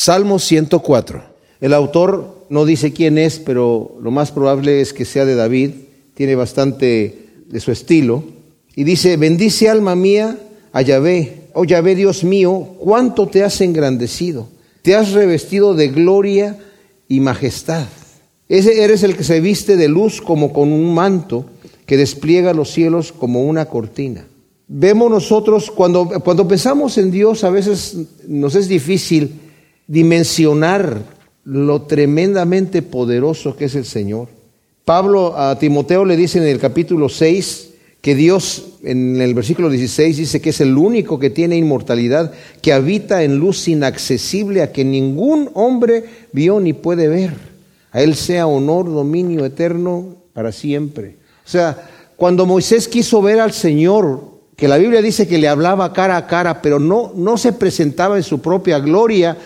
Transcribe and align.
Salmo 0.00 0.38
104. 0.38 1.22
El 1.60 1.74
autor 1.74 2.46
no 2.50 2.64
dice 2.64 2.92
quién 2.92 3.18
es, 3.18 3.40
pero 3.40 3.96
lo 4.00 4.12
más 4.12 4.30
probable 4.30 4.80
es 4.80 4.92
que 4.92 5.04
sea 5.04 5.24
de 5.24 5.34
David. 5.34 5.72
Tiene 6.14 6.36
bastante 6.36 7.26
de 7.48 7.58
su 7.58 7.72
estilo. 7.72 8.22
Y 8.76 8.84
dice, 8.84 9.16
bendice 9.16 9.68
alma 9.68 9.96
mía 9.96 10.38
a 10.72 10.82
Yahvé. 10.82 11.48
Oh 11.52 11.64
Yahvé 11.64 11.96
Dios 11.96 12.22
mío, 12.22 12.76
cuánto 12.78 13.26
te 13.26 13.42
has 13.42 13.60
engrandecido. 13.60 14.46
Te 14.82 14.94
has 14.94 15.10
revestido 15.10 15.74
de 15.74 15.88
gloria 15.88 16.60
y 17.08 17.18
majestad. 17.18 17.88
Ese 18.48 18.84
eres 18.84 19.02
el 19.02 19.16
que 19.16 19.24
se 19.24 19.40
viste 19.40 19.76
de 19.76 19.88
luz 19.88 20.20
como 20.20 20.52
con 20.52 20.72
un 20.72 20.94
manto 20.94 21.44
que 21.86 21.96
despliega 21.96 22.54
los 22.54 22.70
cielos 22.70 23.10
como 23.10 23.42
una 23.42 23.64
cortina. 23.64 24.28
Vemos 24.68 25.10
nosotros, 25.10 25.72
cuando, 25.72 26.08
cuando 26.22 26.46
pensamos 26.46 26.98
en 26.98 27.10
Dios, 27.10 27.42
a 27.42 27.50
veces 27.50 27.96
nos 28.28 28.54
es 28.54 28.68
difícil 28.68 29.47
dimensionar 29.88 31.02
lo 31.44 31.82
tremendamente 31.82 32.82
poderoso 32.82 33.56
que 33.56 33.64
es 33.64 33.74
el 33.74 33.86
Señor. 33.86 34.28
Pablo 34.84 35.36
a 35.36 35.58
Timoteo 35.58 36.04
le 36.04 36.16
dice 36.16 36.38
en 36.38 36.44
el 36.44 36.60
capítulo 36.60 37.08
6 37.08 37.70
que 38.00 38.14
Dios 38.14 38.66
en 38.84 39.20
el 39.20 39.34
versículo 39.34 39.70
16 39.70 40.16
dice 40.16 40.40
que 40.40 40.50
es 40.50 40.60
el 40.60 40.76
único 40.76 41.18
que 41.18 41.30
tiene 41.30 41.56
inmortalidad, 41.56 42.32
que 42.62 42.72
habita 42.72 43.24
en 43.24 43.38
luz 43.38 43.66
inaccesible 43.66 44.62
a 44.62 44.72
que 44.72 44.84
ningún 44.84 45.50
hombre 45.54 46.04
vio 46.32 46.60
ni 46.60 46.74
puede 46.74 47.08
ver. 47.08 47.34
A 47.90 48.02
Él 48.02 48.14
sea 48.14 48.46
honor, 48.46 48.86
dominio 48.86 49.44
eterno 49.44 50.16
para 50.32 50.52
siempre. 50.52 51.16
O 51.44 51.50
sea, 51.50 51.88
cuando 52.16 52.46
Moisés 52.46 52.88
quiso 52.88 53.20
ver 53.22 53.40
al 53.40 53.52
Señor, 53.52 54.38
que 54.54 54.68
la 54.68 54.76
Biblia 54.76 55.00
dice 55.02 55.26
que 55.26 55.38
le 55.38 55.48
hablaba 55.48 55.92
cara 55.92 56.16
a 56.16 56.26
cara, 56.26 56.62
pero 56.62 56.78
no, 56.78 57.12
no 57.16 57.38
se 57.38 57.52
presentaba 57.52 58.16
en 58.16 58.22
su 58.22 58.40
propia 58.40 58.78
gloria, 58.78 59.36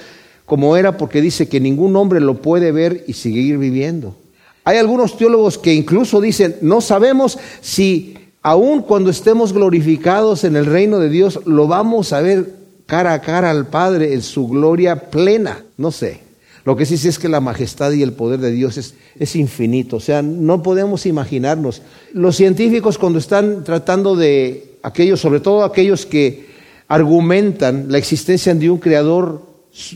como 0.52 0.76
era 0.76 0.98
porque 0.98 1.22
dice 1.22 1.48
que 1.48 1.60
ningún 1.60 1.96
hombre 1.96 2.20
lo 2.20 2.42
puede 2.42 2.72
ver 2.72 3.04
y 3.06 3.14
seguir 3.14 3.56
viviendo. 3.56 4.14
Hay 4.64 4.76
algunos 4.76 5.16
teólogos 5.16 5.56
que 5.56 5.72
incluso 5.72 6.20
dicen, 6.20 6.56
no 6.60 6.82
sabemos 6.82 7.38
si 7.62 8.18
aun 8.42 8.82
cuando 8.82 9.08
estemos 9.08 9.54
glorificados 9.54 10.44
en 10.44 10.56
el 10.56 10.66
reino 10.66 10.98
de 10.98 11.08
Dios, 11.08 11.40
lo 11.46 11.68
vamos 11.68 12.12
a 12.12 12.20
ver 12.20 12.54
cara 12.84 13.14
a 13.14 13.22
cara 13.22 13.50
al 13.50 13.68
Padre 13.68 14.12
en 14.12 14.20
su 14.20 14.46
gloria 14.46 15.08
plena. 15.08 15.64
No 15.78 15.90
sé. 15.90 16.20
Lo 16.66 16.76
que 16.76 16.84
sí 16.84 16.98
sé 16.98 17.08
es 17.08 17.18
que 17.18 17.30
la 17.30 17.40
majestad 17.40 17.90
y 17.92 18.02
el 18.02 18.12
poder 18.12 18.38
de 18.40 18.52
Dios 18.52 18.76
es, 18.76 18.92
es 19.18 19.34
infinito. 19.36 19.96
O 19.96 20.00
sea, 20.00 20.20
no 20.20 20.62
podemos 20.62 21.06
imaginarnos. 21.06 21.80
Los 22.12 22.36
científicos 22.36 22.98
cuando 22.98 23.20
están 23.20 23.64
tratando 23.64 24.16
de 24.16 24.76
aquellos, 24.82 25.18
sobre 25.18 25.40
todo 25.40 25.64
aquellos 25.64 26.04
que 26.04 26.52
argumentan 26.88 27.86
la 27.88 27.96
existencia 27.96 28.54
de 28.54 28.68
un 28.68 28.76
creador 28.76 29.51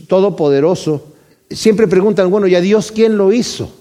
todopoderoso, 0.07 1.13
siempre 1.49 1.87
preguntan, 1.87 2.29
bueno, 2.29 2.47
¿y 2.47 2.55
a 2.55 2.61
Dios 2.61 2.91
quién 2.91 3.17
lo 3.17 3.31
hizo? 3.31 3.71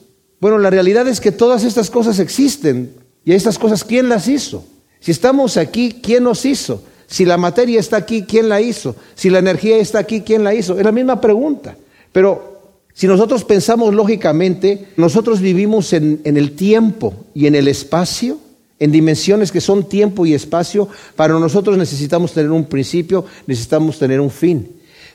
Bueno, 0.40 0.58
la 0.58 0.70
realidad 0.70 1.08
es 1.08 1.20
que 1.20 1.32
todas 1.32 1.64
estas 1.64 1.90
cosas 1.90 2.18
existen. 2.18 2.94
¿Y 3.24 3.32
estas 3.32 3.58
cosas 3.58 3.82
quién 3.82 4.08
las 4.08 4.28
hizo? 4.28 4.64
Si 5.00 5.10
estamos 5.10 5.56
aquí, 5.56 6.00
¿quién 6.02 6.24
nos 6.24 6.44
hizo? 6.44 6.82
Si 7.06 7.24
la 7.24 7.36
materia 7.36 7.80
está 7.80 7.96
aquí, 7.96 8.22
¿quién 8.22 8.48
la 8.48 8.60
hizo? 8.60 8.94
Si 9.14 9.30
la 9.30 9.40
energía 9.40 9.78
está 9.78 9.98
aquí, 9.98 10.20
¿quién 10.20 10.44
la 10.44 10.54
hizo? 10.54 10.78
Es 10.78 10.84
la 10.84 10.92
misma 10.92 11.20
pregunta. 11.20 11.76
Pero 12.12 12.76
si 12.94 13.06
nosotros 13.06 13.44
pensamos 13.44 13.94
lógicamente, 13.94 14.88
nosotros 14.96 15.40
vivimos 15.40 15.92
en, 15.92 16.20
en, 16.24 16.36
el 16.36 16.52
tiempo 16.52 17.14
y 17.34 17.46
en 17.46 17.54
el 17.56 17.68
espacio, 17.68 18.38
en 18.78 18.92
dimensiones 18.92 19.50
que 19.50 19.60
son 19.60 19.88
tiempo 19.88 20.24
y 20.24 20.34
espacio. 20.34 20.88
Para 21.16 21.34
nosotros 21.34 21.76
necesitamos 21.76 22.32
tener 22.32 22.50
un 22.52 22.66
principio, 22.66 23.24
necesitamos 23.46 23.98
tener 23.98 24.20
un 24.20 24.30
fin. 24.30 24.68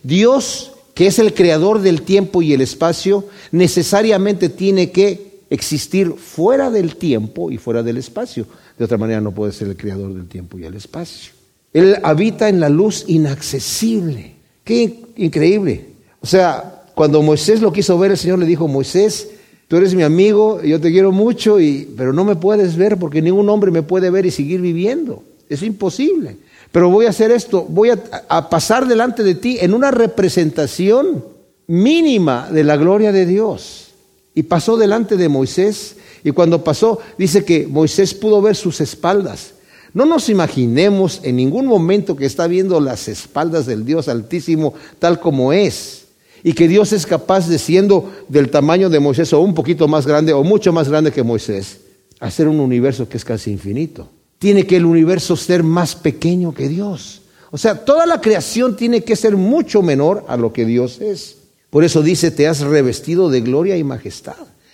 Dios, 0.04 0.74
que 0.94 1.08
es 1.08 1.20
el 1.20 1.34
creador 1.34 1.82
del 1.82 2.02
tiempo 2.02 2.42
y 2.42 2.54
el 2.54 2.62
espacio, 2.62 3.26
necesariamente 3.52 4.50
tiene 4.50 4.92
que 4.92 5.32
existir 5.50 6.14
fuera 6.14 6.72
del 6.72 6.96
tiempo 6.96 7.52
y 7.52 7.58
fuera 7.58 7.84
del 7.84 7.98
espacio. 7.98 8.48
De 8.78 8.86
otra 8.86 8.98
manera 8.98 9.22
no 9.22 9.32
puede 9.32 9.52
ser 9.52 9.68
el 9.68 9.78
creador 9.78 10.14
del 10.14 10.28
tiempo 10.28 10.58
y 10.58 10.66
el 10.66 10.74
espacio. 10.76 11.34
Él 11.74 11.98
habita 12.04 12.50
en 12.50 12.60
la 12.60 12.70
luz 12.70 13.06
inaccesible. 13.08 14.36
Qué 14.64 15.04
increíble. 15.18 15.86
O 16.20 16.26
sea, 16.26 16.84
cuando 16.96 17.22
Moisés 17.22 17.62
lo 17.62 17.72
quiso 17.74 17.98
ver, 17.98 18.12
el 18.12 18.18
Señor 18.18 18.40
le 18.40 18.46
dijo, 18.46 18.68
Moisés, 18.68 19.30
tú 19.68 19.78
eres 19.78 19.96
mi 19.96 20.04
amigo, 20.04 20.62
yo 20.62 20.80
te 20.80 20.92
quiero 20.92 21.12
mucho, 21.12 21.58
pero 21.96 22.14
no 22.14 22.26
me 22.26 22.36
puedes 22.36 22.76
ver 22.76 22.98
porque 22.98 23.22
ningún 23.22 23.50
hombre 23.50 23.72
me 23.72 23.84
puede 23.84 24.10
ver 24.10 24.26
y 24.26 24.32
seguir 24.32 24.62
viviendo. 24.62 25.24
Es 25.50 25.64
imposible. 25.64 26.38
Pero 26.72 26.90
voy 26.90 27.06
a 27.06 27.10
hacer 27.10 27.32
esto, 27.32 27.66
voy 27.68 27.90
a, 27.90 28.50
pasar 28.50 28.88
delante 28.88 29.24
de 29.24 29.36
ti 29.36 29.58
en 29.60 29.74
una 29.74 29.92
representación 29.92 31.26
mínima 31.68 32.50
de 32.50 32.64
la 32.64 32.78
gloria 32.78 33.12
de 33.12 33.26
Dios. 33.26 33.90
Y 34.34 34.44
pasó 34.44 34.78
delante 34.78 35.18
de 35.18 35.28
Moisés, 35.28 35.98
y 36.24 36.32
cuando 36.32 36.64
pasó, 36.64 37.00
dice 37.18 37.44
que 37.44 37.68
Moisés 37.68 38.14
pudo 38.14 38.42
ver 38.42 38.56
sus 38.56 38.80
espaldas. 38.80 39.56
No 39.94 40.06
nos 40.06 40.30
imaginemos 40.30 41.20
en 41.24 41.36
ningún 41.36 41.66
momento 41.66 42.16
que 42.16 42.26
está 42.26 42.48
viendo 42.48 42.80
las 42.80 43.10
espaldas 43.10 43.66
del 43.66 43.84
Dios 43.84 44.08
Altísimo 44.08 44.74
tal 45.00 45.20
como 45.20 45.52
es, 45.52 46.06
y 46.42 46.54
que 46.54 46.70
Dios 46.70 46.94
es 46.94 47.06
capaz 47.06 47.50
de, 47.50 47.60
siendo 47.60 48.10
del 48.30 48.50
tamaño 48.50 48.90
de 48.90 49.02
Moisés, 49.02 49.34
o 49.34 49.42
un 49.42 49.54
poquito 49.54 49.90
más 49.90 50.08
grande, 50.08 50.32
o 50.32 50.46
mucho 50.46 50.72
más 50.72 50.88
grande 50.88 51.12
que 51.12 51.22
Moisés, 51.22 51.82
hacer 52.22 52.48
un 52.48 52.62
universo 52.62 53.10
que 53.10 53.18
es 53.18 53.26
casi 53.26 53.52
infinito 53.52 54.08
tiene 54.42 54.66
que 54.66 54.78
el 54.78 54.86
universo 54.86 55.36
ser 55.36 55.62
más 55.62 55.94
pequeño 55.94 56.52
que 56.52 56.68
Dios. 56.68 57.22
O 57.52 57.60
sea, 57.60 57.86
toda 57.86 58.08
la 58.08 58.22
creación 58.22 58.76
tiene 58.76 59.04
que 59.04 59.16
ser 59.16 59.38
mucho 59.38 59.84
menor 59.84 60.26
a 60.28 60.36
lo 60.36 60.52
que 60.52 60.66
Dios 60.66 61.00
es. 61.00 61.38
Por 61.70 61.84
eso 61.84 62.02
dice, 62.02 62.32
te 62.32 62.48
has 62.48 62.62
revestido 62.62 63.30
de 63.30 63.42
gloria 63.42 63.78
y 63.78 63.84
majestad. 63.84 64.34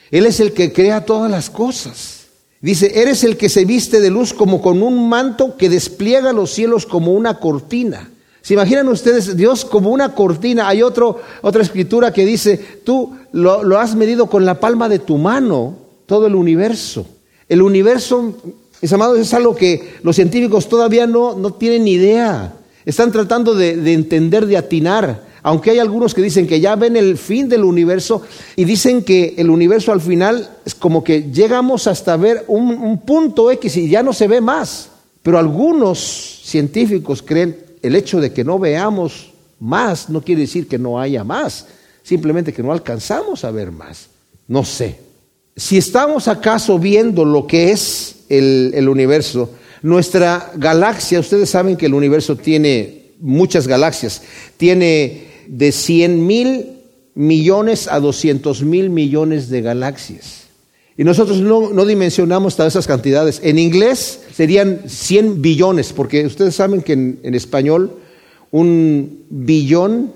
Él 0.09 0.25
es 0.25 0.39
el 0.39 0.53
que 0.53 0.71
crea 0.71 1.03
todas 1.03 1.29
las 1.29 1.49
cosas. 1.49 2.27
Dice, 2.61 3.01
eres 3.01 3.25
el 3.25 3.35
que 3.35 3.49
se 3.49 3.65
viste 3.65 3.99
de 3.99 4.09
luz 4.09 4.33
como 4.33 4.61
con 4.61 4.81
un 4.81 5.09
manto 5.09 5.57
que 5.57 5.67
despliega 5.67 6.31
los 6.31 6.51
cielos 6.51 6.85
como 6.85 7.11
una 7.11 7.37
cortina. 7.37 8.09
¿Se 8.41 8.53
imaginan 8.53 8.87
ustedes 8.87 9.35
Dios 9.35 9.65
como 9.65 9.89
una 9.89 10.15
cortina? 10.15 10.69
Hay 10.69 10.81
otra 10.81 11.61
escritura 11.61 12.13
que 12.13 12.25
dice, 12.25 12.57
tú 12.85 13.17
lo 13.33 13.77
has 13.77 13.95
medido 13.95 14.27
con 14.27 14.45
la 14.45 14.61
palma 14.61 14.87
de 14.87 14.99
tu 14.99 15.17
mano, 15.17 15.75
todo 16.05 16.25
el 16.25 16.35
universo. 16.35 17.05
El 17.49 17.61
universo 17.61 18.33
mis 18.81 18.93
amados, 18.93 19.19
es 19.19 19.33
algo 19.33 19.55
que 19.55 19.95
los 20.03 20.15
científicos 20.15 20.69
todavía 20.69 21.07
no, 21.07 21.35
no 21.35 21.53
tienen 21.53 21.87
idea. 21.87 22.53
Están 22.85 23.11
tratando 23.11 23.55
de, 23.55 23.75
de, 23.77 23.93
entender, 23.93 24.45
de 24.45 24.57
atinar. 24.57 25.25
Aunque 25.43 25.71
hay 25.71 25.79
algunos 25.79 26.13
que 26.13 26.21
dicen 26.21 26.47
que 26.47 26.59
ya 26.59 26.75
ven 26.75 26.95
el 26.95 27.17
fin 27.17 27.47
del 27.49 27.63
universo 27.63 28.21
y 28.55 28.65
dicen 28.65 29.03
que 29.03 29.35
el 29.37 29.49
universo 29.49 29.91
al 29.91 30.01
final 30.01 30.49
es 30.65 30.75
como 30.75 31.03
que 31.03 31.31
llegamos 31.31 31.87
hasta 31.87 32.17
ver 32.17 32.43
un, 32.47 32.71
un 32.71 32.99
punto 32.99 33.49
X 33.51 33.77
y 33.77 33.89
ya 33.89 34.03
no 34.03 34.13
se 34.13 34.27
ve 34.27 34.41
más. 34.41 34.89
Pero 35.23 35.37
algunos 35.37 36.41
científicos 36.43 37.21
creen 37.21 37.57
el 37.81 37.95
hecho 37.95 38.19
de 38.19 38.33
que 38.33 38.43
no 38.43 38.59
veamos 38.59 39.31
más 39.59 40.09
no 40.09 40.21
quiere 40.21 40.41
decir 40.41 40.67
que 40.67 40.77
no 40.77 40.99
haya 40.99 41.23
más, 41.23 41.65
simplemente 42.03 42.53
que 42.53 42.63
no 42.63 42.71
alcanzamos 42.71 43.43
a 43.43 43.51
ver 43.51 43.71
más. 43.71 44.09
No 44.47 44.63
sé. 44.63 44.99
Si 45.55 45.77
estamos 45.77 46.27
acaso 46.27 46.77
viendo 46.77 47.25
lo 47.25 47.47
que 47.47 47.71
es 47.71 48.16
el, 48.29 48.87
universo. 48.89 49.51
Nuestra 49.81 50.51
galaxia, 50.55 51.19
ustedes 51.19 51.49
saben 51.49 51.77
que 51.77 51.85
el 51.85 51.93
universo 51.93 52.35
tiene 52.35 53.11
muchas 53.19 53.67
galaxias, 53.67 54.21
tiene 54.57 55.27
de 55.47 55.71
100 55.71 56.25
mil 56.25 56.65
millones 57.15 57.87
a 57.87 57.99
200 57.99 58.63
mil 58.63 58.89
millones 58.89 59.49
de 59.49 59.61
galaxias. 59.61 60.47
Y 60.97 61.03
nosotros 61.03 61.39
no, 61.41 61.71
no, 61.71 61.85
dimensionamos 61.85 62.55
todas 62.55 62.73
esas 62.73 62.87
cantidades. 62.87 63.39
En 63.43 63.59
inglés 63.59 64.21
serían 64.33 64.81
100 64.87 65.43
billones, 65.43 65.93
porque 65.93 66.25
ustedes 66.25 66.55
saben 66.55 66.81
que 66.81 66.93
en, 66.93 67.35
español 67.35 67.99
un 68.49 69.25
billón 69.29 70.11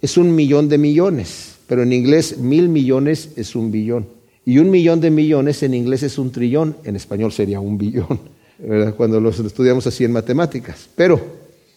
es 0.00 0.16
un 0.16 0.34
millón 0.34 0.68
de 0.68 0.78
millones, 0.78 1.54
pero 1.68 1.84
en 1.84 1.92
inglés 1.92 2.38
mil 2.38 2.68
millones 2.68 3.30
es 3.36 3.54
un 3.54 3.70
billón. 3.70 4.06
Y 4.46 4.58
un 4.58 4.70
millón 4.70 5.00
de 5.00 5.10
millones 5.10 5.62
en 5.62 5.74
inglés 5.74 6.02
es 6.02 6.18
un 6.18 6.30
trillón, 6.30 6.76
en 6.84 6.96
español 6.96 7.32
sería 7.32 7.60
un 7.60 7.78
billón, 7.78 8.20
¿verdad? 8.58 8.94
cuando 8.94 9.20
los 9.20 9.38
estudiamos 9.38 9.86
así 9.86 10.04
en 10.04 10.12
matemáticas. 10.12 10.88
Pero 10.94 11.20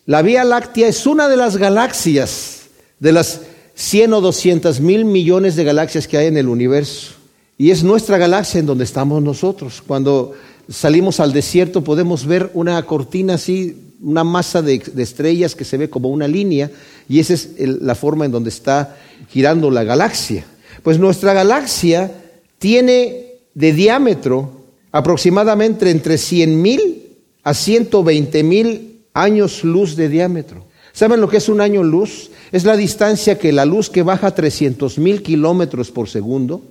la 0.06 0.22
Vía 0.22 0.44
Láctea 0.44 0.88
es 0.88 1.06
una 1.06 1.28
de 1.30 1.38
las 1.38 1.58
galaxias, 1.58 2.68
de 3.00 3.12
las 3.12 3.42
100 3.76 4.14
o 4.14 4.22
200 4.22 4.80
mil 4.82 5.06
millones 5.06 5.56
de 5.56 5.64
galaxias 5.64 6.08
que 6.08 6.18
hay 6.18 6.28
en 6.28 6.38
el 6.38 6.48
universo. 6.48 7.14
Y 7.58 7.72
es 7.72 7.84
nuestra 7.84 8.18
galaxia 8.18 8.60
en 8.60 8.66
donde 8.66 8.84
estamos 8.84 9.22
nosotros. 9.22 9.84
Cuando 9.86 10.34
salimos 10.70 11.20
al 11.20 11.34
desierto 11.34 11.84
podemos 11.84 12.26
ver 12.26 12.52
una 12.54 12.82
cortina 12.84 13.36
así, 13.36 13.94
una 14.02 14.24
masa 14.24 14.62
de, 14.62 14.82
estrellas 14.98 15.56
que 15.56 15.66
se 15.66 15.78
ve 15.78 15.90
como 15.90 16.10
una 16.10 16.28
línea, 16.28 16.72
y 17.10 17.20
esa 17.20 17.34
es 17.34 17.52
la 17.58 17.96
forma 17.96 18.26
en 18.26 18.32
donde 18.32 18.50
está 18.50 18.98
girando 19.30 19.72
la 19.72 19.84
galaxia. 19.84 20.46
Pues 20.84 21.00
nuestra 21.00 21.34
galaxia 21.34 22.12
tiene 22.60 23.40
de 23.54 23.74
diámetro 23.74 24.52
aproximadamente 24.92 25.90
entre 25.90 26.18
100 26.18 26.62
mil 26.62 27.04
a 27.44 27.54
120 27.54 28.44
mil 28.44 29.02
años 29.14 29.64
luz 29.64 29.96
de 29.96 30.10
diámetro. 30.10 30.66
¿Saben 30.94 31.22
lo 31.22 31.30
que 31.30 31.38
es 31.38 31.50
un 31.50 31.62
año 31.62 31.84
luz? 31.84 32.32
Es 32.52 32.64
la 32.64 32.76
distancia 32.76 33.38
que 33.38 33.52
la 33.52 33.66
luz 33.66 33.90
que 33.90 34.04
baja 34.04 34.34
300 34.34 34.98
mil 34.98 35.22
kilómetros 35.22 35.92
por 35.92 36.10
segundo, 36.10 36.62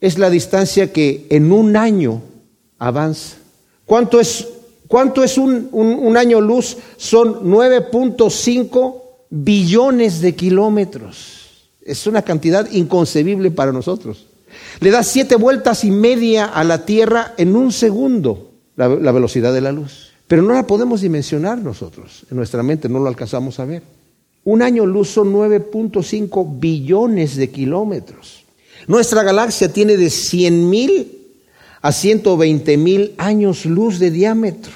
es 0.00 0.18
la 0.18 0.30
distancia 0.30 0.92
que 0.92 1.26
en 1.30 1.52
un 1.52 1.76
año 1.76 2.22
avanza. 2.78 3.36
¿Cuánto 3.84 4.20
es, 4.20 4.46
cuánto 4.86 5.24
es 5.24 5.36
un, 5.36 5.68
un 5.72 6.16
año 6.16 6.40
luz? 6.40 6.76
Son 6.96 7.44
9.5 7.44 9.02
billones 9.30 10.20
de 10.20 10.34
kilómetros. 10.34 11.68
Es 11.82 12.06
una 12.06 12.22
cantidad 12.22 12.70
inconcebible 12.70 13.50
para 13.50 13.72
nosotros. 13.72 14.26
Le 14.80 14.90
da 14.90 15.02
siete 15.02 15.36
vueltas 15.36 15.84
y 15.84 15.90
media 15.90 16.46
a 16.46 16.64
la 16.64 16.84
Tierra 16.84 17.34
en 17.36 17.54
un 17.54 17.72
segundo, 17.72 18.50
la, 18.76 18.88
velocidad 18.88 19.52
de 19.52 19.60
la 19.60 19.72
luz. 19.72 20.12
Pero 20.26 20.42
no 20.42 20.54
la 20.54 20.66
podemos 20.66 21.00
dimensionar 21.00 21.58
nosotros. 21.58 22.24
En 22.30 22.36
nuestra 22.36 22.62
mente 22.62 22.88
no 22.88 22.98
lo 22.98 23.08
alcanzamos 23.08 23.58
a 23.60 23.64
ver. 23.64 23.82
Un 24.44 24.62
año 24.62 24.86
luz 24.86 25.10
son 25.10 25.32
9.5 25.34 26.58
billones 26.58 27.36
de 27.36 27.50
kilómetros. 27.50 28.44
Nuestra 28.86 29.22
galaxia 29.22 29.70
tiene 29.70 29.96
de 29.96 30.08
100 30.08 30.70
mil 30.70 31.18
a 31.82 31.92
120 31.92 32.76
mil 32.76 33.14
años 33.18 33.66
luz 33.66 33.98
de 33.98 34.10
diámetro. 34.10 34.72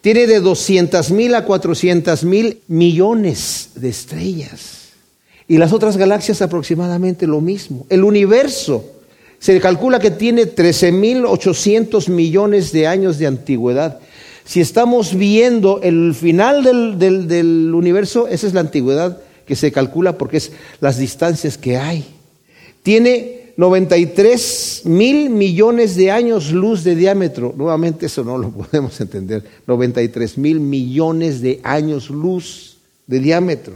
Tiene 0.00 0.26
de 0.26 0.40
200 0.40 1.10
mil 1.10 1.34
a 1.34 1.44
400 1.44 2.24
mil 2.24 2.60
millones 2.68 3.70
de 3.74 3.88
estrellas. 3.88 4.90
Y 5.48 5.58
las 5.58 5.72
otras 5.72 5.96
galaxias 5.96 6.40
aproximadamente 6.42 7.26
lo 7.26 7.40
mismo. 7.40 7.84
El 7.88 8.04
universo 8.04 8.99
se 9.40 9.58
calcula 9.58 9.98
que 9.98 10.10
tiene 10.10 10.44
13.800 10.44 12.08
millones 12.10 12.72
de 12.72 12.86
años 12.86 13.18
de 13.18 13.26
antigüedad. 13.26 13.98
Si 14.44 14.60
estamos 14.60 15.14
viendo 15.14 15.80
el 15.82 16.14
final 16.14 16.62
del, 16.62 17.72
universo, 17.74 18.28
esa 18.28 18.46
es 18.46 18.52
la 18.52 18.60
antigüedad 18.60 19.18
que 19.46 19.56
se 19.56 19.72
calcula 19.72 20.18
porque 20.18 20.36
es 20.36 20.52
las 20.80 20.98
distancias 20.98 21.56
que 21.56 21.78
hay. 21.78 22.04
Tiene 22.82 23.52
93 23.56 24.82
mil 24.84 25.30
millones 25.30 25.96
de 25.96 26.10
años 26.10 26.52
luz 26.52 26.84
de 26.84 26.94
diámetro. 26.94 27.54
Nuevamente 27.56 28.06
eso 28.06 28.22
no 28.22 28.36
lo 28.36 28.50
podemos 28.50 29.00
entender. 29.00 29.42
93 29.66 30.36
mil 30.36 30.60
millones 30.60 31.40
de 31.40 31.60
años 31.62 32.10
luz 32.10 32.76
de 33.06 33.20
diámetro. 33.20 33.74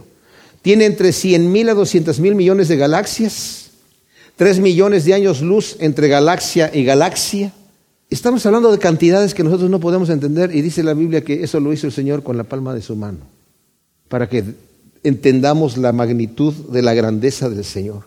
Tiene 0.60 0.84
entre 0.84 1.12
100 1.12 1.50
mil 1.50 1.70
a 1.70 1.74
200 1.74 2.20
mil 2.20 2.34
millones 2.34 2.68
de 2.68 2.76
galaxias, 2.76 3.63
3 4.36 4.58
millones 4.58 5.04
de 5.04 5.14
años 5.14 5.42
luz 5.42 5.76
entre 5.78 6.08
galaxia 6.08 6.70
y 6.74 6.84
galaxia. 6.84 7.52
Estamos 8.10 8.44
hablando 8.46 8.72
de 8.72 8.78
cantidades 8.78 9.32
que 9.32 9.44
nosotros 9.44 9.70
no 9.70 9.78
podemos 9.78 10.10
entender 10.10 10.54
y 10.54 10.60
dice 10.60 10.82
la 10.82 10.94
Biblia 10.94 11.22
que 11.22 11.44
eso 11.44 11.60
lo 11.60 11.72
hizo 11.72 11.86
el 11.86 11.92
Señor 11.92 12.22
con 12.24 12.36
la 12.36 12.44
palma 12.44 12.74
de 12.74 12.82
su 12.82 12.96
mano, 12.96 13.18
para 14.08 14.28
que 14.28 14.44
entendamos 15.04 15.76
la 15.76 15.92
magnitud 15.92 16.52
de 16.52 16.82
la 16.82 16.94
grandeza 16.94 17.48
del 17.48 17.64
Señor. 17.64 18.02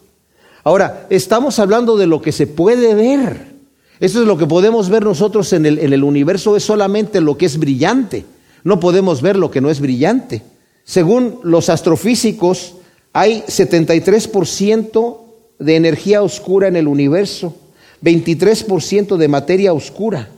Ahora, 0.65 1.07
estamos 1.09 1.59
hablando 1.59 1.95
de 1.95 2.07
lo 2.07 2.21
que 2.21 2.33
se 2.33 2.45
puede 2.45 2.93
ver. 2.93 3.55
Eso 4.01 4.21
es 4.21 4.27
lo 4.27 4.37
que 4.37 4.47
podemos 4.47 4.89
ver 4.89 5.03
nosotros 5.03 5.53
en 5.53 5.65
el, 5.65 5.79
en 5.79 5.93
el 5.93 6.03
universo, 6.03 6.57
es 6.57 6.63
solamente 6.63 7.21
lo 7.21 7.37
que 7.37 7.45
es 7.45 7.57
brillante. 7.57 8.25
No 8.65 8.79
podemos 8.81 9.21
ver 9.21 9.37
lo 9.37 9.49
que 9.49 9.61
no 9.61 9.69
es 9.69 9.79
brillante. 9.79 10.43
Según 10.83 11.39
los 11.43 11.69
astrofísicos, 11.69 12.75
hay 13.13 13.43
73% 13.47 15.26
de 15.59 15.75
energía 15.75 16.21
oscura 16.21 16.67
en 16.67 16.75
el 16.75 16.87
universo, 16.87 17.55
23% 18.03 19.17
de 19.17 19.27
materia 19.27 19.73
oscura. 19.73 20.29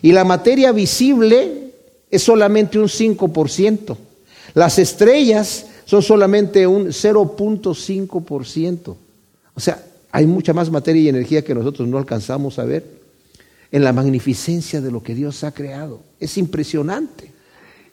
Y 0.00 0.12
la 0.12 0.24
materia 0.24 0.72
visible 0.72 1.72
es 2.10 2.22
solamente 2.22 2.78
un 2.78 2.88
5%. 2.88 3.96
Las 4.54 4.78
estrellas 4.78 5.66
son 5.84 6.02
solamente 6.02 6.66
un 6.66 6.88
0.5%. 6.88 8.96
O 9.54 9.60
sea, 9.60 9.84
hay 10.10 10.26
mucha 10.26 10.52
más 10.52 10.70
materia 10.70 11.02
y 11.02 11.08
energía 11.08 11.42
que 11.42 11.54
nosotros 11.54 11.88
no 11.88 11.98
alcanzamos 11.98 12.58
a 12.58 12.64
ver 12.64 12.84
en 13.70 13.84
la 13.84 13.92
magnificencia 13.92 14.80
de 14.80 14.90
lo 14.90 15.02
que 15.02 15.14
Dios 15.14 15.44
ha 15.44 15.52
creado. 15.52 16.00
Es 16.20 16.36
impresionante. 16.36 17.30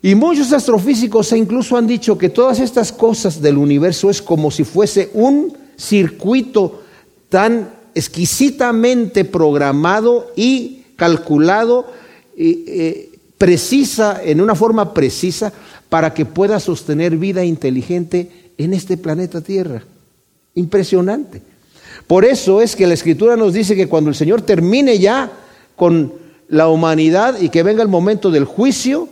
Y 0.02 0.16
muchos 0.16 0.52
astrofísicos 0.54 1.32
incluso 1.34 1.78
han 1.78 1.88
dicho 1.88 2.18
que 2.18 2.30
todas 2.30 2.60
estas 2.60 2.92
cosas 2.92 3.42
del 3.42 3.58
universo 3.58 4.10
es 4.10 4.22
como 4.22 4.52
si 4.52 4.64
fuese 4.64 5.10
un 5.14 5.54
circuito 5.80 6.84
tan 7.30 7.70
exquisitamente 7.96 9.26
programado 9.26 10.32
y 10.36 10.84
calculado, 10.96 11.88
eh, 12.38 13.10
precisa, 13.38 14.22
en 14.24 14.42
una 14.42 14.56
forma 14.56 14.94
precisa, 14.94 15.54
para 15.88 16.14
que 16.14 16.26
pueda 16.26 16.60
sostener 16.60 17.18
vida 17.18 17.44
inteligente 17.44 18.52
en 18.58 18.74
este 18.74 18.98
planeta 18.98 19.42
Tierra. 19.42 19.84
Impresionante. 20.56 21.42
Por 22.06 22.26
eso 22.26 22.62
es 22.62 22.76
que 22.76 22.88
la 22.88 22.94
Escritura 22.94 23.36
nos 23.36 23.54
dice 23.54 23.76
que 23.76 23.88
cuando 23.88 24.10
el 24.10 24.16
Señor 24.16 24.42
termine 24.42 25.00
ya 25.00 25.32
con 25.76 26.14
la 26.50 26.68
humanidad 26.68 27.40
y 27.40 27.50
que 27.50 27.64
venga 27.64 27.82
el 27.82 27.88
momento 27.88 28.32
del 28.32 28.46
juicio, 28.46 29.08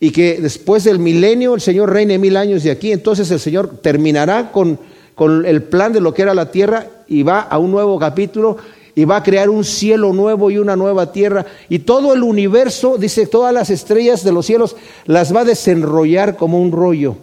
y 0.00 0.10
que 0.10 0.38
después 0.40 0.84
del 0.84 0.98
milenio 0.98 1.54
el 1.54 1.60
Señor 1.60 1.92
reine 1.92 2.18
mil 2.18 2.36
años 2.36 2.62
de 2.62 2.70
aquí, 2.70 2.92
entonces 2.92 3.30
el 3.30 3.40
Señor 3.40 3.78
terminará 3.82 4.52
con, 4.52 4.78
con 5.18 5.44
el 5.44 5.64
plan 5.64 5.92
de 5.92 6.00
lo 6.00 6.14
que 6.14 6.22
era 6.22 6.32
la 6.32 6.52
tierra 6.52 6.86
y 7.08 7.24
va 7.24 7.40
a 7.40 7.58
un 7.58 7.72
nuevo 7.72 7.98
capítulo 7.98 8.56
y 8.94 9.04
va 9.04 9.16
a 9.16 9.22
crear 9.24 9.50
un 9.50 9.64
cielo 9.64 10.12
nuevo 10.12 10.48
y 10.48 10.58
una 10.58 10.76
nueva 10.76 11.10
tierra. 11.10 11.44
Y 11.68 11.80
todo 11.80 12.14
el 12.14 12.22
universo, 12.22 12.98
dice, 12.98 13.26
todas 13.26 13.52
las 13.52 13.68
estrellas 13.68 14.22
de 14.22 14.30
los 14.30 14.46
cielos 14.46 14.76
las 15.06 15.34
va 15.34 15.40
a 15.40 15.44
desenrollar 15.44 16.36
como 16.36 16.62
un 16.62 16.70
rollo. 16.70 17.16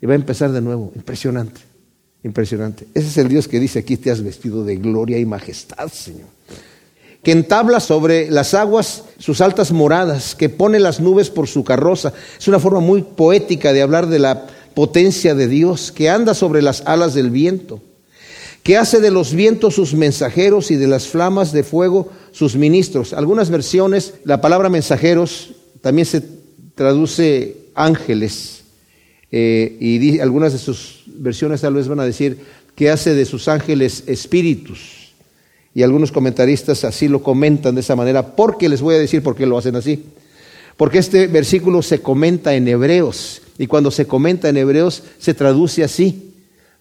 Y 0.00 0.06
va 0.06 0.12
a 0.12 0.16
empezar 0.16 0.52
de 0.52 0.60
nuevo. 0.60 0.92
Impresionante, 0.94 1.60
impresionante. 2.22 2.86
Ese 2.94 3.08
es 3.08 3.18
el 3.18 3.26
Dios 3.26 3.48
que 3.48 3.58
dice, 3.58 3.80
aquí 3.80 3.96
te 3.96 4.12
has 4.12 4.22
vestido 4.22 4.64
de 4.64 4.76
gloria 4.76 5.18
y 5.18 5.26
majestad, 5.26 5.88
Señor 5.88 6.28
que 7.22 7.30
entabla 7.30 7.78
sobre 7.78 8.30
las 8.32 8.52
aguas 8.52 9.04
sus 9.18 9.40
altas 9.40 9.70
moradas, 9.70 10.34
que 10.34 10.48
pone 10.48 10.80
las 10.80 10.98
nubes 10.98 11.30
por 11.30 11.46
su 11.46 11.62
carroza. 11.62 12.12
Es 12.36 12.48
una 12.48 12.58
forma 12.58 12.80
muy 12.80 13.02
poética 13.02 13.72
de 13.72 13.80
hablar 13.80 14.08
de 14.08 14.18
la 14.18 14.48
potencia 14.74 15.34
de 15.34 15.48
Dios, 15.48 15.92
que 15.92 16.08
anda 16.08 16.34
sobre 16.34 16.62
las 16.62 16.82
alas 16.82 17.14
del 17.14 17.30
viento, 17.30 17.80
que 18.62 18.76
hace 18.76 19.00
de 19.00 19.10
los 19.10 19.34
vientos 19.34 19.74
sus 19.74 19.94
mensajeros 19.94 20.70
y 20.70 20.76
de 20.76 20.86
las 20.86 21.08
flamas 21.08 21.52
de 21.52 21.64
fuego 21.64 22.10
sus 22.30 22.56
ministros. 22.56 23.12
Algunas 23.12 23.50
versiones, 23.50 24.14
la 24.24 24.40
palabra 24.40 24.68
mensajeros 24.68 25.54
también 25.80 26.06
se 26.06 26.22
traduce 26.74 27.56
ángeles, 27.74 28.62
eh, 29.30 29.76
y 29.80 30.20
algunas 30.20 30.52
de 30.52 30.58
sus 30.58 31.04
versiones 31.06 31.62
tal 31.62 31.74
vez 31.74 31.88
van 31.88 32.00
a 32.00 32.04
decir 32.04 32.38
que 32.74 32.90
hace 32.90 33.14
de 33.14 33.24
sus 33.24 33.48
ángeles 33.48 34.04
espíritus 34.06 35.02
y 35.74 35.82
algunos 35.82 36.12
comentaristas 36.12 36.84
así 36.84 37.08
lo 37.08 37.22
comentan 37.22 37.74
de 37.74 37.80
esa 37.80 37.96
manera, 37.96 38.34
porque 38.36 38.68
les 38.68 38.82
voy 38.82 38.94
a 38.94 38.98
decir 38.98 39.22
por 39.22 39.34
qué 39.34 39.46
lo 39.46 39.56
hacen 39.56 39.76
así. 39.76 40.04
Porque 40.76 40.98
este 40.98 41.26
versículo 41.26 41.82
se 41.82 42.00
comenta 42.00 42.54
en 42.54 42.68
hebreos, 42.68 43.41
y 43.58 43.66
cuando 43.66 43.90
se 43.90 44.06
comenta 44.06 44.48
en 44.48 44.56
hebreos 44.56 45.02
se 45.18 45.34
traduce 45.34 45.84
así, 45.84 46.34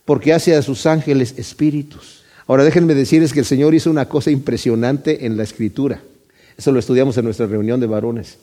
porque 0.05 0.33
hace 0.33 0.55
a 0.55 0.61
sus 0.61 0.85
ángeles 0.85 1.35
espíritus. 1.37 2.23
Ahora 2.47 2.63
déjenme 2.63 2.95
decirles 2.95 3.33
que 3.33 3.39
el 3.39 3.45
Señor 3.45 3.75
hizo 3.75 3.89
una 3.89 4.09
cosa 4.09 4.31
impresionante 4.31 5.25
en 5.25 5.37
la 5.37 5.43
escritura. 5.43 6.01
Eso 6.57 6.71
lo 6.71 6.79
estudiamos 6.79 7.17
en 7.17 7.25
nuestra 7.25 7.47
reunión 7.47 7.79
de 7.79 7.87
varones. 7.87 8.37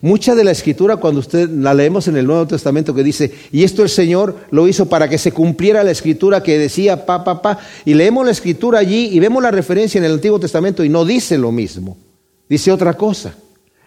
Mucha 0.00 0.34
de 0.34 0.42
la 0.42 0.50
escritura, 0.50 0.96
cuando 0.96 1.20
usted 1.20 1.48
la 1.48 1.74
leemos 1.74 2.08
en 2.08 2.16
el 2.16 2.26
Nuevo 2.26 2.44
Testamento, 2.48 2.92
que 2.92 3.04
dice, 3.04 3.32
y 3.52 3.62
esto 3.62 3.84
el 3.84 3.88
Señor 3.88 4.36
lo 4.50 4.66
hizo 4.66 4.86
para 4.86 5.08
que 5.08 5.16
se 5.16 5.30
cumpliera 5.30 5.84
la 5.84 5.92
escritura 5.92 6.42
que 6.42 6.58
decía 6.58 7.06
pa, 7.06 7.22
pa, 7.22 7.40
pa, 7.40 7.60
y 7.84 7.94
leemos 7.94 8.24
la 8.24 8.32
escritura 8.32 8.80
allí 8.80 9.10
y 9.12 9.20
vemos 9.20 9.40
la 9.40 9.52
referencia 9.52 9.98
en 9.98 10.04
el 10.04 10.14
Antiguo 10.14 10.40
Testamento 10.40 10.82
y 10.82 10.88
no 10.88 11.04
dice 11.04 11.38
lo 11.38 11.52
mismo, 11.52 11.96
dice 12.48 12.72
otra 12.72 12.94
cosa. 12.94 13.36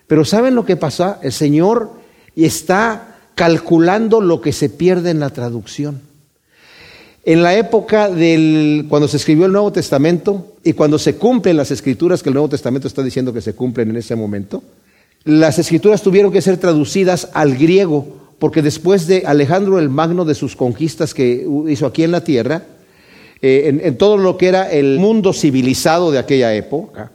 Pero 0.07 0.23
¿saben 0.23 0.55
lo 0.55 0.65
que 0.65 0.77
pasa? 0.77 1.19
El 1.21 1.33
Señor 1.33 1.91
está 2.33 3.14
calculando 3.36 4.22
lo 4.22 4.42
que 4.42 4.54
se 4.54 4.70
pierde 4.70 5.12
en 5.12 5.20
la 5.20 5.30
traducción. 5.30 6.01
En 7.24 7.42
la 7.42 7.56
época 7.56 8.10
del 8.10 8.86
cuando 8.88 9.08
se 9.08 9.18
escribió 9.18 9.46
el 9.46 9.51
Nuevo 9.51 9.72
Testamento 9.72 10.54
y 10.63 10.74
cuando 10.74 11.00
se 11.00 11.15
cumplen 11.15 11.58
las 11.58 11.72
escrituras 11.72 12.22
que 12.22 12.30
el 12.30 12.36
Nuevo 12.36 12.50
Testamento 12.50 12.88
está 12.88 13.04
diciendo 13.04 13.34
que 13.34 13.42
se 13.42 13.54
cumplen 13.54 13.89
en 13.89 13.98
ese 13.98 14.15
momento, 14.15 14.63
las 15.24 15.58
escrituras 15.58 16.04
tuvieron 16.04 16.32
que 16.32 16.42
ser 16.42 16.58
traducidas 16.58 17.30
al 17.34 17.56
griego, 17.56 18.06
porque 18.38 18.62
después 18.62 19.08
de 19.08 19.24
Alejandro 19.25 19.80
el 19.80 19.89
Magno, 19.89 20.24
de 20.24 20.36
sus 20.36 20.56
conquistas 20.56 21.15
que 21.15 21.48
hizo 21.68 21.88
aquí 21.88 22.04
en 22.04 22.12
la 22.12 22.24
tierra, 22.24 22.62
eh, 23.42 23.80
en, 23.84 23.98
todo 23.98 24.18
lo 24.18 24.38
que 24.38 24.48
era 24.48 24.72
el 24.72 25.00
mundo 25.00 25.34
civilizado 25.34 26.12
de 26.12 26.20
aquella 26.20 26.54
época, 26.54 27.12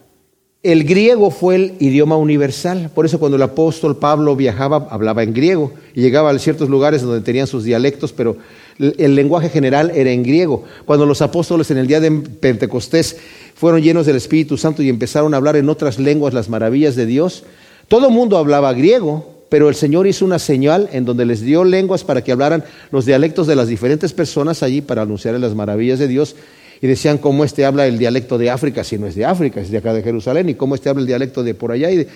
el 0.63 0.85
griego 0.85 1.31
fue 1.31 1.55
el 1.55 1.75
idioma 1.81 2.17
universal. 2.17 2.91
Por 2.95 3.07
eso 3.07 3.19
cuando 3.19 3.37
el 3.37 3.43
apóstol 3.43 3.97
Pablo 3.97 4.37
viajaba, 4.37 4.89
hablaba 4.91 5.23
en 5.23 5.33
griego 5.33 5.73
y 5.95 6.03
llegaba 6.03 6.31
a 6.31 6.39
ciertos 6.39 6.69
lugares 6.69 7.01
donde 7.01 7.23
tenían 7.23 7.47
sus 7.47 7.65
dialectos, 7.65 8.13
pero 8.13 8.37
el 8.79 9.15
lenguaje 9.15 9.49
general 9.49 9.91
era 9.95 10.11
en 10.11 10.23
griego. 10.23 10.65
Cuando 10.85 11.07
los 11.07 11.23
apóstoles 11.23 11.71
en 11.71 11.79
el 11.79 11.87
día 11.87 12.01
de 12.01 12.11
Pentecostés 12.11 13.17
fueron 13.55 13.81
llenos 13.81 14.05
del 14.05 14.17
Espíritu 14.17 14.59
Santo 14.59 14.83
y 14.83 14.91
empezaron 14.91 15.33
a 15.33 15.39
hablar 15.39 15.57
en 15.57 15.69
otras 15.69 15.99
lenguas 15.99 16.35
las 16.35 16.51
maravillas 16.51 16.95
de 16.95 17.07
Dios, 17.07 17.45
todo 17.89 18.09
el 18.09 18.15
mundo 18.15 18.37
hablaba 18.37 18.73
griego, 18.75 19.45
pero 19.49 19.69
el 19.69 19.75
Señor 19.75 20.07
hizo 20.07 20.27
una 20.27 20.39
señal 20.39 20.91
en 20.93 21.07
donde 21.07 21.25
les 21.25 21.41
dio 21.41 21.65
lenguas 21.65 22.05
para 22.05 22.23
que 22.23 22.33
hablaran 22.33 22.65
los 22.91 23.07
dialectos 23.07 23.47
de 23.47 23.57
las 23.57 23.67
diferentes 23.67 24.13
personas 24.13 24.63
allí 24.63 24.83
para 24.83 25.03
anunciar 25.03 25.41
las 25.41 25.55
maravillas 25.55 25.99
de 25.99 26.07
Dios. 26.07 26.37
Y 26.83 26.87
decían 26.87 27.19
cómo 27.19 27.45
este 27.45 27.65
habla 27.65 27.87
el 27.87 27.99
dialecto 27.99 28.39
de 28.39 28.51
África, 28.51 28.85
si 28.85 28.99
no 28.99 29.07
es 29.07 29.15
de 29.15 29.25
África, 29.25 29.61
es 29.61 29.71
de 29.71 29.79
acá 29.79 29.93
de 29.93 30.03
Jerusalén, 30.03 30.49
y 30.49 30.55
cómo 30.55 30.75
este 30.75 30.89
habla 30.89 31.03
el 31.03 31.07
dialecto 31.07 31.43
de 31.43 31.55
por 31.55 31.73
allá. 31.73 31.91
Y, 31.91 32.07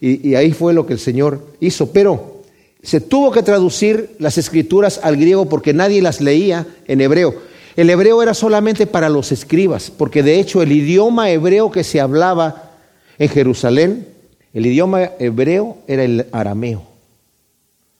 y 0.00 0.34
ahí 0.34 0.52
fue 0.52 0.72
lo 0.72 0.86
que 0.86 0.94
el 0.94 0.98
Señor 0.98 1.40
hizo. 1.60 1.92
Pero 1.92 2.42
se 2.82 3.00
tuvo 3.00 3.32
que 3.32 3.42
traducir 3.42 4.10
las 4.18 4.38
escrituras 4.38 5.00
al 5.02 5.16
griego 5.16 5.48
porque 5.48 5.74
nadie 5.74 6.00
las 6.00 6.20
leía 6.20 6.66
en 6.86 7.00
hebreo. 7.00 7.34
El 7.76 7.90
hebreo 7.90 8.22
era 8.22 8.32
solamente 8.32 8.86
para 8.86 9.08
los 9.08 9.32
escribas, 9.32 9.90
porque 9.90 10.22
de 10.22 10.40
hecho 10.40 10.62
el 10.62 10.72
idioma 10.72 11.30
hebreo 11.30 11.70
que 11.70 11.84
se 11.84 12.00
hablaba 12.00 12.72
en 13.18 13.28
Jerusalén, 13.28 14.06
el 14.54 14.64
idioma 14.64 15.10
hebreo 15.18 15.76
era 15.86 16.04
el 16.04 16.26
arameo, 16.32 16.84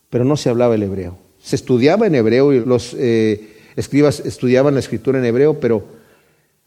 pero 0.08 0.24
no 0.24 0.36
se 0.38 0.48
hablaba 0.48 0.76
el 0.76 0.82
hebreo. 0.82 1.18
Se 1.42 1.56
estudiaba 1.56 2.06
en 2.06 2.14
hebreo 2.14 2.54
y 2.54 2.64
los 2.64 2.94
eh, 2.98 3.56
escribas 3.76 4.20
estudiaban 4.20 4.74
la 4.74 4.80
escritura 4.80 5.18
en 5.18 5.26
hebreo, 5.26 5.60
pero 5.60 5.84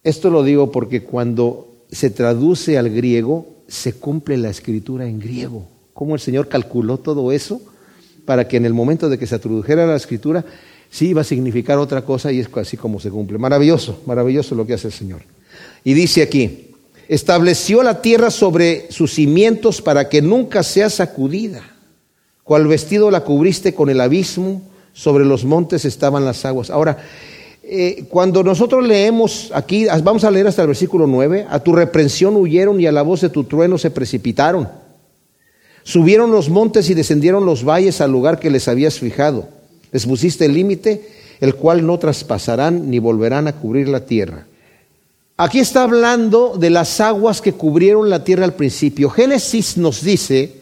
esto 0.04 0.30
lo 0.30 0.44
digo 0.44 0.72
porque 0.72 1.04
cuando 1.04 1.68
se 1.92 2.10
traduce 2.10 2.78
al 2.78 2.90
griego, 2.90 3.48
se 3.68 3.94
cumple 3.94 4.38
la 4.38 4.50
escritura 4.50 5.06
en 5.06 5.20
griego. 5.20 5.68
¿Cómo 5.94 6.16
el 6.16 6.22
Señor 6.22 6.48
calculó 6.48 6.98
todo 6.98 7.32
eso? 7.32 7.62
Para 8.26 8.48
que 8.48 8.58
en 8.58 8.66
el 8.66 8.74
momento 8.74 9.10
de 9.10 9.18
que 9.18 9.28
se 9.28 9.40
tradujera 9.40 9.86
la 9.86 9.96
escritura, 9.96 10.46
sí 10.90 11.10
iba 11.10 11.22
a 11.22 11.26
significar 11.26 11.78
otra 11.78 12.04
cosa 12.04 12.32
y 12.32 12.40
es 12.40 12.50
así 12.56 12.78
como 12.78 13.00
se 13.00 13.10
cumple. 13.10 13.38
Maravilloso, 13.38 14.02
maravilloso 14.06 14.56
lo 14.56 14.66
que 14.66 14.74
hace 14.74 14.88
el 14.88 14.94
Señor. 14.94 15.22
Y 15.84 15.94
dice 15.94 16.22
aquí, 16.22 16.68
estableció 17.08 17.84
la 17.84 18.02
tierra 18.02 18.32
sobre 18.32 18.92
sus 18.92 19.14
cimientos 19.14 19.82
para 19.82 20.10
que 20.10 20.22
nunca 20.22 20.64
sea 20.64 20.90
sacudida. 20.90 21.64
Cual 22.44 22.68
vestido 22.68 23.12
la 23.12 23.22
cubriste 23.22 23.74
con 23.74 23.90
el 23.90 24.02
abismo, 24.02 24.64
sobre 24.94 25.26
los 25.26 25.46
montes 25.46 25.86
estaban 25.86 26.26
las 26.26 26.46
aguas. 26.46 26.70
Ahora, 26.70 26.98
eh, 27.72 28.06
cuando 28.10 28.44
nosotros 28.44 28.88
leemos 28.88 29.52
aquí, 29.54 29.86
vamos 30.04 30.24
a 30.24 30.32
leer 30.32 30.48
hasta 30.48 30.64
el 30.64 30.70
versículo 30.70 31.06
9, 31.06 31.46
a 31.48 31.60
tu 31.60 31.72
reprensión 31.72 32.36
huyeron 32.36 32.80
y 32.82 32.88
a 32.88 32.92
la 32.92 33.04
voz 33.04 33.22
de 33.22 33.30
tu 33.30 33.44
trueno 33.44 33.78
se 33.78 33.92
precipitaron. 33.92 34.68
Subieron 35.84 36.32
los 36.32 36.50
montes 36.50 36.90
y 36.90 36.96
descendieron 36.96 37.46
los 37.46 37.64
valles 37.64 38.02
al 38.02 38.12
lugar 38.12 38.40
que 38.40 38.50
les 38.50 38.68
habías 38.68 38.98
fijado. 38.98 39.48
Les 39.92 40.08
pusiste 40.08 40.46
el 40.46 40.54
límite, 40.54 41.08
el 41.42 41.54
cual 41.54 41.86
no 41.86 42.00
traspasarán 42.00 42.90
ni 42.90 42.98
volverán 42.98 43.48
a 43.48 43.54
cubrir 43.54 43.88
la 43.88 44.06
tierra. 44.06 44.48
Aquí 45.38 45.60
está 45.60 45.84
hablando 45.84 46.58
de 46.58 46.72
las 46.72 47.00
aguas 47.00 47.40
que 47.40 47.54
cubrieron 47.54 48.10
la 48.10 48.24
tierra 48.24 48.46
al 48.46 48.56
principio. 48.56 49.12
Génesis 49.12 49.78
nos 49.78 50.04
dice 50.04 50.54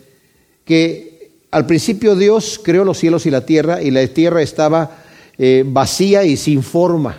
que 0.66 1.32
al 1.52 1.66
principio 1.66 2.18
Dios 2.18 2.60
creó 2.62 2.84
los 2.84 2.98
cielos 2.98 3.26
y 3.26 3.32
la 3.32 3.46
tierra 3.46 3.82
y 3.82 3.92
la 3.92 4.06
tierra 4.08 4.42
estaba 4.42 5.07
eh, 5.38 5.63
vacía 5.65 6.24
y 6.24 6.38
sin 6.38 6.63
forma. 6.63 7.17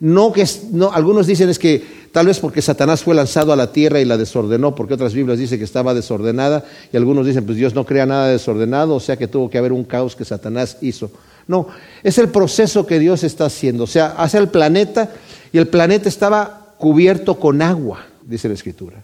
No 0.00 0.32
que 0.32 0.46
no, 0.72 0.92
algunos 0.92 1.26
dicen 1.26 1.48
es 1.48 1.58
que 1.58 1.82
tal 2.12 2.26
vez 2.26 2.38
porque 2.38 2.62
Satanás 2.62 3.02
fue 3.02 3.14
lanzado 3.14 3.52
a 3.52 3.56
la 3.56 3.72
tierra 3.72 4.00
y 4.00 4.04
la 4.04 4.16
desordenó, 4.16 4.74
porque 4.74 4.94
otras 4.94 5.14
Biblias 5.14 5.38
dicen 5.38 5.58
que 5.58 5.64
estaba 5.64 5.94
desordenada 5.94 6.64
y 6.92 6.96
algunos 6.96 7.26
dicen 7.26 7.44
pues 7.44 7.56
Dios 7.56 7.74
no 7.74 7.84
crea 7.84 8.06
nada 8.06 8.28
desordenado, 8.28 8.94
o 8.94 9.00
sea 9.00 9.16
que 9.16 9.28
tuvo 9.28 9.48
que 9.50 9.58
haber 9.58 9.72
un 9.72 9.84
caos 9.84 10.14
que 10.14 10.24
Satanás 10.24 10.78
hizo. 10.80 11.10
No, 11.46 11.68
es 12.02 12.18
el 12.18 12.28
proceso 12.28 12.86
que 12.86 12.98
Dios 12.98 13.24
está 13.24 13.46
haciendo, 13.46 13.84
o 13.84 13.88
sea, 13.88 14.14
hace 14.18 14.38
el 14.38 14.48
planeta 14.48 15.10
y 15.52 15.58
el 15.58 15.68
planeta 15.68 16.08
estaba 16.08 16.74
cubierto 16.78 17.38
con 17.38 17.62
agua, 17.62 18.06
dice 18.26 18.48
la 18.48 18.54
Escritura. 18.54 19.02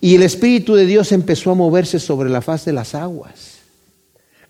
Y 0.00 0.14
el 0.14 0.22
Espíritu 0.22 0.74
de 0.74 0.86
Dios 0.86 1.12
empezó 1.12 1.50
a 1.50 1.54
moverse 1.54 1.98
sobre 1.98 2.28
la 2.28 2.42
faz 2.42 2.64
de 2.64 2.72
las 2.72 2.94
aguas. 2.94 3.54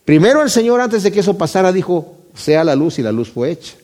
Primero 0.04 0.42
el 0.42 0.50
Señor, 0.50 0.80
antes 0.80 1.02
de 1.02 1.12
que 1.12 1.20
eso 1.20 1.38
pasara, 1.38 1.72
dijo, 1.72 2.16
sea 2.34 2.64
la 2.64 2.74
luz 2.74 2.98
y 2.98 3.02
la 3.02 3.12
luz 3.12 3.30
fue 3.30 3.50
hecha 3.50 3.74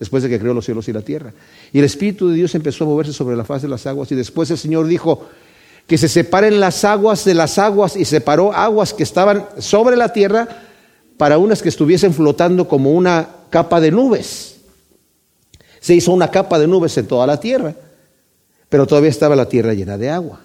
después 0.00 0.22
de 0.22 0.30
que 0.30 0.40
creó 0.40 0.54
los 0.54 0.64
cielos 0.64 0.88
y 0.88 0.92
la 0.92 1.02
tierra. 1.02 1.32
Y 1.72 1.78
el 1.78 1.84
Espíritu 1.84 2.28
de 2.28 2.34
Dios 2.34 2.54
empezó 2.54 2.84
a 2.84 2.86
moverse 2.88 3.12
sobre 3.12 3.36
la 3.36 3.44
faz 3.44 3.62
de 3.62 3.68
las 3.68 3.86
aguas 3.86 4.10
y 4.10 4.14
después 4.14 4.50
el 4.50 4.58
Señor 4.58 4.86
dijo 4.86 5.28
que 5.86 5.98
se 5.98 6.08
separen 6.08 6.58
las 6.58 6.84
aguas 6.84 7.24
de 7.24 7.34
las 7.34 7.58
aguas 7.58 7.96
y 7.96 8.06
separó 8.06 8.52
aguas 8.52 8.94
que 8.94 9.02
estaban 9.02 9.46
sobre 9.58 9.96
la 9.96 10.12
tierra 10.12 10.48
para 11.18 11.36
unas 11.36 11.60
que 11.60 11.68
estuviesen 11.68 12.14
flotando 12.14 12.66
como 12.66 12.92
una 12.92 13.28
capa 13.50 13.78
de 13.78 13.90
nubes. 13.90 14.56
Se 15.80 15.94
hizo 15.94 16.12
una 16.12 16.30
capa 16.30 16.58
de 16.58 16.66
nubes 16.66 16.96
en 16.96 17.06
toda 17.06 17.26
la 17.26 17.38
tierra, 17.38 17.74
pero 18.70 18.86
todavía 18.86 19.10
estaba 19.10 19.36
la 19.36 19.48
tierra 19.48 19.74
llena 19.74 19.98
de 19.98 20.08
agua. 20.08 20.40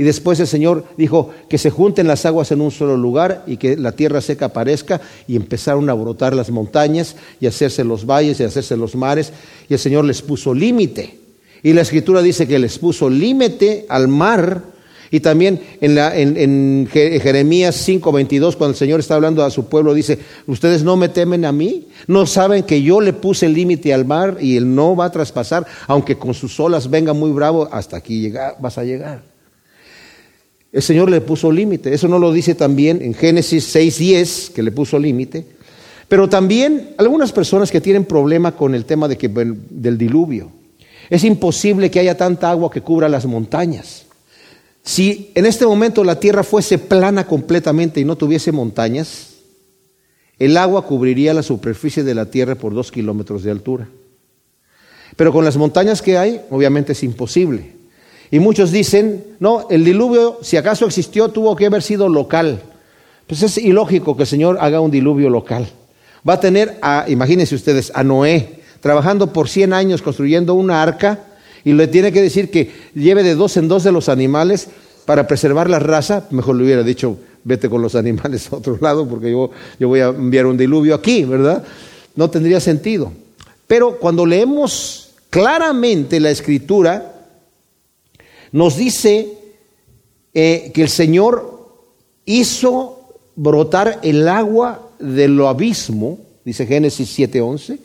Y 0.00 0.02
después 0.02 0.40
el 0.40 0.46
Señor 0.46 0.86
dijo 0.96 1.28
que 1.46 1.58
se 1.58 1.68
junten 1.68 2.08
las 2.08 2.24
aguas 2.24 2.50
en 2.52 2.62
un 2.62 2.70
solo 2.70 2.96
lugar 2.96 3.44
y 3.46 3.58
que 3.58 3.76
la 3.76 3.92
tierra 3.92 4.22
seca 4.22 4.46
aparezca 4.46 4.98
y 5.28 5.36
empezaron 5.36 5.90
a 5.90 5.92
brotar 5.92 6.34
las 6.34 6.48
montañas 6.48 7.16
y 7.38 7.46
hacerse 7.46 7.84
los 7.84 8.06
valles 8.06 8.40
y 8.40 8.44
hacerse 8.44 8.78
los 8.78 8.94
mares. 8.94 9.30
Y 9.68 9.74
el 9.74 9.78
Señor 9.78 10.06
les 10.06 10.22
puso 10.22 10.54
límite. 10.54 11.18
Y 11.62 11.74
la 11.74 11.82
escritura 11.82 12.22
dice 12.22 12.48
que 12.48 12.58
les 12.58 12.78
puso 12.78 13.10
límite 13.10 13.84
al 13.90 14.08
mar. 14.08 14.62
Y 15.10 15.20
también 15.20 15.60
en, 15.82 15.94
la, 15.94 16.12
Jeremías 16.12 17.86
5:22, 17.86 18.56
cuando 18.56 18.70
el 18.70 18.78
Señor 18.78 19.00
está 19.00 19.16
hablando 19.16 19.44
a 19.44 19.50
su 19.50 19.66
pueblo, 19.66 19.92
dice, 19.92 20.18
ustedes 20.46 20.82
no 20.82 20.96
me 20.96 21.10
temen 21.10 21.44
a 21.44 21.52
mí, 21.52 21.88
no 22.06 22.24
saben 22.24 22.62
que 22.62 22.80
yo 22.80 23.02
le 23.02 23.12
puse 23.12 23.50
límite 23.50 23.92
al 23.92 24.06
mar 24.06 24.38
y 24.40 24.56
él 24.56 24.74
no 24.74 24.96
va 24.96 25.04
a 25.04 25.12
traspasar, 25.12 25.66
aunque 25.88 26.16
con 26.16 26.32
sus 26.32 26.58
olas 26.58 26.88
venga 26.88 27.12
muy 27.12 27.32
bravo, 27.32 27.68
hasta 27.70 27.98
aquí 27.98 28.22
llega, 28.22 28.56
vas 28.58 28.78
a 28.78 28.84
llegar. 28.84 29.29
El 30.72 30.82
Señor 30.82 31.10
le 31.10 31.20
puso 31.20 31.50
límite. 31.50 31.92
Eso 31.92 32.08
no 32.08 32.18
lo 32.18 32.32
dice 32.32 32.54
también 32.54 33.02
en 33.02 33.14
Génesis 33.14 33.74
6.10, 33.74 34.52
que 34.52 34.62
le 34.62 34.70
puso 34.70 34.98
límite. 34.98 35.46
Pero 36.08 36.28
también 36.28 36.94
algunas 36.98 37.32
personas 37.32 37.70
que 37.70 37.80
tienen 37.80 38.04
problema 38.04 38.56
con 38.56 38.74
el 38.74 38.84
tema 38.84 39.08
de 39.08 39.18
que, 39.18 39.28
del 39.28 39.98
diluvio. 39.98 40.50
Es 41.08 41.24
imposible 41.24 41.90
que 41.90 42.00
haya 42.00 42.16
tanta 42.16 42.50
agua 42.50 42.70
que 42.70 42.82
cubra 42.82 43.08
las 43.08 43.26
montañas. 43.26 44.06
Si 44.82 45.30
en 45.34 45.44
este 45.44 45.66
momento 45.66 46.04
la 46.04 46.18
tierra 46.18 46.42
fuese 46.42 46.78
plana 46.78 47.26
completamente 47.26 48.00
y 48.00 48.04
no 48.04 48.16
tuviese 48.16 48.52
montañas, 48.52 49.30
el 50.38 50.56
agua 50.56 50.86
cubriría 50.86 51.34
la 51.34 51.42
superficie 51.42 52.02
de 52.02 52.14
la 52.14 52.26
tierra 52.26 52.54
por 52.54 52.74
dos 52.74 52.90
kilómetros 52.90 53.42
de 53.42 53.50
altura. 53.50 53.88
Pero 55.16 55.32
con 55.32 55.44
las 55.44 55.56
montañas 55.56 56.00
que 56.00 56.16
hay, 56.16 56.40
obviamente 56.50 56.92
es 56.92 57.02
imposible. 57.02 57.79
Y 58.30 58.38
muchos 58.38 58.70
dicen, 58.70 59.24
no, 59.40 59.66
el 59.70 59.84
diluvio, 59.84 60.38
si 60.42 60.56
acaso 60.56 60.86
existió, 60.86 61.28
tuvo 61.28 61.56
que 61.56 61.66
haber 61.66 61.82
sido 61.82 62.08
local. 62.08 62.62
Pues 63.26 63.42
es 63.42 63.58
ilógico 63.58 64.16
que 64.16 64.22
el 64.22 64.28
Señor 64.28 64.58
haga 64.60 64.80
un 64.80 64.90
diluvio 64.90 65.30
local. 65.30 65.68
Va 66.28 66.34
a 66.34 66.40
tener 66.40 66.78
a, 66.82 67.06
imagínense 67.08 67.54
ustedes, 67.54 67.90
a 67.94 68.04
Noé, 68.04 68.60
trabajando 68.80 69.32
por 69.32 69.48
100 69.48 69.72
años 69.72 70.02
construyendo 70.02 70.54
una 70.54 70.82
arca, 70.82 71.20
y 71.64 71.72
le 71.72 71.88
tiene 71.88 72.12
que 72.12 72.22
decir 72.22 72.50
que 72.50 72.70
lleve 72.94 73.22
de 73.22 73.34
dos 73.34 73.56
en 73.56 73.68
dos 73.68 73.84
de 73.84 73.92
los 73.92 74.08
animales 74.08 74.68
para 75.04 75.26
preservar 75.26 75.68
la 75.68 75.78
raza. 75.78 76.26
Mejor 76.30 76.56
le 76.56 76.64
hubiera 76.64 76.82
dicho, 76.82 77.18
vete 77.44 77.68
con 77.68 77.82
los 77.82 77.94
animales 77.94 78.50
a 78.52 78.56
otro 78.56 78.78
lado, 78.80 79.06
porque 79.06 79.30
yo, 79.30 79.50
yo 79.78 79.88
voy 79.88 80.00
a 80.00 80.06
enviar 80.06 80.46
un 80.46 80.56
diluvio 80.56 80.94
aquí, 80.94 81.24
¿verdad? 81.24 81.62
No 82.16 82.30
tendría 82.30 82.60
sentido. 82.60 83.12
Pero 83.66 83.98
cuando 83.98 84.24
leemos 84.24 85.10
claramente 85.28 86.18
la 86.18 86.30
escritura, 86.30 87.19
nos 88.52 88.76
dice 88.76 89.38
eh, 90.34 90.70
que 90.74 90.82
el 90.82 90.88
Señor 90.88 91.68
hizo 92.24 93.00
brotar 93.36 94.00
el 94.02 94.28
agua 94.28 94.90
del 94.98 95.40
abismo, 95.44 96.18
dice 96.44 96.66
Génesis 96.66 97.18
7:11, 97.18 97.78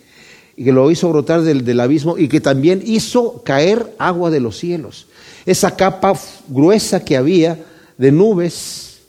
y 0.58 0.64
que 0.64 0.72
lo 0.72 0.90
hizo 0.92 1.10
brotar 1.10 1.42
del, 1.42 1.66
del, 1.66 1.80
abismo 1.80 2.18
y 2.18 2.28
que 2.28 2.42
también 2.42 2.82
hizo 2.86 3.44
caer 3.44 3.94
agua 3.98 4.30
de 4.30 4.40
los 4.40 4.58
cielos. 4.58 5.08
Esa 5.46 5.76
capa 5.76 6.18
gruesa 6.48 7.04
que 7.04 7.18
había 7.18 7.60
de 7.98 8.12
nubes 8.12 9.00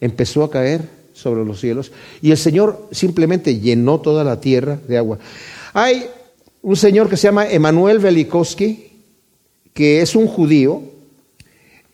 empezó 0.00 0.44
a 0.44 0.50
caer 0.50 0.88
sobre 1.14 1.44
los 1.44 1.60
cielos 1.60 1.92
y 2.20 2.32
el 2.32 2.36
Señor 2.36 2.88
simplemente 2.90 3.60
llenó 3.60 4.00
toda 4.00 4.24
la 4.24 4.40
tierra 4.40 4.78
de 4.88 4.98
agua. 4.98 5.18
Hay 5.72 6.06
un 6.62 6.76
señor 6.76 7.08
que 7.08 7.16
se 7.16 7.28
llama 7.28 7.48
Emanuel 7.48 7.98
Velikowski, 7.98 8.91
que 9.74 10.02
es 10.02 10.14
un 10.14 10.26
judío, 10.26 10.82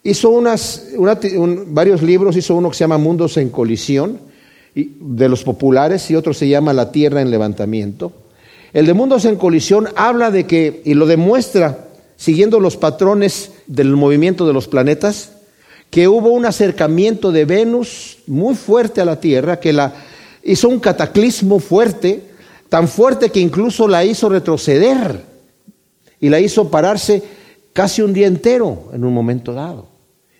hizo 0.03 0.31
unas, 0.31 0.89
varios 1.67 2.03
libros, 2.03 2.37
hizo 2.37 2.55
uno 2.55 2.71
que 2.71 2.77
se 2.77 2.85
llama 2.85 2.99
Mundos 2.99 3.37
en 3.37 3.51
colisión, 3.51 4.21
de 4.75 5.29
los 5.29 5.43
populares, 5.43 6.09
y 6.11 6.15
otro 6.15 6.33
se 6.33 6.49
llama 6.49 6.73
La 6.73 6.93
Tierra 6.93 7.21
en 7.21 7.31
levantamiento. 7.31 8.13
El 8.73 8.87
de 8.87 8.95
Mundos 8.95 9.25
en 9.25 9.37
colisión 9.37 9.89
habla 9.97 10.31
de 10.31 10.47
que, 10.47 10.83
y 10.85 10.95
lo 10.95 11.07
demuestra 11.07 11.89
siguiendo 12.17 12.61
los 12.61 12.77
patrones 12.77 13.53
del 13.67 13.97
movimiento 13.97 14.47
de 14.47 14.53
los 14.53 14.69
planetas, 14.69 15.33
que 15.91 16.07
hubo 16.07 16.31
un 16.31 16.45
acercamiento 16.45 17.33
de 17.33 17.45
Venus 17.45 18.19
muy 18.27 18.55
fuerte 18.55 19.01
a 19.01 19.05
la 19.05 19.21
Tierra, 19.21 19.59
que 19.59 19.73
la 19.73 19.95
hizo 20.43 20.69
un 20.69 20.81
cataclismo 20.81 21.61
fuerte, 21.61 22.23
tan 22.69 22.89
fuerte 22.89 23.31
que 23.31 23.41
incluso 23.41 23.89
la 23.89 24.05
hizo 24.05 24.29
retroceder 24.29 25.23
y 26.21 26.29
la 26.29 26.41
hizo 26.41 26.71
pararse 26.71 27.23
casi 27.79 28.03
un 28.03 28.13
día 28.13 28.27
entero 28.27 28.91
en 28.93 29.05
un 29.05 29.15
momento 29.15 29.55
dado. 29.55 29.87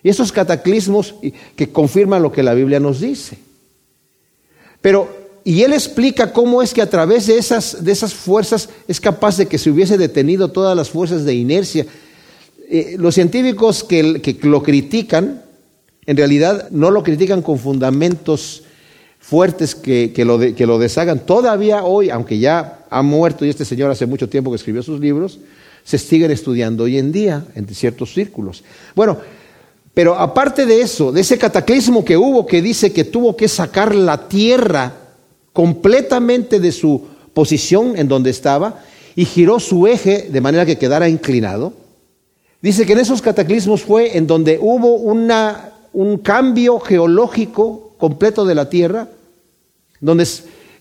Y 0.03 0.09
esos 0.09 0.29
cataclismos 0.29 1.15
que 1.55 1.69
confirman 1.69 2.21
lo 2.21 2.33
que 2.33 2.43
la 2.43 2.53
Biblia 2.53 2.81
nos 2.81 2.99
dice. 2.99 3.37
Pero, 4.81 5.07
y 5.45 5.61
él 5.61 5.71
explica 5.71 6.33
cómo 6.33 6.61
es 6.61 6.73
que 6.73 6.81
a 6.81 6.89
través 6.89 7.27
de 7.27 7.37
esas, 7.37 7.81
de 7.81 7.93
esas 7.93 8.13
fuerzas 8.13 8.67
es 8.89 8.99
capaz 8.99 9.37
de 9.37 9.45
que 9.45 9.57
se 9.57 9.69
hubiese 9.69 9.97
detenido 9.97 10.51
todas 10.51 10.75
las 10.75 10.89
fuerzas 10.89 11.23
de 11.23 11.33
inercia. 11.33 11.85
Eh, 12.69 12.97
los 12.99 13.15
científicos 13.15 13.85
que, 13.85 14.37
lo 14.41 14.61
critican, 14.61 15.41
en 16.07 16.17
realidad 16.17 16.67
no 16.71 16.91
lo 16.91 17.03
critican 17.03 17.41
con 17.41 17.57
fundamentos 17.57 18.63
fuertes 19.17 19.75
que, 19.75 20.11
que, 20.11 20.25
lo 20.25 20.77
deshagan. 20.77 21.25
Todavía 21.25 21.85
hoy, 21.85 22.09
aunque 22.09 22.37
ya 22.37 22.85
ha 22.89 23.01
muerto 23.01 23.45
y 23.45 23.49
este 23.49 23.63
señor 23.63 23.91
hace 23.91 24.05
mucho 24.05 24.27
tiempo 24.27 24.51
que 24.51 24.57
escribió 24.57 24.83
sus 24.83 24.99
libros, 24.99 25.39
se 25.89 25.97
siguen 25.97 26.29
estudiando 26.29 26.83
hoy 26.83 26.99
en 26.99 27.11
día 27.11 27.47
en 27.55 27.67
ciertos 27.69 28.13
círculos. 28.13 28.63
Bueno, 28.95 29.17
pero 29.91 30.13
aparte 30.13 30.67
de 30.67 30.81
eso, 30.81 31.11
de 31.11 31.21
ese 31.21 31.39
cataclismo 31.39 32.05
que 32.05 32.15
hubo 32.15 32.45
que 32.45 32.61
dice 32.61 32.93
que 32.93 33.05
tuvo 33.05 33.35
que 33.35 33.47
sacar 33.47 33.95
la 33.95 34.29
tierra 34.29 34.93
completamente 35.51 36.59
de 36.59 36.71
su 36.71 37.07
posición 37.33 37.97
en 37.97 38.07
donde 38.07 38.29
estaba 38.29 38.83
y 39.15 39.25
giró 39.25 39.59
su 39.59 39.87
eje 39.87 40.29
de 40.31 40.41
manera 40.41 40.63
que 40.63 40.77
quedara 40.77 41.09
inclinado, 41.09 41.73
dice 42.61 42.85
que 42.85 42.93
en 42.93 42.99
esos 42.99 43.23
cataclismos 43.23 43.81
fue 43.81 44.15
en 44.15 44.27
donde 44.27 44.59
hubo 44.61 44.93
un 44.93 46.17
cambio 46.19 46.79
geológico 46.79 47.95
completo 47.97 48.45
de 48.45 48.53
la 48.53 48.69
tierra, 48.69 49.07
donde 49.99 50.27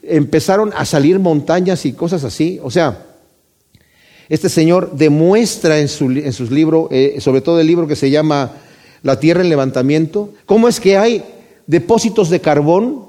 empezaron 0.02 0.70
a 0.76 0.84
salir 0.84 1.18
montañas 1.18 1.86
y 1.86 1.94
cosas 1.94 2.24
así. 2.24 2.60
O 2.62 2.70
sea, 2.70 3.06
este 4.28 4.48
señor 4.48 4.92
demuestra 4.92 5.78
en, 5.78 5.88
su, 5.88 6.10
en 6.10 6.32
sus 6.32 6.50
libros, 6.50 6.88
eh, 6.90 7.16
sobre 7.20 7.40
todo 7.40 7.60
el 7.60 7.66
libro 7.66 7.86
que 7.86 7.96
se 7.96 8.10
llama 8.10 8.52
La 9.02 9.18
Tierra 9.18 9.40
en 9.40 9.48
Levantamiento, 9.48 10.34
cómo 10.44 10.68
es 10.68 10.80
que 10.80 10.98
hay 10.98 11.24
depósitos 11.66 12.28
de 12.30 12.40
carbón 12.40 13.06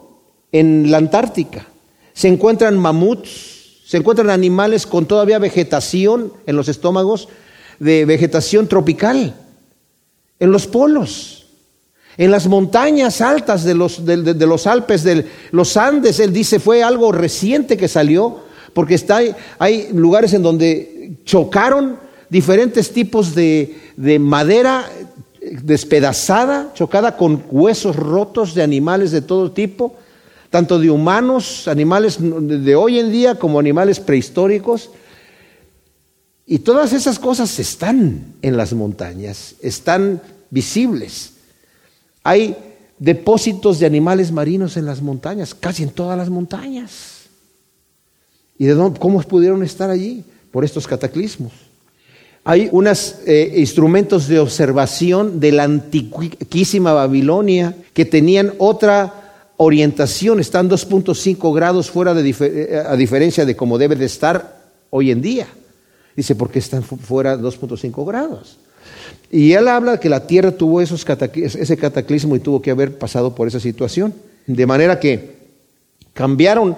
en 0.52 0.92
la 0.92 0.98
Antártica. 0.98 1.68
Se 2.14 2.28
encuentran 2.28 2.78
mamuts, 2.78 3.82
se 3.86 3.98
encuentran 3.98 4.30
animales 4.30 4.86
con 4.86 5.06
todavía 5.06 5.40
vegetación 5.40 6.34
en 6.46 6.56
los 6.56 6.70
estómagos, 6.70 7.28
de 7.80 8.06
vegetación 8.06 8.68
tropical, 8.68 9.36
en 10.40 10.52
los 10.52 10.68
polos, 10.68 11.48
en 12.18 12.32
las 12.32 12.48
montañas 12.48 13.22
altas 13.22 13.64
de 13.64 13.74
los, 13.74 14.06
de, 14.06 14.46
los 14.46 14.68
Alpes, 14.68 15.04
de 15.04 15.26
los 15.52 15.78
Andes. 15.78 16.20
Él 16.20 16.34
dice, 16.34 16.60
fue 16.60 16.84
algo 16.84 17.12
reciente 17.12 17.78
que 17.78 17.88
salió, 17.88 18.42
porque 18.74 18.96
está, 18.96 19.22
hay 19.58 19.90
lugares 19.94 20.34
en 20.34 20.44
donde 20.44 20.99
chocaron 21.24 21.98
diferentes 22.30 22.92
tipos 22.94 23.34
de, 23.36 23.75
madera 24.20 24.89
despedazada, 25.42 26.72
chocada 26.74 27.18
con 27.18 27.44
huesos 27.50 27.96
rotos 27.96 28.54
de 28.54 28.63
animales 28.63 29.12
de 29.12 29.22
todo 29.22 29.51
tipo, 29.51 29.96
tanto 30.50 30.80
de 30.80 30.89
humanos, 30.89 31.68
animales 31.68 32.18
de 32.20 32.75
hoy 32.75 33.00
en 33.00 33.12
día 33.12 33.36
como 33.36 33.60
animales 33.60 34.00
prehistóricos. 34.00 34.92
Y 36.46 36.60
todas 36.60 36.94
esas 36.94 37.20
cosas 37.20 37.60
están 37.60 38.34
en 38.42 38.58
las 38.58 38.74
montañas, 38.74 39.56
están 39.62 40.22
visibles. 40.50 41.34
Hay 42.24 42.56
depósitos 42.98 43.80
de 43.80 43.86
animales 43.86 44.32
marinos 44.32 44.75
en 44.75 44.86
las 44.86 45.01
montañas, 45.01 45.54
casi 45.54 45.84
en 45.84 45.92
todas 45.92 46.18
las 46.18 46.30
montañas. 46.30 47.20
¿Y 48.58 48.66
de 48.66 48.74
dónde, 48.74 49.00
cómo 49.00 49.22
pudieron 49.22 49.63
estar 49.63 49.89
allí? 49.89 50.25
Por 50.51 50.65
estos 50.65 50.88
cataclismos. 50.88 51.53
Hay 52.44 52.70
unos 52.72 53.18
eh, 53.25 53.53
instrumentos 53.58 54.27
de 54.27 54.39
observación 54.39 55.39
de 55.39 55.51
la 55.51 55.63
antiquísima 55.63 56.94
Babilonia 56.94 57.75
que 57.94 58.06
tenían 58.06 58.53
otra 58.58 59.44
orientación, 59.58 60.39
están 60.39 60.70
2.5 60.70 61.53
grados 61.53 61.91
fuera 61.91 62.13
de 62.13 62.36
eh, 62.39 62.84
a 62.88 62.96
diferencia 62.96 63.46
de 63.46 63.56
como 63.56 63.77
debe 63.77 63.96
de 63.96 64.06
estar 64.06 64.58
hoy 64.89 65.12
en 65.12 65.22
día. 65.22 65.48
Dice, 66.15 66.34
¿por 66.36 66.50
qué 66.50 66.60
están 66.60 66.82
fuera 66.82 67.38
2.5 67.38 68.08
grados? 68.08 68.58
Y 69.32 69.51
él 69.51 69.68
habla 69.68 70.00
que 70.00 70.10
la 70.10 70.25
Tierra 70.25 70.51
tuvo 70.51 70.82
esos 70.82 71.06
ese 71.36 71.78
cataclismo 71.78 72.36
y 72.36 72.39
tuvo 72.39 72.62
que 72.62 72.71
haber 72.71 72.97
pasado 72.97 73.36
por 73.36 73.47
esa 73.47 73.60
situación. 73.60 74.13
De 74.47 74.65
manera 74.65 75.00
que 75.00 75.38
cambiaron 76.13 76.76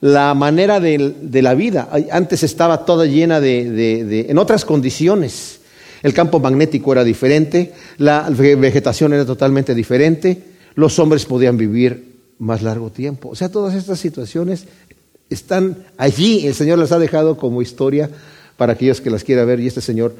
la 0.00 0.34
manera 0.34 0.80
de, 0.80 1.42
la 1.42 1.54
vida. 1.54 1.88
Antes 2.10 2.42
estaba 2.42 2.84
toda 2.84 3.06
llena 3.06 3.40
de, 3.40 4.26
en 4.28 4.38
otras 4.38 4.64
condiciones. 4.64 5.60
El 6.02 6.14
campo 6.14 6.40
magnético 6.40 6.92
era 6.92 7.04
diferente, 7.04 7.72
la 7.98 8.28
vegetación 8.30 9.12
era 9.12 9.26
totalmente 9.26 9.74
diferente, 9.74 10.42
los 10.74 10.98
hombres 10.98 11.26
podían 11.26 11.58
vivir 11.58 12.14
más 12.38 12.62
largo 12.62 12.90
tiempo. 12.90 13.28
O 13.28 13.34
sea, 13.34 13.50
todas 13.50 13.74
estas 13.74 14.00
situaciones 14.00 14.64
están 15.28 15.84
allí. 15.98 16.46
El 16.46 16.54
Señor 16.54 16.78
las 16.78 16.92
ha 16.92 16.98
dejado 16.98 17.36
como 17.36 17.60
historia 17.60 18.08
para 18.56 18.72
aquellos 18.72 19.02
que 19.02 19.10
las 19.10 19.24
quieran 19.24 19.46
ver 19.46 19.60
y 19.60 19.66
este 19.66 19.82
Señor 19.82 20.14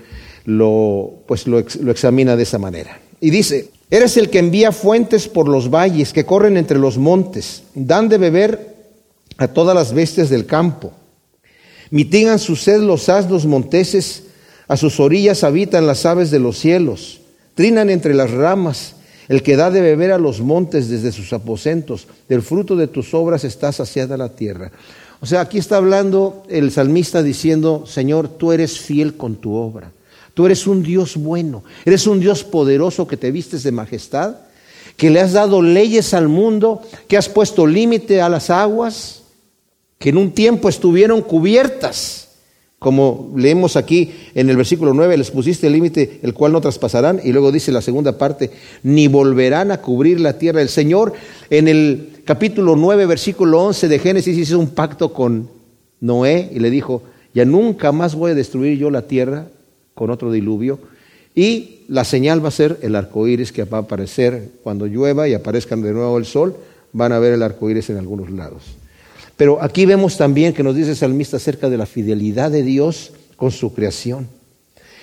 lo, 0.44 1.14
pues 1.26 1.46
lo, 1.46 1.64
lo 1.80 1.90
examina 1.90 2.36
de 2.36 2.42
esa 2.42 2.58
manera. 2.58 3.00
Y 3.18 3.30
dice, 3.30 3.70
eres 3.90 4.18
el 4.18 4.28
que 4.28 4.38
envía 4.38 4.72
fuentes 4.72 5.28
por 5.28 5.48
los 5.48 5.70
valles 5.70 6.12
que 6.12 6.26
corren 6.26 6.58
entre 6.58 6.78
los 6.78 6.98
montes, 6.98 7.62
dan 7.74 8.10
de 8.10 8.18
beber 8.18 8.69
a 9.40 9.48
todas 9.48 9.74
las 9.74 9.94
bestias 9.94 10.28
del 10.28 10.44
campo. 10.44 10.92
Mitigan 11.90 12.38
su 12.38 12.56
sed 12.56 12.82
los 12.82 13.08
asnos 13.08 13.46
monteses, 13.46 14.24
a 14.68 14.76
sus 14.76 15.00
orillas 15.00 15.42
habitan 15.44 15.86
las 15.86 16.04
aves 16.04 16.30
de 16.30 16.38
los 16.38 16.58
cielos, 16.58 17.22
trinan 17.54 17.88
entre 17.88 18.12
las 18.12 18.30
ramas, 18.30 18.96
el 19.28 19.42
que 19.42 19.56
da 19.56 19.70
de 19.70 19.80
beber 19.80 20.12
a 20.12 20.18
los 20.18 20.42
montes 20.42 20.90
desde 20.90 21.10
sus 21.10 21.32
aposentos, 21.32 22.06
del 22.28 22.42
fruto 22.42 22.76
de 22.76 22.86
tus 22.86 23.14
obras 23.14 23.44
está 23.44 23.72
saciada 23.72 24.18
la 24.18 24.28
tierra. 24.28 24.72
O 25.20 25.26
sea, 25.26 25.40
aquí 25.40 25.56
está 25.56 25.78
hablando 25.78 26.42
el 26.50 26.70
salmista 26.70 27.22
diciendo, 27.22 27.84
Señor, 27.86 28.28
tú 28.28 28.52
eres 28.52 28.78
fiel 28.78 29.16
con 29.16 29.36
tu 29.36 29.54
obra, 29.54 29.90
tú 30.34 30.44
eres 30.44 30.66
un 30.66 30.82
Dios 30.82 31.16
bueno, 31.16 31.64
eres 31.86 32.06
un 32.06 32.20
Dios 32.20 32.44
poderoso 32.44 33.08
que 33.08 33.16
te 33.16 33.30
vistes 33.30 33.62
de 33.62 33.72
majestad, 33.72 34.34
que 34.98 35.08
le 35.08 35.20
has 35.20 35.32
dado 35.32 35.62
leyes 35.62 36.12
al 36.12 36.28
mundo, 36.28 36.82
que 37.08 37.16
has 37.16 37.30
puesto 37.30 37.66
límite 37.66 38.20
a 38.20 38.28
las 38.28 38.50
aguas, 38.50 39.19
que 40.00 40.08
en 40.08 40.16
un 40.16 40.32
tiempo 40.32 40.70
estuvieron 40.70 41.20
cubiertas, 41.20 42.28
como 42.78 43.34
leemos 43.36 43.76
aquí 43.76 44.10
en 44.34 44.48
el 44.48 44.56
versículo 44.56 44.94
9, 44.94 45.18
les 45.18 45.30
pusiste 45.30 45.66
el 45.66 45.74
límite, 45.74 46.20
el 46.22 46.32
cual 46.32 46.52
no 46.52 46.62
traspasarán, 46.62 47.20
y 47.22 47.32
luego 47.32 47.52
dice 47.52 47.70
la 47.70 47.82
segunda 47.82 48.16
parte, 48.16 48.50
ni 48.82 49.08
volverán 49.08 49.70
a 49.70 49.82
cubrir 49.82 50.18
la 50.18 50.38
tierra. 50.38 50.62
El 50.62 50.70
Señor 50.70 51.12
en 51.50 51.68
el 51.68 52.22
capítulo 52.24 52.76
9, 52.76 53.04
versículo 53.04 53.62
11 53.62 53.88
de 53.88 53.98
Génesis 53.98 54.38
hizo 54.38 54.58
un 54.58 54.70
pacto 54.70 55.12
con 55.12 55.50
Noé 56.00 56.48
y 56.50 56.60
le 56.60 56.70
dijo, 56.70 57.02
ya 57.34 57.44
nunca 57.44 57.92
más 57.92 58.14
voy 58.14 58.30
a 58.30 58.34
destruir 58.34 58.78
yo 58.78 58.90
la 58.90 59.02
tierra 59.02 59.48
con 59.92 60.08
otro 60.08 60.32
diluvio, 60.32 60.78
y 61.34 61.80
la 61.88 62.04
señal 62.04 62.42
va 62.42 62.48
a 62.48 62.52
ser 62.52 62.78
el 62.80 62.96
arco 62.96 63.28
iris 63.28 63.52
que 63.52 63.64
va 63.64 63.76
a 63.76 63.82
aparecer 63.82 64.48
cuando 64.62 64.86
llueva 64.86 65.28
y 65.28 65.34
aparezca 65.34 65.76
de 65.76 65.92
nuevo 65.92 66.16
el 66.16 66.24
sol, 66.24 66.56
van 66.94 67.12
a 67.12 67.18
ver 67.18 67.34
el 67.34 67.42
arco 67.42 67.68
iris 67.68 67.90
en 67.90 67.98
algunos 67.98 68.30
lados. 68.30 68.79
Pero 69.40 69.56
aquí 69.62 69.86
vemos 69.86 70.18
también 70.18 70.52
que 70.52 70.62
nos 70.62 70.76
dice 70.76 70.90
el 70.90 70.96
salmista 70.98 71.38
acerca 71.38 71.70
de 71.70 71.78
la 71.78 71.86
fidelidad 71.86 72.50
de 72.50 72.62
Dios 72.62 73.14
con 73.36 73.50
su 73.50 73.72
creación. 73.72 74.28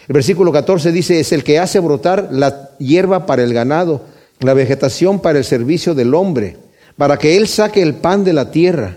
El 0.08 0.13
versículo 0.13 0.52
14 0.52 0.91
dice, 0.91 1.19
es 1.19 1.32
el 1.32 1.43
que 1.43 1.58
hace 1.58 1.80
brotar 1.80 2.30
la 2.32 2.69
hierba 2.78 3.26
para 3.26 3.41
el 3.41 3.52
ganado, 3.52 4.04
la 4.41 4.54
vegetación 4.54 5.21
para 5.21 5.39
el 5.39 5.43
servicio 5.43 5.95
del 5.95 6.13
hombre, 6.13 6.56
para 6.97 7.17
que 7.17 7.36
él 7.36 7.47
saque 7.47 7.82
el 7.82 7.95
pan 7.95 8.23
de 8.23 8.34
la 8.34 8.52
tierra, 8.52 8.95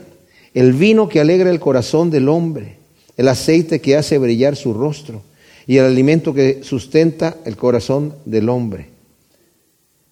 el 0.53 0.75
vino 0.75 1.09
que 1.09 1.21
alegra 1.21 1.49
el 1.49 1.59
corazón 1.59 2.11
del 2.11 2.29
hombre, 2.29 2.77
el 3.17 3.27
aceite 3.27 3.81
que 3.81 3.97
hace 3.97 4.19
brillar 4.19 4.57
su 4.57 4.75
rostro 4.75 5.23
y 5.67 5.79
el 5.79 5.87
alimento 5.87 6.35
que 6.35 6.61
sustenta 6.65 7.39
el 7.47 7.57
corazón 7.57 8.15
del 8.27 8.51
hombre. 8.51 8.89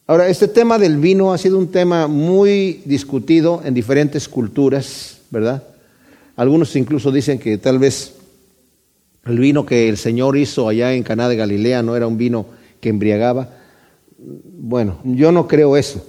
Ahora, 0.06 0.26
este 0.28 0.48
tema 0.48 0.78
del 0.78 0.96
vino 0.96 1.34
ha 1.34 1.36
sido 1.36 1.58
un 1.58 1.70
tema 1.70 2.06
muy 2.06 2.80
discutido 2.86 3.60
en 3.62 3.74
diferentes 3.74 4.26
culturas. 4.26 5.17
¿Verdad? 5.30 5.62
Algunos 6.36 6.74
incluso 6.76 7.10
dicen 7.10 7.38
que 7.38 7.58
tal 7.58 7.78
vez 7.78 8.14
el 9.26 9.38
vino 9.38 9.66
que 9.66 9.88
el 9.88 9.96
Señor 9.96 10.36
hizo 10.36 10.68
allá 10.68 10.94
en 10.94 11.02
Caná 11.02 11.28
de 11.28 11.36
Galilea 11.36 11.82
no 11.82 11.96
era 11.96 12.06
un 12.06 12.16
vino 12.16 12.46
que 12.80 12.88
embriagaba. 12.88 13.48
Bueno, 14.18 15.00
yo 15.04 15.32
no 15.32 15.46
creo 15.46 15.76
eso. 15.76 16.04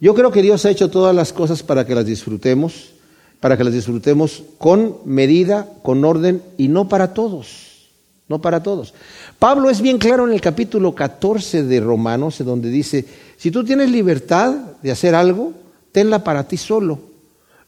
Yo 0.00 0.14
creo 0.14 0.32
que 0.32 0.42
Dios 0.42 0.64
ha 0.64 0.70
hecho 0.70 0.90
todas 0.90 1.14
las 1.14 1.32
cosas 1.32 1.62
para 1.62 1.86
que 1.86 1.94
las 1.94 2.06
disfrutemos, 2.06 2.92
para 3.40 3.56
que 3.56 3.64
las 3.64 3.74
disfrutemos 3.74 4.42
con 4.58 4.98
medida, 5.04 5.68
con 5.82 6.04
orden 6.04 6.42
y 6.56 6.68
no 6.68 6.88
para 6.88 7.12
todos, 7.12 7.90
no 8.28 8.40
para 8.40 8.62
todos. 8.62 8.94
Pablo 9.38 9.70
es 9.70 9.80
bien 9.80 9.98
claro 9.98 10.26
en 10.26 10.32
el 10.32 10.40
capítulo 10.40 10.94
14 10.94 11.64
de 11.64 11.80
Romanos, 11.80 12.38
donde 12.44 12.70
dice, 12.70 13.04
si 13.36 13.50
tú 13.50 13.64
tienes 13.64 13.90
libertad 13.90 14.54
de 14.82 14.90
hacer 14.90 15.14
algo, 15.14 15.52
tenla 15.92 16.24
para 16.24 16.48
ti 16.48 16.56
solo 16.56 17.11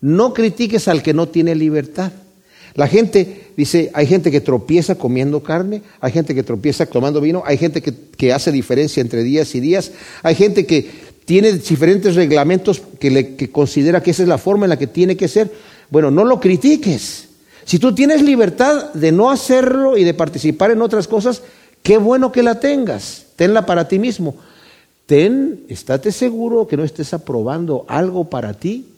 no 0.05 0.35
critiques 0.35 0.87
al 0.87 1.03
que 1.03 1.15
no 1.15 1.29
tiene 1.29 1.55
libertad. 1.55 2.13
La 2.75 2.89
gente 2.89 3.47
dice, 3.57 3.91
hay 3.95 4.07
gente 4.07 4.31
que 4.31 4.43
tropieza 4.43 4.97
comiendo 4.97 5.43
carne, 5.43 5.81
hay 5.99 6.13
gente 6.13 6.35
que 6.35 6.43
tropieza 6.43 6.85
tomando 6.85 7.23
vino, 7.23 7.43
hay 7.47 7.57
gente 7.57 7.81
que, 7.81 8.33
hace 8.35 8.53
diferencia 8.53 9.01
entre 9.01 9.23
días 9.23 9.55
y 9.55 9.61
días, 9.61 9.93
hay 10.23 10.35
gente 10.35 10.67
que 10.67 10.91
tiene 11.25 11.53
diferentes 11.55 12.17
reglamentos 12.17 12.83
que, 13.01 13.11
le, 13.11 13.35
que 13.35 13.51
considera 13.51 14.03
que 14.03 14.11
esa 14.11 14.25
es 14.25 14.29
la 14.29 14.37
forma 14.37 14.67
en 14.67 14.71
la 14.71 14.79
que 14.79 14.89
tiene 14.89 15.17
que 15.17 15.27
ser. 15.27 15.51
Bueno, 15.89 16.11
no 16.11 16.27
lo 16.27 16.39
critiques. 16.39 17.29
Si 17.65 17.79
tú 17.79 17.95
tienes 17.95 18.21
libertad 18.21 18.93
de 18.93 19.11
no 19.11 19.31
hacerlo 19.31 19.97
y 19.97 20.05
de 20.05 20.13
participar 20.13 20.71
en 20.71 20.83
otras 20.83 21.09
cosas, 21.09 21.41
qué 21.83 21.97
bueno 21.97 22.31
que 22.31 22.43
la 22.43 22.61
tengas. 22.61 23.25
Tenla 23.37 23.65
para 23.65 23.89
ti 23.89 23.99
mismo. 23.99 24.37
Ten, 25.07 25.65
estate 25.71 26.13
seguro 26.13 26.67
que 26.67 26.77
no 26.77 26.85
estés 26.85 27.15
aprobando 27.15 27.87
algo 27.89 28.29
para 28.29 28.53
ti 28.53 28.89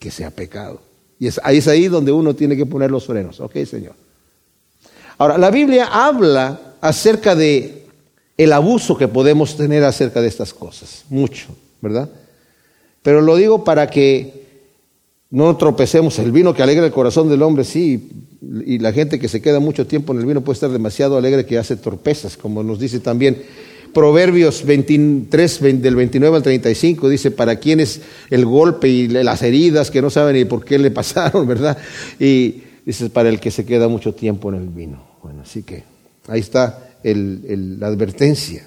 que 0.00 0.10
sea 0.10 0.32
pecado. 0.32 0.80
Y 1.20 1.28
es, 1.28 1.38
ahí 1.44 1.58
es 1.58 1.68
ahí 1.68 1.86
donde 1.86 2.10
uno 2.10 2.34
tiene 2.34 2.56
que 2.56 2.66
poner 2.66 2.90
los 2.90 3.06
frenos. 3.06 3.38
Ok, 3.38 3.56
Señor. 3.64 3.92
Ahora, 5.18 5.38
la 5.38 5.50
Biblia 5.50 5.86
habla 5.92 6.58
acerca 6.80 7.36
de 7.36 7.86
el 8.38 8.52
abuso 8.54 8.96
que 8.96 9.06
podemos 9.06 9.56
tener 9.56 9.84
acerca 9.84 10.22
de 10.22 10.28
estas 10.28 10.54
cosas. 10.54 11.04
Mucho, 11.10 11.48
¿verdad? 11.82 12.08
Pero 13.02 13.20
lo 13.20 13.36
digo 13.36 13.62
para 13.62 13.88
que 13.88 14.40
no 15.28 15.54
tropecemos. 15.58 16.18
El 16.18 16.32
vino 16.32 16.54
que 16.54 16.62
alegra 16.62 16.86
el 16.86 16.92
corazón 16.92 17.28
del 17.28 17.42
hombre, 17.42 17.64
sí. 17.64 18.10
Y 18.64 18.78
la 18.78 18.92
gente 18.92 19.18
que 19.18 19.28
se 19.28 19.42
queda 19.42 19.60
mucho 19.60 19.86
tiempo 19.86 20.14
en 20.14 20.20
el 20.20 20.26
vino 20.26 20.40
puede 20.40 20.54
estar 20.54 20.70
demasiado 20.70 21.18
alegre 21.18 21.44
que 21.44 21.58
hace 21.58 21.76
torpezas, 21.76 22.38
como 22.38 22.62
nos 22.62 22.80
dice 22.80 23.00
también 23.00 23.42
Proverbios 23.92 24.64
23, 24.64 25.82
del 25.82 25.96
29 25.96 26.36
al 26.36 26.42
35, 26.42 27.08
dice, 27.08 27.30
para 27.30 27.56
quienes 27.56 28.00
el 28.30 28.46
golpe 28.46 28.88
y 28.88 29.08
las 29.08 29.42
heridas 29.42 29.90
que 29.90 30.02
no 30.02 30.10
saben 30.10 30.36
ni 30.36 30.44
por 30.44 30.64
qué 30.64 30.78
le 30.78 30.90
pasaron, 30.92 31.46
¿verdad? 31.46 31.76
Y 32.18 32.62
dice, 32.84 33.10
para 33.10 33.28
el 33.28 33.40
que 33.40 33.50
se 33.50 33.64
queda 33.64 33.88
mucho 33.88 34.14
tiempo 34.14 34.50
en 34.50 34.56
el 34.56 34.68
vino. 34.68 35.02
Bueno, 35.22 35.42
así 35.42 35.62
que 35.62 35.84
ahí 36.28 36.40
está 36.40 36.90
la 37.02 37.86
advertencia. 37.86 38.66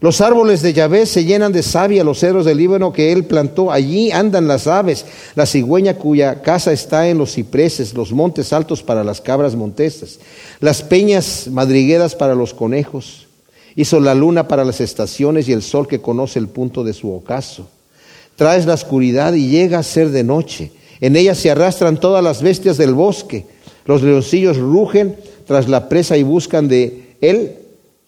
Los 0.00 0.20
árboles 0.20 0.62
de 0.62 0.72
Yahvé 0.72 1.06
se 1.06 1.24
llenan 1.24 1.52
de 1.52 1.64
savia, 1.64 2.04
los 2.04 2.20
cedros 2.20 2.44
del 2.44 2.58
Líbano 2.58 2.92
que 2.92 3.10
él 3.10 3.24
plantó, 3.24 3.72
allí 3.72 4.12
andan 4.12 4.46
las 4.46 4.68
aves, 4.68 5.04
la 5.34 5.44
cigüeña 5.44 5.94
cuya 5.94 6.40
casa 6.40 6.70
está 6.72 7.08
en 7.08 7.18
los 7.18 7.34
cipreses, 7.34 7.94
los 7.94 8.12
montes 8.12 8.52
altos 8.52 8.84
para 8.84 9.02
las 9.02 9.20
cabras 9.20 9.56
montesas, 9.56 10.20
las 10.60 10.82
peñas 10.82 11.48
madrigueras 11.50 12.14
para 12.14 12.36
los 12.36 12.54
conejos, 12.54 13.27
hizo 13.76 14.00
la 14.00 14.14
luna 14.14 14.48
para 14.48 14.64
las 14.64 14.80
estaciones 14.80 15.48
y 15.48 15.52
el 15.52 15.62
sol 15.62 15.86
que 15.86 16.00
conoce 16.00 16.38
el 16.38 16.48
punto 16.48 16.84
de 16.84 16.92
su 16.92 17.12
ocaso. 17.12 17.68
Traes 18.36 18.66
la 18.66 18.74
oscuridad 18.74 19.34
y 19.34 19.48
llega 19.48 19.78
a 19.78 19.82
ser 19.82 20.10
de 20.10 20.24
noche, 20.24 20.72
en 21.00 21.16
ella 21.16 21.34
se 21.34 21.50
arrastran 21.50 21.98
todas 21.98 22.22
las 22.22 22.42
bestias 22.42 22.76
del 22.76 22.94
bosque, 22.94 23.46
los 23.86 24.02
leoncillos 24.02 24.56
rugen 24.56 25.16
tras 25.46 25.68
la 25.68 25.88
presa 25.88 26.16
y 26.16 26.22
buscan 26.22 26.68
de 26.68 27.16
él, 27.20 27.54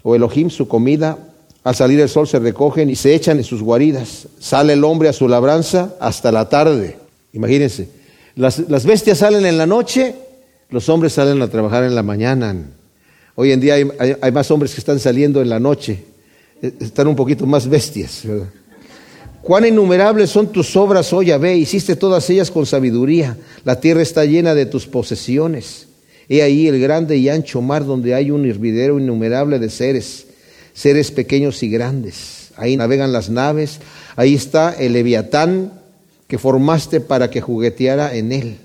o 0.02 0.14
Elohim, 0.14 0.50
su 0.50 0.68
comida, 0.68 1.18
al 1.62 1.74
salir 1.74 2.00
el 2.00 2.08
sol 2.08 2.26
se 2.26 2.38
recogen 2.38 2.88
y 2.88 2.96
se 2.96 3.14
echan 3.14 3.38
en 3.38 3.44
sus 3.44 3.62
guaridas. 3.62 4.28
Sale 4.38 4.72
el 4.72 4.84
hombre 4.84 5.08
a 5.08 5.12
su 5.12 5.28
labranza 5.28 5.94
hasta 6.00 6.32
la 6.32 6.48
tarde. 6.48 6.96
Imagínense, 7.32 7.88
las, 8.34 8.86
bestias 8.86 9.18
salen 9.18 9.44
en 9.44 9.58
la 9.58 9.66
noche, 9.66 10.14
los 10.70 10.88
hombres 10.88 11.12
salen 11.12 11.42
a 11.42 11.48
trabajar 11.48 11.84
en 11.84 11.94
la 11.94 12.02
mañana. 12.02 12.56
Hoy 13.40 13.53
en 13.53 13.61
día 13.61 13.76
hay, 13.76 14.33
más 14.33 14.50
hombres 14.50 14.74
que 14.74 14.81
están 14.81 15.00
saliendo 15.00 15.40
en 15.40 15.48
la 15.48 15.59
noche, 15.59 16.05
eh, 16.61 16.74
están 16.79 17.07
un 17.07 17.16
poquito 17.16 17.46
más 17.46 17.66
bestias. 17.66 18.24
Cuán 19.40 19.64
innumerables 19.64 20.29
son 20.29 20.53
tus 20.53 20.76
obras, 20.76 21.11
oh 21.14 21.22
Yahvé, 21.22 21.57
hiciste 21.57 21.96
todas 21.96 22.29
ellas 22.29 22.50
con 22.50 22.66
sabiduría. 22.66 23.38
La 23.64 23.81
tierra 23.81 24.03
está 24.03 24.26
llena 24.26 24.55
de 24.55 24.66
tus 24.66 24.87
posesiones. 24.87 25.87
He 26.29 26.42
ahí 26.42 26.68
el 26.68 26.79
grande 26.81 27.16
y 27.16 27.31
ancho 27.31 27.62
mar 27.62 27.87
donde 27.87 28.14
hay 28.14 28.31
un 28.31 28.44
hervidero 28.44 29.00
innumerable 29.00 29.59
de 29.59 29.70
seres 29.70 30.26
seres 30.74 31.11
pequeños 31.11 31.62
y 31.62 31.70
grandes. 31.70 32.50
Ahí 32.57 32.76
navegan 32.76 33.11
las 33.11 33.31
naves, 33.31 33.81
ahí 34.16 34.35
está 34.35 34.74
el 34.79 34.92
leviatán 34.92 35.72
que 36.29 36.37
formaste 36.37 37.00
para 37.00 37.31
que 37.31 37.40
jugueteara 37.40 38.14
en 38.14 38.33
él. 38.33 38.59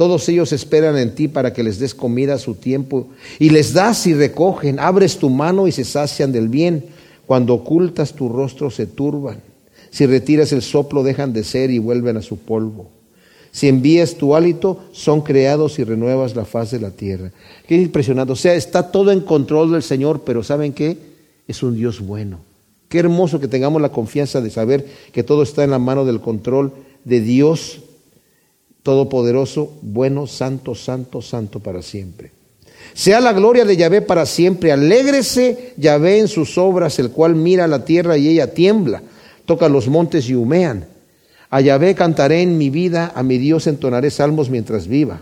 Todos 0.00 0.26
ellos 0.30 0.54
esperan 0.54 0.96
en 0.96 1.14
ti 1.14 1.28
para 1.28 1.52
que 1.52 1.62
les 1.62 1.78
des 1.78 1.94
comida 1.94 2.32
a 2.32 2.38
su 2.38 2.54
tiempo 2.54 3.08
y 3.38 3.50
les 3.50 3.74
das 3.74 4.06
y 4.06 4.14
recogen. 4.14 4.78
Abres 4.78 5.18
tu 5.18 5.28
mano 5.28 5.68
y 5.68 5.72
se 5.72 5.84
sacian 5.84 6.32
del 6.32 6.48
bien. 6.48 6.86
Cuando 7.26 7.52
ocultas 7.52 8.14
tu 8.14 8.30
rostro 8.30 8.70
se 8.70 8.86
turban. 8.86 9.42
Si 9.90 10.06
retiras 10.06 10.52
el 10.52 10.62
soplo 10.62 11.02
dejan 11.02 11.34
de 11.34 11.44
ser 11.44 11.70
y 11.70 11.78
vuelven 11.78 12.16
a 12.16 12.22
su 12.22 12.38
polvo. 12.38 12.88
Si 13.52 13.68
envías 13.68 14.14
tu 14.14 14.34
hálito, 14.34 14.84
son 14.92 15.20
creados 15.20 15.78
y 15.78 15.84
renuevas 15.84 16.34
la 16.34 16.46
faz 16.46 16.70
de 16.70 16.80
la 16.80 16.92
tierra. 16.92 17.30
Qué 17.68 17.76
impresionante. 17.76 18.32
O 18.32 18.36
sea, 18.36 18.54
está 18.54 18.90
todo 18.90 19.12
en 19.12 19.20
control 19.20 19.70
del 19.70 19.82
Señor, 19.82 20.22
pero 20.24 20.42
¿saben 20.42 20.72
qué? 20.72 20.96
es 21.46 21.62
un 21.62 21.76
Dios 21.76 22.00
bueno. 22.00 22.38
Qué 22.88 23.00
hermoso 23.00 23.38
que 23.38 23.48
tengamos 23.48 23.82
la 23.82 23.92
confianza 23.92 24.40
de 24.40 24.48
saber 24.48 24.86
que 25.12 25.24
todo 25.24 25.42
está 25.42 25.62
en 25.62 25.72
la 25.72 25.78
mano 25.78 26.06
del 26.06 26.22
control 26.22 26.72
de 27.04 27.20
Dios 27.20 27.80
Todopoderoso, 28.82 29.78
bueno, 29.82 30.26
santo, 30.26 30.74
santo, 30.74 31.20
santo 31.20 31.60
para 31.60 31.82
siempre. 31.82 32.32
Sea 32.94 33.20
la 33.20 33.32
gloria 33.32 33.64
de 33.64 33.76
Yahvé 33.76 34.02
para 34.02 34.26
siempre. 34.26 34.72
Alégrese 34.72 35.74
Yahvé 35.76 36.18
en 36.18 36.28
sus 36.28 36.56
obras, 36.58 36.98
el 36.98 37.10
cual 37.10 37.34
mira 37.34 37.66
la 37.66 37.84
tierra 37.84 38.16
y 38.16 38.28
ella 38.28 38.54
tiembla. 38.54 39.02
Toca 39.44 39.68
los 39.68 39.88
montes 39.88 40.28
y 40.28 40.34
humean. 40.34 40.86
A 41.50 41.60
Yahvé 41.60 41.94
cantaré 41.94 42.42
en 42.42 42.58
mi 42.58 42.70
vida, 42.70 43.12
a 43.14 43.22
mi 43.22 43.38
Dios 43.38 43.66
entonaré 43.66 44.10
salmos 44.10 44.50
mientras 44.50 44.86
viva. 44.86 45.20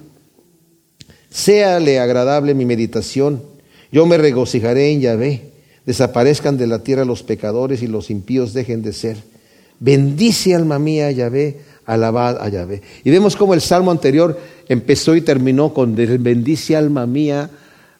Séale 1.31 1.99
agradable 1.99 2.55
mi 2.55 2.64
meditación. 2.64 3.42
Yo 3.90 4.07
me 4.07 4.18
regocijaré 4.18 4.92
en 4.92 5.01
Yahvé 5.01 5.49
desaparezcan 5.88 6.59
de 6.59 6.66
la 6.66 6.81
tierra 6.81 7.07
los 7.07 7.23
pecadores 7.23 7.81
y 7.81 7.87
los 7.87 8.11
impíos 8.11 8.53
dejen 8.53 8.83
de 8.83 8.92
ser. 8.92 9.16
Bendice 9.81 10.55
alma 10.55 10.79
mía 10.79 11.11
Yahvé, 11.11 11.61
alabad 11.88 12.40
a 12.40 12.48
Yahvé. 12.48 12.83
Y 13.03 13.11
vemos 13.11 13.35
cómo 13.35 13.55
el 13.55 13.61
salmo 13.61 13.90
anterior 13.90 14.38
empezó 14.68 15.16
y 15.16 15.22
terminó 15.22 15.72
con 15.72 15.96
bendice 15.96 16.77
alma 16.77 17.07
mía 17.07 17.51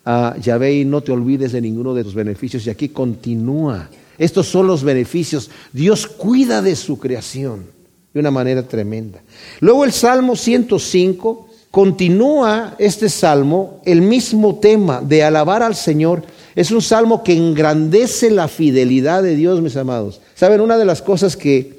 a 0.05 0.37
Yahvé 0.40 0.74
y 0.74 0.85
no 0.85 1.01
te 1.01 1.11
olvides 1.11 1.53
de 1.53 1.61
ninguno 1.61 1.94
de 1.94 2.05
tus 2.05 2.14
beneficios. 2.14 2.66
Y 2.66 2.70
aquí 2.70 2.90
continúa. 2.90 3.88
Estos 4.18 4.46
son 4.46 4.66
los 4.66 4.85
beneficios. 4.85 5.51
Dios 5.72 6.07
cuida 6.07 6.61
de 6.61 6.77
su 6.77 6.98
creación 6.98 7.64
de 8.12 8.20
una 8.20 8.31
manera 8.31 8.62
tremenda. 8.62 9.20
Luego 9.61 9.85
el 9.85 9.92
Salmo 9.92 10.37
105 10.37 11.48
continúa 11.70 12.74
este 12.79 13.09
salmo 13.09 13.81
el 13.85 14.03
mismo 14.03 14.57
tema 14.57 15.01
de 15.01 15.22
alabar 15.22 15.62
al 15.62 15.74
Señor 15.74 16.22
es 16.59 16.72
un 16.72 16.83
salmo 16.83 17.22
que 17.22 17.37
engrandece 17.37 18.33
la 18.33 18.48
fidelidad 18.48 19.22
de 19.22 19.37
Dios, 19.37 19.62
mis 19.62 19.77
amados. 19.77 20.20
Saben, 20.35 20.61
una 20.61 20.77
de 20.77 20.85
las 20.85 21.03
cosas 21.03 21.37
que 21.37 21.78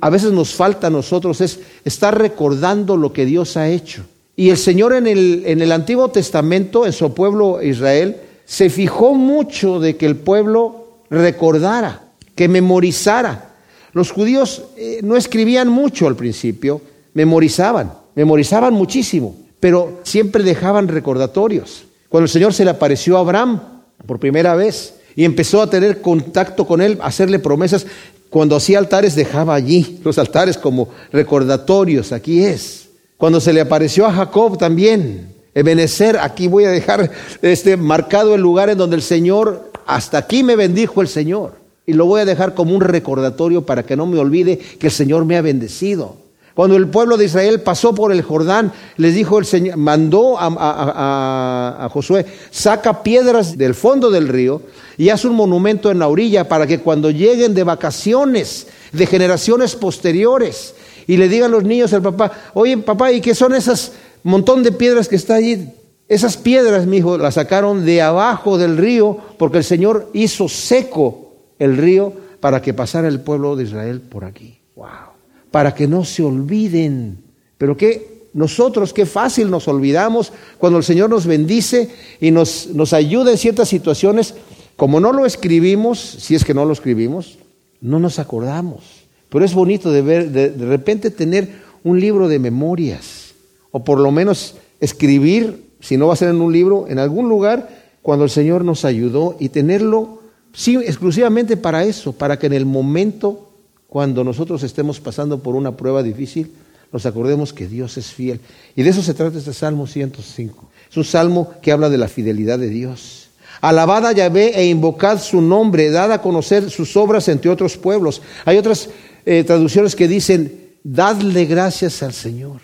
a 0.00 0.10
veces 0.10 0.32
nos 0.32 0.54
falta 0.54 0.86
a 0.86 0.90
nosotros 0.90 1.40
es 1.40 1.60
estar 1.84 2.18
recordando 2.18 2.96
lo 2.96 3.12
que 3.12 3.26
Dios 3.26 3.56
ha 3.56 3.68
hecho. 3.68 4.04
Y 4.36 4.50
el 4.50 4.56
Señor 4.56 4.94
en 4.94 5.06
el, 5.06 5.42
en 5.46 5.62
el 5.62 5.72
Antiguo 5.72 6.08
Testamento, 6.10 6.86
en 6.86 6.92
su 6.92 7.12
pueblo 7.14 7.62
Israel, 7.62 8.16
se 8.44 8.70
fijó 8.70 9.14
mucho 9.14 9.80
de 9.80 9.96
que 9.96 10.06
el 10.06 10.16
pueblo 10.16 10.98
recordara, 11.10 12.02
que 12.34 12.48
memorizara. 12.48 13.52
Los 13.92 14.10
judíos 14.10 14.64
eh, 14.76 15.00
no 15.02 15.16
escribían 15.16 15.68
mucho 15.68 16.06
al 16.06 16.16
principio, 16.16 16.80
memorizaban, 17.12 17.92
memorizaban 18.14 18.74
muchísimo, 18.74 19.36
pero 19.60 20.00
siempre 20.02 20.42
dejaban 20.42 20.88
recordatorios. 20.88 21.84
Cuando 22.08 22.24
el 22.24 22.30
Señor 22.30 22.52
se 22.52 22.64
le 22.64 22.70
apareció 22.70 23.16
a 23.16 23.20
Abraham, 23.20 23.60
por 24.06 24.18
primera 24.18 24.54
vez 24.54 24.94
y 25.16 25.24
empezó 25.24 25.62
a 25.62 25.70
tener 25.70 26.00
contacto 26.00 26.66
con 26.66 26.82
él, 26.82 26.98
a 27.00 27.06
hacerle 27.06 27.38
promesas. 27.38 27.86
Cuando 28.34 28.56
hacía 28.56 28.80
altares 28.80 29.14
dejaba 29.14 29.54
allí 29.54 30.00
los 30.02 30.18
altares 30.18 30.58
como 30.58 30.88
recordatorios, 31.12 32.10
aquí 32.10 32.44
es. 32.44 32.88
Cuando 33.16 33.38
se 33.40 33.52
le 33.52 33.60
apareció 33.60 34.06
a 34.06 34.12
Jacob 34.12 34.58
también, 34.58 35.32
Ebenezer, 35.54 36.18
aquí 36.18 36.48
voy 36.48 36.64
a 36.64 36.70
dejar 36.70 37.12
este 37.42 37.76
marcado 37.76 38.34
el 38.34 38.40
lugar 38.40 38.70
en 38.70 38.78
donde 38.78 38.96
el 38.96 39.02
Señor, 39.02 39.70
hasta 39.86 40.18
aquí 40.18 40.42
me 40.42 40.56
bendijo 40.56 41.00
el 41.00 41.06
Señor. 41.06 41.52
Y 41.86 41.92
lo 41.92 42.06
voy 42.06 42.22
a 42.22 42.24
dejar 42.24 42.54
como 42.54 42.74
un 42.74 42.80
recordatorio 42.80 43.64
para 43.64 43.84
que 43.84 43.94
no 43.94 44.04
me 44.04 44.18
olvide 44.18 44.58
que 44.58 44.88
el 44.88 44.92
Señor 44.92 45.24
me 45.24 45.36
ha 45.36 45.40
bendecido. 45.40 46.16
Cuando 46.54 46.76
el 46.76 46.88
pueblo 46.88 47.16
de 47.16 47.26
Israel 47.26 47.60
pasó 47.60 47.94
por 47.94 48.10
el 48.10 48.22
Jordán, 48.22 48.72
les 48.96 49.14
dijo 49.14 49.38
el 49.38 49.44
Señor, 49.44 49.76
mandó 49.76 50.34
a, 50.40 51.88
Josué, 51.92 52.26
saca 52.50 53.04
piedras 53.04 53.56
del 53.56 53.76
fondo 53.76 54.10
del 54.10 54.26
río 54.26 54.60
y 54.96 55.08
haz 55.08 55.24
un 55.24 55.34
monumento 55.34 55.90
en 55.90 55.98
la 55.98 56.08
orilla 56.08 56.48
para 56.48 56.66
que 56.66 56.80
cuando 56.80 57.10
lleguen 57.10 57.54
de 57.54 57.64
vacaciones 57.64 58.66
de 58.92 59.06
generaciones 59.06 59.74
posteriores 59.76 60.74
y 61.06 61.16
le 61.16 61.28
digan 61.28 61.50
los 61.50 61.64
niños 61.64 61.92
al 61.92 62.02
papá, 62.02 62.32
oye 62.54 62.78
papá, 62.78 63.12
¿y 63.12 63.20
qué 63.20 63.34
son 63.34 63.54
esas 63.54 63.92
montón 64.22 64.62
de 64.62 64.72
piedras 64.72 65.08
que 65.08 65.16
está 65.16 65.34
allí? 65.34 65.68
Esas 66.08 66.36
piedras, 66.36 66.86
mi 66.86 66.98
hijo, 66.98 67.18
las 67.18 67.34
sacaron 67.34 67.84
de 67.84 68.02
abajo 68.02 68.58
del 68.58 68.76
río 68.76 69.18
porque 69.38 69.58
el 69.58 69.64
Señor 69.64 70.10
hizo 70.12 70.48
seco 70.48 71.32
el 71.58 71.76
río 71.76 72.12
para 72.40 72.60
que 72.60 72.74
pasara 72.74 73.08
el 73.08 73.20
pueblo 73.20 73.56
de 73.56 73.64
Israel 73.64 74.00
por 74.00 74.24
aquí. 74.24 74.58
Wow 74.76 75.14
para 75.54 75.72
que 75.72 75.86
no 75.86 76.04
se 76.04 76.20
olviden. 76.24 77.22
Pero 77.58 77.76
qué 77.76 78.26
nosotros 78.32 78.92
qué 78.92 79.06
fácil 79.06 79.52
nos 79.52 79.68
olvidamos 79.68 80.32
cuando 80.58 80.80
el 80.80 80.84
Señor 80.84 81.08
nos 81.08 81.28
bendice 81.28 81.94
y 82.20 82.32
nos, 82.32 82.66
nos 82.74 82.92
ayuda 82.92 83.30
en 83.30 83.38
ciertas 83.38 83.68
situaciones. 83.68 84.34
Como 84.76 85.00
no 85.00 85.12
lo 85.12 85.26
escribimos, 85.26 85.98
si 86.00 86.34
es 86.34 86.44
que 86.44 86.54
no 86.54 86.64
lo 86.64 86.72
escribimos, 86.72 87.38
no 87.80 87.98
nos 87.98 88.18
acordamos. 88.18 89.04
Pero 89.28 89.44
es 89.44 89.54
bonito 89.54 89.90
de 89.90 90.02
ver, 90.02 90.30
de, 90.30 90.50
repente 90.66 91.10
tener 91.10 91.48
un 91.82 92.00
libro 92.00 92.28
de 92.28 92.38
memorias, 92.38 93.34
o 93.70 93.84
por 93.84 94.00
lo 94.00 94.10
menos 94.10 94.56
escribir, 94.80 95.70
si 95.80 95.96
no 95.96 96.06
va 96.06 96.14
a 96.14 96.16
ser 96.16 96.30
en 96.30 96.40
un 96.40 96.52
libro, 96.52 96.86
en 96.88 96.98
algún 96.98 97.28
lugar, 97.28 97.68
cuando 98.02 98.24
el 98.24 98.30
Señor 98.30 98.64
nos 98.64 98.84
ayudó 98.84 99.36
y 99.38 99.48
tenerlo 99.48 100.20
sí, 100.52 100.76
exclusivamente 100.76 101.56
para 101.56 101.84
eso, 101.84 102.12
para 102.12 102.38
que 102.38 102.46
en 102.46 102.52
el 102.52 102.66
momento 102.66 103.50
cuando 103.94 104.24
nosotros 104.24 104.62
estemos 104.64 104.98
pasando 104.98 105.38
por 105.38 105.54
una 105.54 105.76
prueba 105.76 106.02
difícil, 106.02 106.50
nos 106.92 107.06
acordemos 107.06 107.52
que 107.52 107.68
Dios 107.68 107.96
es 107.96 108.12
fiel. 108.12 108.40
Y 108.74 108.82
de 108.82 108.90
eso 108.90 109.02
se 109.02 109.14
trata 109.14 109.38
este 109.38 109.52
Salmo 109.52 109.86
105. 109.86 110.68
Es 110.90 110.96
un 110.96 111.04
salmo 111.04 111.52
que 111.62 111.72
habla 111.72 111.88
de 111.90 111.98
la 111.98 112.08
fidelidad 112.08 112.58
de 112.58 112.68
Dios. 112.68 113.23
Alabad 113.60 114.06
a 114.06 114.12
Yahvé 114.12 114.58
e 114.58 114.66
invocad 114.66 115.20
su 115.20 115.40
nombre, 115.40 115.90
dad 115.90 116.12
a 116.12 116.20
conocer 116.20 116.70
sus 116.70 116.96
obras 116.96 117.28
entre 117.28 117.50
otros 117.50 117.76
pueblos. 117.76 118.20
Hay 118.44 118.58
otras 118.58 118.88
eh, 119.24 119.44
traducciones 119.44 119.96
que 119.96 120.08
dicen, 120.08 120.72
dadle 120.82 121.46
gracias 121.46 122.02
al 122.02 122.12
Señor, 122.12 122.60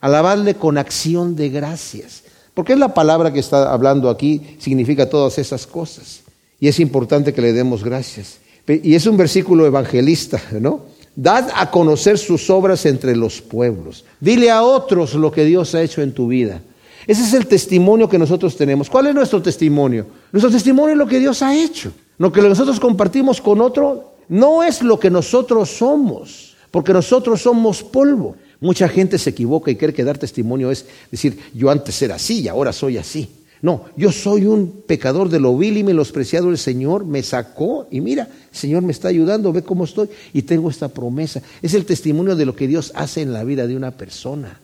alabadle 0.00 0.54
con 0.54 0.78
acción 0.78 1.34
de 1.36 1.48
gracias. 1.48 2.22
Porque 2.54 2.74
es 2.74 2.78
la 2.78 2.94
palabra 2.94 3.32
que 3.32 3.40
está 3.40 3.72
hablando 3.72 4.08
aquí, 4.08 4.56
significa 4.58 5.10
todas 5.10 5.38
esas 5.38 5.66
cosas. 5.66 6.20
Y 6.60 6.68
es 6.68 6.78
importante 6.78 7.34
que 7.34 7.42
le 7.42 7.52
demos 7.52 7.82
gracias. 7.82 8.38
Y 8.66 8.94
es 8.94 9.06
un 9.06 9.16
versículo 9.16 9.66
evangelista, 9.66 10.40
¿no? 10.52 10.82
Dad 11.16 11.48
a 11.54 11.70
conocer 11.70 12.18
sus 12.18 12.48
obras 12.50 12.86
entre 12.86 13.14
los 13.14 13.40
pueblos. 13.40 14.04
Dile 14.20 14.50
a 14.50 14.62
otros 14.62 15.14
lo 15.14 15.30
que 15.30 15.44
Dios 15.44 15.74
ha 15.74 15.82
hecho 15.82 16.00
en 16.02 16.12
tu 16.12 16.28
vida. 16.28 16.62
Ese 17.06 17.22
es 17.22 17.34
el 17.34 17.46
testimonio 17.46 18.08
que 18.08 18.18
nosotros 18.18 18.56
tenemos. 18.56 18.88
¿Cuál 18.88 19.08
es 19.08 19.14
nuestro 19.14 19.42
testimonio? 19.42 20.06
Nuestro 20.32 20.50
testimonio 20.50 20.92
es 20.92 20.98
lo 20.98 21.06
que 21.06 21.18
Dios 21.18 21.42
ha 21.42 21.54
hecho. 21.54 21.92
Lo 22.18 22.32
que 22.32 22.40
nosotros 22.40 22.80
compartimos 22.80 23.40
con 23.40 23.60
otro 23.60 24.14
no 24.28 24.62
es 24.62 24.82
lo 24.82 24.98
que 24.98 25.10
nosotros 25.10 25.68
somos, 25.70 26.56
porque 26.70 26.92
nosotros 26.92 27.42
somos 27.42 27.82
polvo. 27.82 28.36
Mucha 28.60 28.88
gente 28.88 29.18
se 29.18 29.30
equivoca 29.30 29.70
y 29.70 29.76
cree 29.76 29.92
que 29.92 30.04
dar 30.04 30.16
testimonio 30.16 30.70
es 30.70 30.86
decir, 31.10 31.38
yo 31.52 31.70
antes 31.70 32.00
era 32.00 32.14
así 32.14 32.40
y 32.40 32.48
ahora 32.48 32.72
soy 32.72 32.96
así. 32.96 33.28
No, 33.60 33.86
yo 33.96 34.12
soy 34.12 34.44
un 34.44 34.82
pecador 34.86 35.30
de 35.30 35.40
lo 35.40 35.56
vil 35.56 35.78
y 35.78 35.84
menospreciado. 35.84 36.50
El 36.50 36.58
Señor 36.58 37.04
me 37.06 37.22
sacó 37.22 37.88
y 37.90 38.00
mira, 38.00 38.28
el 38.52 38.56
Señor 38.56 38.82
me 38.82 38.92
está 38.92 39.08
ayudando, 39.08 39.52
ve 39.52 39.62
cómo 39.62 39.84
estoy 39.84 40.08
y 40.32 40.42
tengo 40.42 40.68
esta 40.68 40.88
promesa. 40.88 41.40
Es 41.62 41.72
el 41.74 41.86
testimonio 41.86 42.36
de 42.36 42.44
lo 42.44 42.54
que 42.54 42.68
Dios 42.68 42.92
hace 42.94 43.22
en 43.22 43.32
la 43.32 43.42
vida 43.42 43.66
de 43.66 43.76
una 43.76 43.92
persona. 43.92 44.60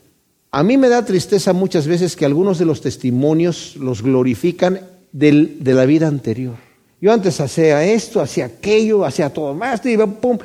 A 0.52 0.64
mí 0.64 0.76
me 0.76 0.88
da 0.88 1.04
tristeza 1.04 1.52
muchas 1.52 1.86
veces 1.86 2.16
que 2.16 2.24
algunos 2.24 2.58
de 2.58 2.64
los 2.64 2.80
testimonios 2.80 3.76
los 3.76 4.02
glorifican 4.02 4.80
de 5.12 5.56
la 5.62 5.86
vida 5.86 6.08
anterior. 6.08 6.56
Yo 7.00 7.12
antes 7.12 7.40
hacía 7.40 7.84
esto, 7.84 8.20
hacía 8.20 8.46
aquello, 8.46 9.04
hacía 9.04 9.30
todo 9.30 9.54
más, 9.54 9.80
y 9.86 9.96
pum. 9.96 10.38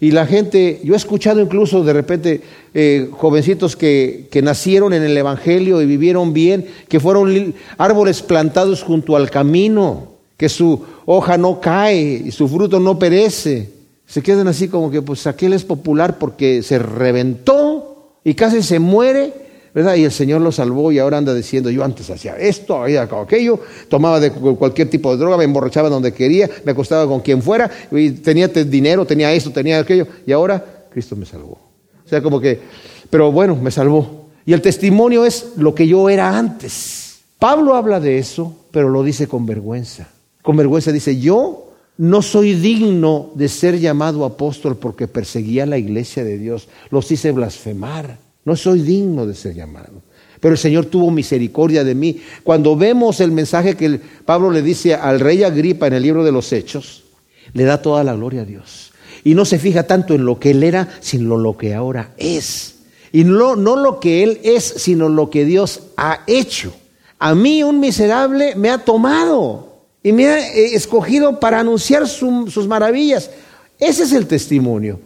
Y 0.00 0.12
la 0.12 0.26
gente, 0.26 0.80
yo 0.82 0.94
he 0.94 0.96
escuchado 0.96 1.40
incluso 1.40 1.84
de 1.84 1.92
repente 1.92 2.40
eh, 2.72 3.10
jovencitos 3.12 3.76
que, 3.76 4.28
que, 4.30 4.40
nacieron 4.40 4.94
en 4.94 5.02
el 5.02 5.16
Evangelio 5.16 5.82
y 5.82 5.86
vivieron 5.86 6.32
bien, 6.32 6.66
que 6.88 6.98
fueron 6.98 7.54
árboles 7.76 8.22
plantados 8.22 8.82
junto 8.82 9.14
al 9.14 9.30
camino, 9.30 10.14
que 10.38 10.48
su 10.48 10.82
hoja 11.04 11.36
no 11.36 11.60
cae 11.60 12.22
y 12.24 12.30
su 12.30 12.48
fruto 12.48 12.80
no 12.80 12.98
perece. 12.98 13.68
Se 14.06 14.22
quedan 14.22 14.48
así 14.48 14.68
como 14.68 14.90
que 14.90 15.02
pues 15.02 15.26
aquel 15.26 15.52
es 15.52 15.64
popular 15.64 16.18
porque 16.18 16.62
se 16.62 16.78
reventó 16.78 18.14
y 18.24 18.32
casi 18.32 18.62
se 18.62 18.78
muere 18.78 19.49
¿verdad? 19.74 19.94
Y 19.96 20.04
el 20.04 20.12
Señor 20.12 20.40
lo 20.40 20.52
salvó 20.52 20.90
y 20.92 20.98
ahora 20.98 21.18
anda 21.18 21.34
diciendo, 21.34 21.70
yo 21.70 21.84
antes 21.84 22.10
hacía 22.10 22.36
esto, 22.36 22.82
hacía 22.82 23.02
aquello, 23.02 23.60
tomaba 23.88 24.20
de 24.20 24.30
cualquier 24.30 24.90
tipo 24.90 25.12
de 25.12 25.18
droga, 25.18 25.36
me 25.36 25.44
emborrachaba 25.44 25.88
donde 25.88 26.12
quería, 26.12 26.48
me 26.64 26.72
acostaba 26.72 27.06
con 27.06 27.20
quien 27.20 27.42
fuera, 27.42 27.70
y 27.90 28.10
tenía 28.10 28.48
dinero, 28.48 29.04
tenía 29.04 29.32
esto, 29.32 29.50
tenía 29.50 29.78
aquello, 29.78 30.06
y 30.26 30.32
ahora 30.32 30.86
Cristo 30.92 31.16
me 31.16 31.26
salvó. 31.26 31.58
O 32.04 32.08
sea, 32.08 32.22
como 32.22 32.40
que, 32.40 32.60
pero 33.08 33.30
bueno, 33.30 33.56
me 33.56 33.70
salvó. 33.70 34.26
Y 34.44 34.52
el 34.52 34.62
testimonio 34.62 35.24
es 35.24 35.52
lo 35.56 35.74
que 35.74 35.86
yo 35.86 36.08
era 36.08 36.36
antes. 36.36 37.20
Pablo 37.38 37.74
habla 37.74 38.00
de 38.00 38.18
eso, 38.18 38.54
pero 38.70 38.88
lo 38.88 39.02
dice 39.02 39.26
con 39.26 39.46
vergüenza. 39.46 40.08
Con 40.42 40.56
vergüenza 40.56 40.92
dice, 40.92 41.18
yo 41.18 41.70
no 41.98 42.22
soy 42.22 42.54
digno 42.54 43.30
de 43.34 43.48
ser 43.48 43.78
llamado 43.78 44.24
apóstol 44.24 44.76
porque 44.76 45.06
perseguía 45.06 45.66
la 45.66 45.78
iglesia 45.78 46.24
de 46.24 46.38
Dios, 46.38 46.68
los 46.90 47.10
hice 47.10 47.30
blasfemar. 47.30 48.18
No 48.50 48.56
soy 48.56 48.80
digno 48.80 49.26
de 49.26 49.34
ser 49.36 49.54
llamado. 49.54 50.02
Pero 50.40 50.54
el 50.54 50.58
Señor 50.58 50.86
tuvo 50.86 51.12
misericordia 51.12 51.84
de 51.84 51.94
mí. 51.94 52.20
Cuando 52.42 52.74
vemos 52.74 53.20
el 53.20 53.30
mensaje 53.30 53.76
que 53.76 54.00
Pablo 54.24 54.50
le 54.50 54.60
dice 54.60 54.92
al 54.92 55.20
rey 55.20 55.44
Agripa 55.44 55.86
en 55.86 55.92
el 55.92 56.02
libro 56.02 56.24
de 56.24 56.32
los 56.32 56.52
Hechos, 56.52 57.04
le 57.52 57.62
da 57.62 57.80
toda 57.80 58.02
la 58.02 58.12
gloria 58.12 58.42
a 58.42 58.44
Dios. 58.44 58.90
Y 59.22 59.36
no 59.36 59.44
se 59.44 59.60
fija 59.60 59.84
tanto 59.84 60.14
en 60.14 60.24
lo 60.24 60.40
que 60.40 60.50
él 60.50 60.64
era, 60.64 60.88
sino 60.98 61.36
lo 61.36 61.56
que 61.56 61.76
ahora 61.76 62.12
es. 62.16 62.74
Y 63.12 63.22
no, 63.22 63.54
no 63.54 63.76
lo 63.76 64.00
que 64.00 64.24
él 64.24 64.40
es, 64.42 64.64
sino 64.64 65.08
lo 65.08 65.30
que 65.30 65.44
Dios 65.44 65.82
ha 65.96 66.24
hecho. 66.26 66.74
A 67.20 67.36
mí 67.36 67.62
un 67.62 67.78
miserable 67.78 68.56
me 68.56 68.70
ha 68.70 68.78
tomado 68.78 69.84
y 70.02 70.10
me 70.10 70.26
ha 70.26 70.40
eh, 70.40 70.74
escogido 70.74 71.38
para 71.38 71.60
anunciar 71.60 72.08
sus 72.08 72.66
maravillas. 72.66 73.30
Ese 73.78 74.02
es 74.02 74.12
el 74.12 74.26
testimonio. 74.26 74.98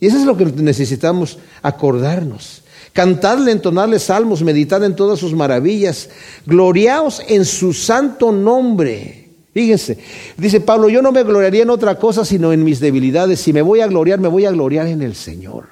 Y 0.00 0.08
eso 0.08 0.18
es 0.18 0.24
lo 0.24 0.36
que 0.36 0.46
necesitamos 0.46 1.38
acordarnos. 1.62 2.64
Cantadle, 2.92 3.52
entonadle 3.52 3.98
salmos, 3.98 4.42
meditad 4.42 4.82
en 4.84 4.96
todas 4.96 5.18
sus 5.18 5.34
maravillas, 5.34 6.10
gloriaos 6.46 7.22
en 7.28 7.44
su 7.44 7.72
santo 7.72 8.32
nombre. 8.32 9.28
Fíjense, 9.54 9.98
dice 10.36 10.60
Pablo, 10.60 10.88
yo 10.88 11.02
no 11.02 11.12
me 11.12 11.22
gloriaría 11.22 11.62
en 11.62 11.70
otra 11.70 11.98
cosa 11.98 12.24
sino 12.24 12.52
en 12.52 12.64
mis 12.64 12.80
debilidades. 12.80 13.40
Si 13.40 13.52
me 13.52 13.62
voy 13.62 13.80
a 13.80 13.86
gloriar, 13.86 14.20
me 14.20 14.28
voy 14.28 14.44
a 14.44 14.50
gloriar 14.50 14.86
en 14.86 15.02
el 15.02 15.14
Señor. 15.14 15.66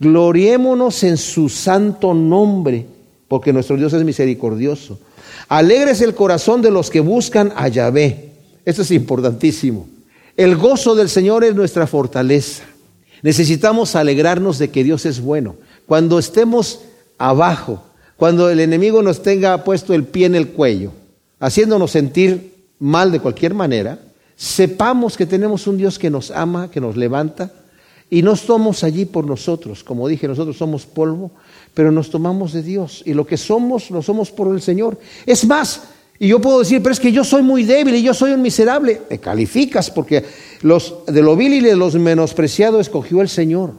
Gloriémonos 0.00 1.02
en 1.04 1.16
su 1.16 1.48
santo 1.48 2.14
nombre, 2.14 2.86
porque 3.26 3.52
nuestro 3.52 3.76
Dios 3.76 3.92
es 3.92 4.04
misericordioso. 4.04 4.98
Alegres 5.48 6.00
el 6.00 6.14
corazón 6.14 6.62
de 6.62 6.70
los 6.70 6.90
que 6.90 7.00
buscan 7.00 7.52
a 7.56 7.68
Yahvé. 7.68 8.30
Esto 8.64 8.82
es 8.82 8.90
importantísimo. 8.90 9.88
El 10.36 10.56
gozo 10.56 10.94
del 10.94 11.08
Señor 11.08 11.42
es 11.44 11.54
nuestra 11.54 11.86
fortaleza. 11.86 12.64
Necesitamos 13.22 13.96
alegrarnos 13.96 14.58
de 14.58 14.70
que 14.70 14.84
Dios 14.84 15.06
es 15.06 15.20
bueno. 15.20 15.56
Cuando 15.88 16.18
estemos 16.18 16.80
abajo, 17.16 17.82
cuando 18.18 18.50
el 18.50 18.60
enemigo 18.60 19.02
nos 19.02 19.22
tenga 19.22 19.64
puesto 19.64 19.94
el 19.94 20.04
pie 20.04 20.26
en 20.26 20.34
el 20.34 20.48
cuello, 20.48 20.92
haciéndonos 21.40 21.92
sentir 21.92 22.52
mal 22.78 23.10
de 23.10 23.20
cualquier 23.20 23.54
manera, 23.54 23.98
sepamos 24.36 25.16
que 25.16 25.24
tenemos 25.24 25.66
un 25.66 25.78
Dios 25.78 25.98
que 25.98 26.10
nos 26.10 26.30
ama, 26.30 26.70
que 26.70 26.82
nos 26.82 26.98
levanta, 26.98 27.50
y 28.10 28.20
no 28.20 28.34
estamos 28.34 28.84
allí 28.84 29.06
por 29.06 29.26
nosotros. 29.26 29.82
Como 29.82 30.06
dije, 30.08 30.28
nosotros 30.28 30.58
somos 30.58 30.84
polvo, 30.84 31.30
pero 31.72 31.90
nos 31.90 32.10
tomamos 32.10 32.52
de 32.52 32.62
Dios. 32.62 33.02
Y 33.06 33.14
lo 33.14 33.26
que 33.26 33.38
somos, 33.38 33.90
lo 33.90 34.02
somos 34.02 34.30
por 34.30 34.54
el 34.54 34.60
Señor. 34.60 34.98
Es 35.24 35.46
más, 35.46 35.84
y 36.18 36.28
yo 36.28 36.38
puedo 36.38 36.58
decir, 36.58 36.82
pero 36.82 36.92
es 36.92 37.00
que 37.00 37.12
yo 37.12 37.24
soy 37.24 37.42
muy 37.42 37.64
débil 37.64 37.94
y 37.94 38.02
yo 38.02 38.12
soy 38.12 38.32
un 38.32 38.42
miserable. 38.42 39.00
Me 39.08 39.20
calificas 39.20 39.90
porque 39.90 40.22
los, 40.60 40.96
de 41.06 41.22
lo 41.22 41.34
vil 41.34 41.54
y 41.54 41.60
de 41.60 41.76
los 41.76 41.94
menospreciados 41.94 42.82
escogió 42.82 43.22
el 43.22 43.30
Señor. 43.30 43.72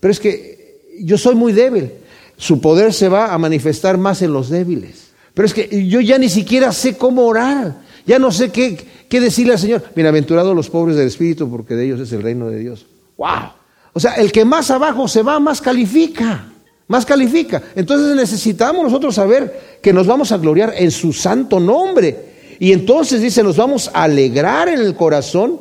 Pero 0.00 0.10
es 0.10 0.20
que 0.20 0.59
yo 1.04 1.18
soy 1.18 1.34
muy 1.34 1.52
débil. 1.52 1.90
Su 2.36 2.60
poder 2.60 2.92
se 2.92 3.08
va 3.08 3.32
a 3.32 3.38
manifestar 3.38 3.98
más 3.98 4.22
en 4.22 4.32
los 4.32 4.48
débiles. 4.48 5.10
Pero 5.34 5.46
es 5.46 5.54
que 5.54 5.86
yo 5.86 6.00
ya 6.00 6.18
ni 6.18 6.28
siquiera 6.28 6.72
sé 6.72 6.96
cómo 6.96 7.26
orar. 7.26 7.76
Ya 8.06 8.18
no 8.18 8.32
sé 8.32 8.50
qué, 8.50 8.78
qué 9.08 9.20
decirle 9.20 9.52
al 9.52 9.58
Señor. 9.58 9.84
Bienaventurados 9.94 10.56
los 10.56 10.70
pobres 10.70 10.96
del 10.96 11.06
Espíritu, 11.06 11.50
porque 11.50 11.74
de 11.74 11.84
ellos 11.84 12.00
es 12.00 12.12
el 12.12 12.22
reino 12.22 12.48
de 12.48 12.58
Dios. 12.58 12.86
¡Wow! 13.18 13.52
O 13.92 14.00
sea, 14.00 14.14
el 14.14 14.32
que 14.32 14.44
más 14.44 14.70
abajo 14.70 15.06
se 15.08 15.22
va, 15.22 15.38
más 15.38 15.60
califica. 15.60 16.46
Más 16.88 17.06
califica. 17.06 17.62
Entonces 17.76 18.16
necesitamos 18.16 18.82
nosotros 18.82 19.14
saber 19.14 19.78
que 19.82 19.92
nos 19.92 20.06
vamos 20.06 20.32
a 20.32 20.38
gloriar 20.38 20.74
en 20.76 20.90
su 20.90 21.12
santo 21.12 21.60
nombre. 21.60 22.30
Y 22.58 22.72
entonces 22.72 23.20
dice, 23.20 23.42
nos 23.42 23.56
vamos 23.56 23.90
a 23.92 24.04
alegrar 24.04 24.68
en 24.68 24.80
el 24.80 24.94
corazón 24.94 25.60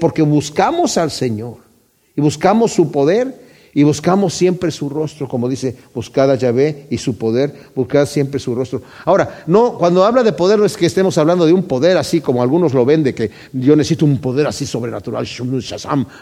porque 0.00 0.22
buscamos 0.22 0.98
al 0.98 1.10
Señor. 1.10 1.58
Y 2.16 2.20
buscamos 2.20 2.72
su 2.72 2.90
poder 2.90 3.43
y 3.74 3.82
buscamos 3.82 4.32
siempre 4.32 4.70
su 4.70 4.88
rostro, 4.88 5.26
como 5.28 5.48
dice, 5.48 5.76
buscad 5.92 6.30
a 6.30 6.36
Yahvé 6.36 6.86
y 6.90 6.98
su 6.98 7.18
poder, 7.18 7.52
buscad 7.74 8.06
siempre 8.06 8.38
su 8.38 8.54
rostro. 8.54 8.82
Ahora, 9.04 9.42
no, 9.48 9.76
cuando 9.76 10.04
habla 10.04 10.22
de 10.22 10.32
poder 10.32 10.60
no 10.60 10.64
es 10.64 10.76
que 10.76 10.86
estemos 10.86 11.18
hablando 11.18 11.44
de 11.44 11.52
un 11.52 11.64
poder 11.64 11.96
así 11.96 12.20
como 12.20 12.40
algunos 12.40 12.72
lo 12.72 12.84
ven, 12.84 13.02
de 13.02 13.14
que 13.14 13.32
yo 13.52 13.74
necesito 13.74 14.04
un 14.04 14.18
poder 14.18 14.46
así 14.46 14.64
sobrenatural, 14.64 15.26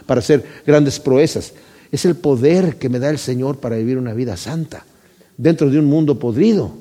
para 0.07 0.21
hacer 0.21 0.45
grandes 0.67 0.99
proezas. 0.99 1.53
Es 1.91 2.07
el 2.07 2.17
poder 2.17 2.77
que 2.77 2.89
me 2.89 2.99
da 2.99 3.11
el 3.11 3.19
Señor 3.19 3.59
para 3.59 3.77
vivir 3.77 3.99
una 3.99 4.15
vida 4.15 4.39
santa, 4.39 4.87
dentro 5.37 5.69
de 5.69 5.79
un 5.79 5.85
mundo 5.85 6.19
podrido. 6.19 6.73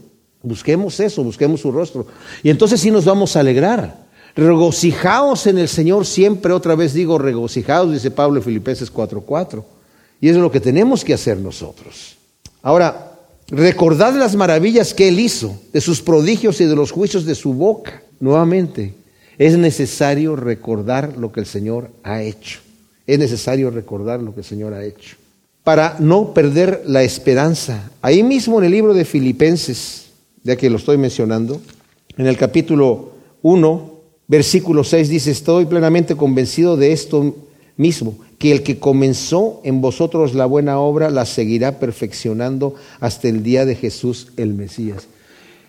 Busquemos 0.42 1.02
eso, 1.02 1.22
busquemos 1.22 1.60
su 1.60 1.72
rostro. 1.74 2.08
Y 2.44 2.50
entonces 2.50 2.80
sí 2.80 2.92
nos 2.92 3.04
vamos 3.04 3.36
a 3.36 3.42
alegrar. 3.42 4.08
Regocijaos 4.38 5.48
en 5.48 5.58
el 5.58 5.68
Señor 5.68 6.06
siempre, 6.06 6.54
otra 6.54 6.76
vez 6.76 6.94
digo 6.94 7.18
regocijaos, 7.18 7.92
dice 7.92 8.10
Pablo 8.10 8.38
en 8.38 8.44
Filipenses 8.44 8.90
4:4. 8.90 9.81
Y 10.22 10.30
eso 10.30 10.38
es 10.38 10.44
lo 10.44 10.52
que 10.52 10.62
tenemos 10.62 11.04
que 11.04 11.14
hacer 11.14 11.38
nosotros. 11.38 12.16
Ahora, 12.62 13.12
Recordad 13.52 14.16
las 14.16 14.38
maravillas 14.38 14.94
que 14.94 15.10
Él 15.10 15.20
hizo, 15.20 15.62
de 15.74 15.82
sus 15.82 16.02
prodigios 16.02 16.62
y 16.62 16.66
de 16.66 16.76
los 16.76 16.92
juicios 16.92 17.26
de 17.26 17.36
su 17.36 17.54
boca. 17.54 18.02
Nuevamente, 18.22 18.94
es 19.38 19.58
necesario 19.58 20.38
recordar 20.38 21.18
lo 21.18 21.34
que 21.34 21.42
el 21.42 21.46
Señor 21.46 21.92
ha 22.04 22.24
hecho. 22.24 22.60
Es 23.06 23.20
necesario 23.20 23.70
recordar 23.70 24.22
lo 24.22 24.34
que 24.34 24.40
el 24.40 24.46
Señor 24.46 24.74
ha 24.74 24.86
hecho. 24.86 25.18
Para 25.66 25.98
no 26.00 26.34
perder 26.34 26.84
la 26.88 27.04
esperanza. 27.04 27.92
Ahí 28.02 28.24
mismo 28.24 28.60
en 28.60 28.66
el 28.66 28.72
libro 28.72 28.94
de 28.94 29.04
Filipenses, 29.04 30.06
ya 30.44 30.56
que 30.56 30.70
lo 30.70 30.78
estoy 30.78 30.98
mencionando, 30.98 31.62
en 32.16 32.28
el 32.28 32.38
capítulo 32.38 33.12
1, 33.42 33.92
versículo 34.30 34.86
6 34.86 35.10
dice, 35.10 35.32
estoy 35.32 35.66
plenamente 35.66 36.16
convencido 36.16 36.78
de 36.78 36.94
esto 36.94 37.36
mismo, 37.76 38.18
que 38.42 38.52
el 38.52 38.64
que 38.64 38.80
comenzó 38.80 39.62
en 39.64 39.82
vosotros 39.82 40.34
la 40.34 40.48
buena 40.48 40.80
obra 40.80 41.12
la 41.12 41.28
seguirá 41.28 41.78
perfeccionando 41.78 42.74
hasta 43.00 43.28
el 43.28 43.44
día 43.44 43.66
de 43.66 43.76
Jesús 43.76 44.30
el 44.36 44.56
Mesías. 44.56 45.06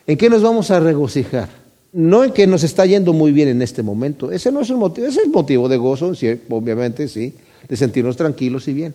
¿En 0.07 0.17
qué 0.17 0.31
nos 0.31 0.41
vamos 0.41 0.71
a 0.71 0.81
regocijar? 0.81 1.51
No 1.93 2.25
en 2.25 2.31
que 2.31 2.47
nos 2.47 2.65
está 2.65 2.87
yendo 2.87 3.13
muy 3.13 3.31
bien 3.31 3.49
en 3.49 3.61
este 3.61 3.83
momento. 3.83 4.33
Ese 4.33 4.51
no 4.51 4.63
es 4.63 4.71
el 4.71 4.79
motivo, 4.79 5.07
ese 5.07 5.21
es 5.21 5.29
motivo 5.29 5.69
de 5.69 5.77
gozo, 5.77 6.15
obviamente, 6.49 7.09
sí, 7.09 7.35
de 7.69 7.77
sentirnos 7.77 8.17
tranquilos 8.17 8.67
y 8.69 8.73
bien. 8.73 8.95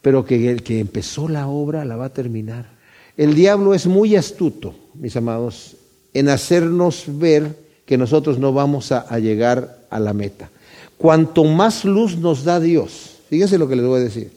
Pero 0.00 0.24
que 0.24 0.50
el 0.50 0.64
que 0.64 0.80
empezó 0.80 1.28
la 1.28 1.46
obra 1.46 1.84
la 1.84 1.94
va 1.94 2.06
a 2.06 2.12
terminar. 2.12 2.72
El 3.16 3.36
diablo 3.36 3.72
es 3.72 3.86
muy 3.86 4.16
astuto, 4.16 4.74
mis 4.94 5.14
amados, 5.14 5.76
en 6.12 6.28
hacernos 6.28 7.04
ver 7.06 7.56
que 7.86 7.96
nosotros 7.96 8.40
no 8.40 8.52
vamos 8.52 8.90
a 8.90 9.16
llegar 9.20 9.86
a 9.90 10.00
la 10.00 10.12
meta. 10.12 10.50
Cuanto 10.98 11.44
más 11.44 11.84
luz 11.84 12.16
nos 12.16 12.42
da 12.42 12.58
Dios, 12.58 13.11
Fíjense 13.32 13.56
lo 13.56 13.66
que 13.66 13.76
les 13.76 13.86
voy 13.86 13.98
a 13.98 14.04
decir. 14.04 14.30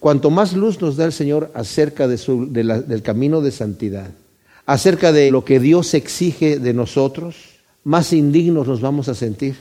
Cuanto 0.00 0.30
más 0.30 0.54
luz 0.54 0.80
nos 0.80 0.96
da 0.96 1.04
el 1.04 1.12
Señor 1.12 1.50
acerca 1.52 2.08
del 2.08 3.02
camino 3.02 3.42
de 3.42 3.50
santidad, 3.50 4.12
acerca 4.64 5.12
de 5.12 5.30
lo 5.30 5.44
que 5.44 5.60
Dios 5.60 5.92
exige 5.92 6.58
de 6.58 6.72
nosotros, 6.72 7.36
más 7.82 8.14
indignos 8.14 8.66
nos 8.66 8.80
vamos 8.80 9.10
a 9.10 9.14
sentir. 9.14 9.56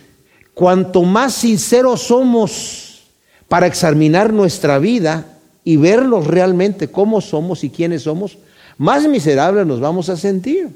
Cuanto 0.53 1.03
más 1.03 1.33
sinceros 1.33 2.03
somos 2.03 3.01
para 3.49 3.67
examinar 3.67 4.31
nuestra 4.31 4.79
vida 4.79 5.39
y 5.65 5.75
vernos 5.75 6.25
realmente 6.25 6.87
cómo 6.87 7.19
somos 7.19 7.65
y 7.65 7.69
quiénes 7.69 8.03
somos, 8.03 8.37
más 8.77 9.05
miserables 9.09 9.67
nos 9.67 9.81
vamos 9.81 10.07
a 10.07 10.15
sentir. 10.15 10.69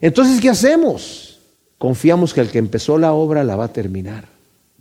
Entonces, 0.00 0.40
¿qué 0.40 0.48
hacemos? 0.48 1.38
Confiamos 1.78 2.34
que 2.34 2.40
el 2.40 2.48
que 2.48 2.58
empezó 2.58 2.98
la 2.98 3.12
obra 3.12 3.44
la 3.44 3.54
va 3.54 3.66
a 3.66 3.72
terminar, 3.72 4.26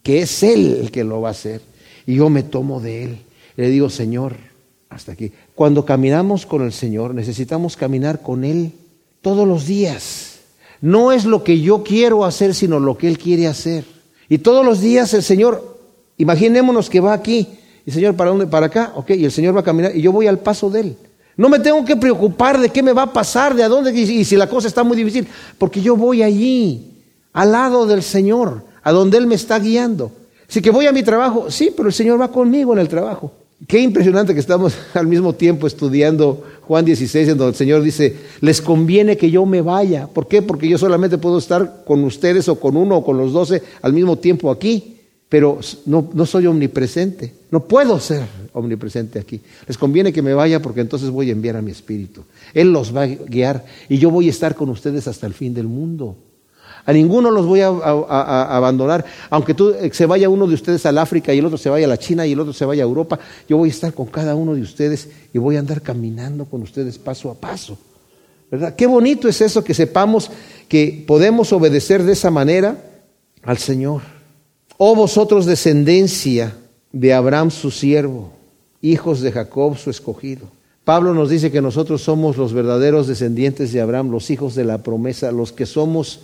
que 0.01 0.23
es 0.23 0.41
Él 0.41 0.79
el 0.81 0.89
que 0.89 1.03
lo 1.03 1.21
va 1.21 1.27
a 1.27 1.33
hacer 1.33 1.61
y 2.07 2.15
yo 2.15 2.29
me 2.29 2.41
tomo 2.41 2.79
de 2.79 3.03
Él. 3.03 3.17
Le 3.57 3.69
digo, 3.69 3.89
Señor, 3.91 4.37
hasta 4.89 5.11
aquí. 5.11 5.31
Cuando 5.53 5.85
caminamos 5.85 6.45
con 6.45 6.63
el 6.63 6.71
Señor, 6.71 7.13
necesitamos 7.13 7.75
caminar 7.75 8.21
con 8.23 8.43
Él 8.43 8.71
todos 9.21 9.47
los 9.47 9.67
días. 9.67 10.39
No 10.81 11.11
es 11.11 11.25
lo 11.25 11.43
que 11.43 11.59
yo 11.59 11.83
quiero 11.83 12.23
hacer, 12.23 12.55
sino 12.55 12.79
lo 12.79 12.97
que 12.97 13.07
Él 13.07 13.17
quiere 13.17 13.45
hacer. 13.45 13.85
Y 14.29 14.39
todos 14.39 14.65
los 14.65 14.79
días 14.79 15.13
el 15.13 15.21
Señor, 15.21 15.79
imaginémonos 16.17 16.89
que 16.89 17.01
va 17.01 17.13
aquí, 17.13 17.47
y 17.85 17.91
Señor, 17.91 18.15
¿para 18.15 18.29
dónde? 18.29 18.47
Para 18.47 18.67
acá, 18.67 18.93
ok, 18.95 19.11
y 19.11 19.25
el 19.25 19.31
Señor 19.31 19.55
va 19.55 19.61
a 19.61 19.63
caminar, 19.63 19.95
y 19.95 20.01
yo 20.01 20.11
voy 20.11 20.27
al 20.27 20.39
paso 20.39 20.69
de 20.69 20.79
Él. 20.79 20.97
No 21.35 21.49
me 21.49 21.59
tengo 21.59 21.83
que 21.85 21.95
preocupar 21.95 22.59
de 22.59 22.69
qué 22.69 22.81
me 22.81 22.93
va 22.93 23.03
a 23.03 23.13
pasar, 23.13 23.53
de 23.53 23.63
a 23.63 23.69
dónde, 23.69 23.93
y 23.93 24.23
si 24.23 24.35
la 24.35 24.47
cosa 24.47 24.67
está 24.67 24.83
muy 24.83 24.95
difícil, 24.95 25.27
porque 25.57 25.81
yo 25.81 25.95
voy 25.95 26.23
allí, 26.23 26.93
al 27.33 27.51
lado 27.51 27.85
del 27.85 28.01
Señor, 28.01 28.63
a 28.81 28.91
donde 28.91 29.17
Él 29.17 29.27
me 29.27 29.35
está 29.35 29.59
guiando. 29.59 30.11
Si 30.47 30.61
que 30.61 30.71
voy 30.71 30.85
a 30.85 30.93
mi 30.93 31.03
trabajo, 31.03 31.51
sí, 31.51 31.71
pero 31.75 31.89
el 31.89 31.93
Señor 31.93 32.19
va 32.19 32.31
conmigo 32.31 32.73
en 32.73 32.79
el 32.79 32.87
trabajo. 32.87 33.31
Qué 33.65 33.79
impresionante 33.79 34.33
que 34.33 34.39
estamos 34.39 34.75
al 34.93 35.07
mismo 35.07 35.33
tiempo 35.33 35.67
estudiando 35.67 36.43
Juan 36.61 36.85
16, 36.85 37.29
en 37.29 37.37
donde 37.37 37.51
el 37.51 37.55
Señor 37.55 37.81
dice, 37.81 38.15
les 38.41 38.61
conviene 38.61 39.17
que 39.17 39.31
yo 39.31 39.45
me 39.45 39.61
vaya. 39.61 40.07
¿Por 40.07 40.27
qué? 40.27 40.41
Porque 40.41 40.69
yo 40.69 40.77
solamente 40.77 41.17
puedo 41.17 41.37
estar 41.37 41.83
con 41.85 42.03
ustedes 42.03 42.47
o 42.49 42.59
con 42.59 42.77
uno 42.77 42.97
o 42.97 43.05
con 43.05 43.17
los 43.17 43.33
doce 43.33 43.63
al 43.81 43.93
mismo 43.93 44.17
tiempo 44.17 44.51
aquí, 44.51 44.97
pero 45.27 45.59
no, 45.85 46.09
no 46.13 46.25
soy 46.25 46.45
omnipresente. 46.45 47.33
No 47.49 47.63
puedo 47.65 47.99
ser 47.99 48.23
omnipresente 48.53 49.19
aquí. 49.19 49.41
Les 49.67 49.77
conviene 49.77 50.13
que 50.13 50.21
me 50.21 50.33
vaya 50.33 50.61
porque 50.61 50.81
entonces 50.81 51.09
voy 51.09 51.29
a 51.29 51.33
enviar 51.33 51.55
a 51.55 51.61
mi 51.61 51.71
espíritu. 51.71 52.23
Él 52.53 52.71
los 52.71 52.95
va 52.95 53.03
a 53.03 53.07
guiar 53.07 53.65
y 53.89 53.97
yo 53.97 54.11
voy 54.11 54.27
a 54.27 54.31
estar 54.31 54.55
con 54.55 54.69
ustedes 54.69 55.07
hasta 55.07 55.25
el 55.27 55.33
fin 55.33 55.53
del 55.53 55.67
mundo. 55.67 56.15
A 56.87 56.93
ninguno 56.93 57.31
los 57.31 57.45
voy 57.45 57.59
a, 57.59 57.67
abandonar. 57.67 59.03
Aunque 59.29 59.53
tú, 59.53 59.71
eh, 59.71 59.89
se 59.91 60.05
vaya 60.05 60.29
uno 60.29 60.47
de 60.47 60.53
ustedes 60.53 60.85
al 60.85 60.97
África 60.97 61.33
y 61.33 61.39
el 61.39 61.45
otro 61.45 61.57
se 61.57 61.69
vaya 61.69 61.85
a 61.85 61.89
la 61.89 61.99
China 61.99 62.25
y 62.25 62.31
el 62.31 62.39
otro 62.39 62.53
se 62.53 62.63
vaya 62.63 62.83
a 62.83 62.87
Europa, 62.87 63.19
yo 63.47 63.57
voy 63.57 63.67
a 63.67 63.73
estar 63.73 63.93
con 63.93 64.05
cada 64.05 64.35
uno 64.35 64.55
de 64.55 64.61
ustedes 64.61 65.09
y 65.33 65.37
voy 65.37 65.57
a 65.57 65.59
andar 65.59 65.81
caminando 65.81 66.45
con 66.45 66.61
ustedes 66.61 66.97
paso 66.97 67.29
a 67.29 67.35
paso. 67.35 67.77
¿Verdad? 68.49 68.73
Qué 68.77 68.87
bonito 68.87 69.27
es 69.27 69.41
eso 69.41 69.65
que 69.65 69.73
sepamos 69.73 70.31
que 70.69 71.03
podemos 71.05 71.51
obedecer 71.51 72.03
de 72.03 72.13
esa 72.13 72.31
manera 72.31 72.81
al 73.43 73.57
Señor. 73.57 74.03
Oh 74.77 74.95
vosotros 74.95 75.45
descendencia 75.45 76.55
de 76.93 77.13
Abraham 77.13 77.51
su 77.51 77.69
siervo, 77.69 78.31
hijos 78.81 79.19
de 79.19 79.33
Jacob 79.33 79.77
su 79.77 79.89
escogido. 79.89 80.47
Pablo 80.85 81.13
nos 81.13 81.29
dice 81.29 81.51
que 81.51 81.61
nosotros 81.61 82.01
somos 82.01 82.37
los 82.37 82.53
verdaderos 82.53 83.07
descendientes 83.07 83.73
de 83.73 83.81
Abraham, 83.81 84.09
los 84.09 84.29
hijos 84.29 84.55
de 84.55 84.63
la 84.63 84.83
promesa, 84.83 85.33
los 85.33 85.51
que 85.51 85.65
somos 85.65 86.21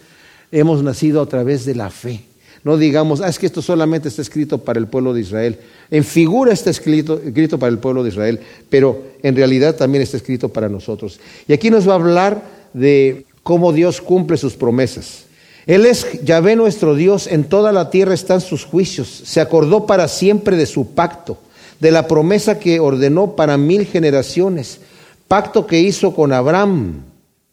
hemos 0.54 0.84
nacido 0.84 1.22
a 1.22 1.26
través 1.26 1.66
de 1.66 1.76
la 1.76 1.90
fe. 1.90 2.22
No 2.64 2.78
digamos, 2.78 3.20
ah, 3.20 3.28
es 3.28 3.40
que 3.40 3.48
esto 3.48 3.62
solamente 3.62 4.08
está 4.08 4.22
escrito 4.22 4.60
para 4.60 4.80
el 4.80 4.88
pueblo 4.88 5.14
de 5.14 5.22
Israel. 5.22 5.60
En 5.92 6.04
figura 6.04 6.54
está 6.54 6.70
escrito, 6.70 7.20
escrito 7.26 7.60
para 7.60 7.72
el 7.72 7.80
pueblo 7.80 8.04
de 8.04 8.10
Israel, 8.10 8.40
pero 8.70 9.04
en 9.22 9.36
realidad 9.36 9.76
también 9.76 10.02
está 10.02 10.16
escrito 10.16 10.48
para 10.50 10.70
nosotros. 10.70 11.20
Y 11.48 11.54
aquí 11.54 11.70
nos 11.70 11.88
va 11.88 11.94
a 11.94 11.96
hablar 11.96 12.44
de 12.74 13.26
cómo 13.42 13.74
Dios 13.74 14.00
cumple 14.00 14.38
sus 14.38 14.54
promesas. 14.54 15.26
Él 15.66 15.86
es 15.86 16.24
Yahvé 16.24 16.56
nuestro 16.56 16.96
Dios, 16.96 17.28
en 17.28 17.46
toda 17.46 17.72
la 17.72 17.90
tierra 17.90 18.14
están 18.14 18.40
sus 18.40 18.64
juicios. 18.64 19.08
Se 19.26 19.42
acordó 19.42 19.86
para 19.86 20.08
siempre 20.08 20.56
de 20.56 20.66
su 20.66 20.94
pacto, 20.94 21.38
de 21.80 21.92
la 21.92 22.08
promesa 22.08 22.60
que 22.60 22.80
ordenó 22.80 23.36
para 23.36 23.58
mil 23.58 23.86
generaciones, 23.86 24.80
pacto 25.28 25.68
que 25.68 25.82
hizo 25.82 26.14
con 26.14 26.32
Abraham 26.32 27.04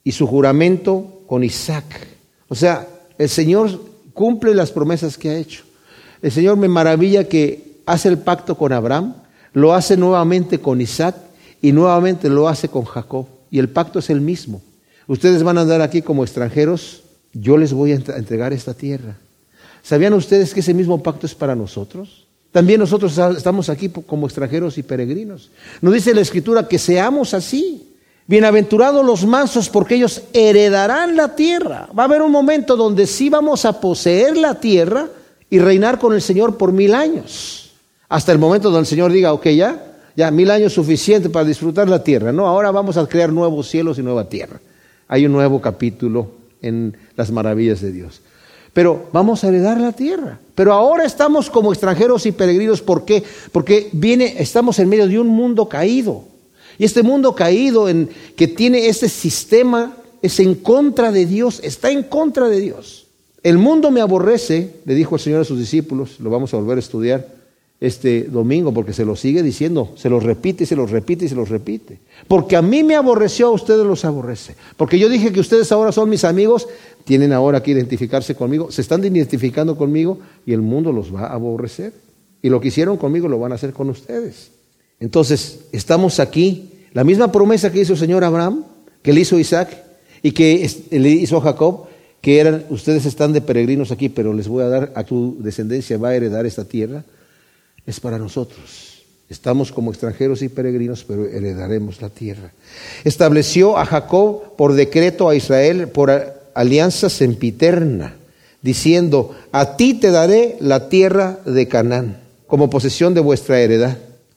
y 0.05 0.13
su 0.13 0.27
juramento 0.27 1.23
con 1.27 1.43
Isaac. 1.43 2.10
O 2.51 2.55
sea, 2.55 2.87
el 3.17 3.29
Señor 3.29 3.81
cumple 4.13 4.55
las 4.55 4.73
promesas 4.73 5.17
que 5.17 5.31
ha 5.31 5.39
hecho. 5.39 5.63
El 6.21 6.33
Señor 6.33 6.57
me 6.57 6.69
maravilla 6.69 7.25
que 7.25 7.81
hace 7.87 8.09
el 8.09 8.19
pacto 8.19 8.59
con 8.59 8.73
Abraham, 8.73 9.15
lo 9.53 9.73
hace 9.73 9.97
nuevamente 9.97 10.59
con 10.59 10.81
Isaac 10.81 11.15
y 11.63 11.73
nuevamente 11.73 12.29
lo 12.29 12.49
hace 12.49 12.69
con 12.69 12.85
Jacob. 12.85 13.27
Y 13.51 13.61
el 13.61 13.69
pacto 13.69 14.01
es 14.01 14.11
el 14.11 14.21
mismo. 14.21 14.61
Ustedes 15.07 15.43
van 15.43 15.59
a 15.59 15.63
andar 15.63 15.81
aquí 15.81 16.03
como 16.03 16.25
extranjeros, 16.25 17.03
yo 17.33 17.57
les 17.57 17.73
voy 17.73 17.93
a 17.93 17.95
entregar 17.95 18.53
esta 18.53 18.75
tierra. 18.75 19.17
¿Sabían 19.83 20.13
ustedes 20.13 20.53
que 20.53 20.61
ese 20.61 20.75
mismo 20.75 21.03
pacto 21.03 21.27
es 21.27 21.35
para 21.35 21.55
nosotros? 21.55 22.27
También 22.53 22.81
nosotros 22.81 23.17
estamos 23.37 23.69
aquí 23.69 23.89
como 23.89 24.27
extranjeros 24.27 24.77
y 24.77 24.83
peregrinos. 24.83 25.51
Nos 25.81 25.95
dice 25.95 26.15
la 26.15 26.21
Escritura 26.21 26.67
que 26.67 26.79
seamos 26.79 27.33
así. 27.33 27.90
Bienaventurados 28.31 29.05
los 29.05 29.27
mansos 29.27 29.69
porque 29.69 29.97
ellos 29.97 30.23
heredarán 30.33 31.17
la 31.17 31.35
tierra. 31.35 31.89
Va 31.99 32.05
a 32.05 32.07
haber 32.07 32.23
un 32.23 32.31
momento 32.31 32.77
donde 32.77 33.09
sí 33.09 33.29
vamos 33.29 33.65
a 33.65 33.81
poseer 33.81 34.37
la 34.37 34.55
tierra 34.55 35.09
y 35.51 35.59
reinar 35.59 35.99
con 35.99 36.15
el 36.15 36.23
Señor 36.23 36.57
por 36.57 36.71
mil 36.71 36.95
años. 36.95 37.73
Hasta 38.09 38.31
el 38.31 38.39
momento 38.39 38.71
donde 38.71 38.83
el 38.83 38.87
Señor 38.87 39.11
diga, 39.11 39.33
ok, 39.33 39.47
ya, 39.49 39.97
ya, 40.15 40.31
mil 40.31 40.49
años 40.53 40.73
suficiente 40.75 41.29
para 41.29 41.45
disfrutar 41.45 41.89
la 41.89 42.05
tierra. 42.05 42.31
No, 42.31 42.47
ahora 42.47 42.71
vamos 42.71 42.97
a 42.97 43.07
crear 43.09 43.33
nuevos 43.33 43.69
cielos 43.69 43.99
y 43.99 44.03
nueva 44.05 44.29
tierra. 44.29 44.61
Hay 45.09 45.27
un 45.27 45.33
nuevo 45.33 45.61
capítulo 45.61 46.31
en 46.63 46.97
las 47.17 47.33
maravillas 47.33 47.81
de 47.81 47.91
Dios. 47.91 48.21
Pero 48.73 49.09
vamos 49.13 49.43
a 49.43 49.49
heredar 49.49 49.81
la 49.81 49.91
tierra. 49.91 50.39
Pero 50.55 50.73
ahora 50.73 51.03
estamos 51.03 51.51
como 51.51 51.73
extranjeros 51.73 52.25
y 52.27 52.31
peregrinos. 52.31 52.81
¿Por 52.81 53.05
qué? 53.05 53.25
Porque 53.51 53.89
viene, 53.91 54.37
estamos 54.39 54.79
en 54.79 54.89
medio 54.89 55.09
de 55.09 55.19
un 55.19 55.27
mundo 55.27 55.69
caído. 55.69 56.30
Y 56.81 56.85
este 56.85 57.03
mundo 57.03 57.35
caído 57.35 57.91
en 57.91 58.09
que 58.37 58.49
tiene 58.49 58.89
este 58.89 59.11
sistema 59.11 59.99
es 60.23 60.41
en 60.41 60.55
contra 60.55 61.13
de 61.13 61.27
Dios, 61.27 61.61
está 61.63 61.91
en 61.91 62.05
contra 62.05 62.49
de 62.49 62.59
Dios. 62.59 63.07
El 63.43 63.59
mundo 63.59 63.91
me 63.91 64.01
aborrece, 64.01 64.77
le 64.87 64.95
dijo 64.95 65.17
el 65.17 65.21
Señor 65.21 65.43
a 65.43 65.45
sus 65.45 65.59
discípulos, 65.59 66.19
lo 66.21 66.31
vamos 66.31 66.55
a 66.55 66.57
volver 66.57 66.79
a 66.79 66.81
estudiar 66.81 67.35
este 67.81 68.23
domingo 68.23 68.73
porque 68.73 68.95
se 68.95 69.05
lo 69.05 69.15
sigue 69.15 69.43
diciendo, 69.43 69.93
se 69.95 70.09
lo 70.09 70.21
repite 70.21 70.65
se 70.65 70.75
lo 70.75 70.87
repite 70.87 71.27
y 71.27 71.29
se 71.29 71.35
lo 71.35 71.45
repite. 71.45 71.99
Porque 72.27 72.57
a 72.57 72.63
mí 72.63 72.83
me 72.83 72.97
aborreció, 72.97 73.49
a 73.49 73.51
ustedes 73.51 73.85
los 73.85 74.07
aborrece. 74.07 74.57
Porque 74.79 74.99
yo 74.99 75.11
dije 75.11 75.35
que 75.35 75.41
ustedes 75.41 75.71
ahora 75.73 75.93
son 75.93 76.09
mis 76.09 76.25
amigos, 76.25 76.67
tienen 77.05 77.35
ahora 77.35 77.63
que 77.63 77.73
identificarse 77.73 78.35
conmigo, 78.35 78.73
se 78.73 78.81
están 78.81 79.05
identificando 79.05 79.77
conmigo 79.77 80.19
y 80.47 80.55
el 80.55 80.63
mundo 80.63 80.93
los 80.93 81.15
va 81.15 81.27
a 81.27 81.35
aborrecer. 81.35 81.93
Y 82.41 82.49
lo 82.49 82.59
que 82.59 82.69
hicieron 82.69 82.97
conmigo 82.97 83.29
lo 83.29 83.39
van 83.39 83.53
a 83.53 83.57
hacer 83.57 83.75
con 83.75 83.91
ustedes. 83.91 84.53
Entonces, 85.01 85.61
estamos 85.73 86.21
aquí, 86.21 86.70
la 86.93 87.05
misma 87.05 87.31
promesa 87.31 87.71
que 87.71 87.81
hizo 87.81 87.93
el 87.93 87.99
Señor 87.99 88.25
Abraham, 88.25 88.65
que 89.03 89.13
le 89.13 89.21
hizo 89.21 89.39
Isaac 89.39 89.77
y 90.23 90.33
que 90.33 90.69
le 90.91 91.09
hizo 91.11 91.41
Jacob, 91.41 91.87
que 92.21 92.39
eran, 92.39 92.65
ustedes 92.71 93.07
están 93.07 93.33
de 93.33 93.41
peregrinos 93.41 93.91
aquí, 93.91 94.09
pero 94.09 94.35
les 94.35 94.49
voy 94.49 94.63
a 94.63 94.69
dar, 94.69 94.93
a 94.95 95.05
tu 95.05 95.37
descendencia 95.41 95.97
va 95.99 96.11
a 96.11 96.17
heredar 96.17 96.45
esta 96.45 96.65
tierra, 96.65 97.05
es 97.87 98.01
para 98.01 98.19
nosotros. 98.19 99.05
Estamos 99.29 99.71
como 99.71 99.93
extranjeros 99.93 100.43
y 100.43 100.49
peregrinos, 100.49 101.05
pero 101.05 101.27
heredaremos 101.27 102.03
la 102.03 102.09
tierra. 102.09 102.53
Estableció 103.05 103.79
a 103.79 103.87
Jacob 103.87 104.57
por 104.57 104.75
decreto 104.75 105.29
a 105.29 105.37
Israel 105.37 105.89
por 105.89 106.11
alianza 106.55 107.09
sempiterna, 107.09 108.17
diciendo, 108.61 109.35
a 109.53 109.77
ti 109.77 109.95
te 109.95 110.11
daré 110.11 110.57
la 110.61 110.89
tierra 110.89 111.39
de 111.47 111.69
Canaán 111.69 112.19
como 112.51 112.69
posesión 112.69 113.15
de 113.15 113.21
vuestra 113.21 113.61
heredad, 113.61 113.97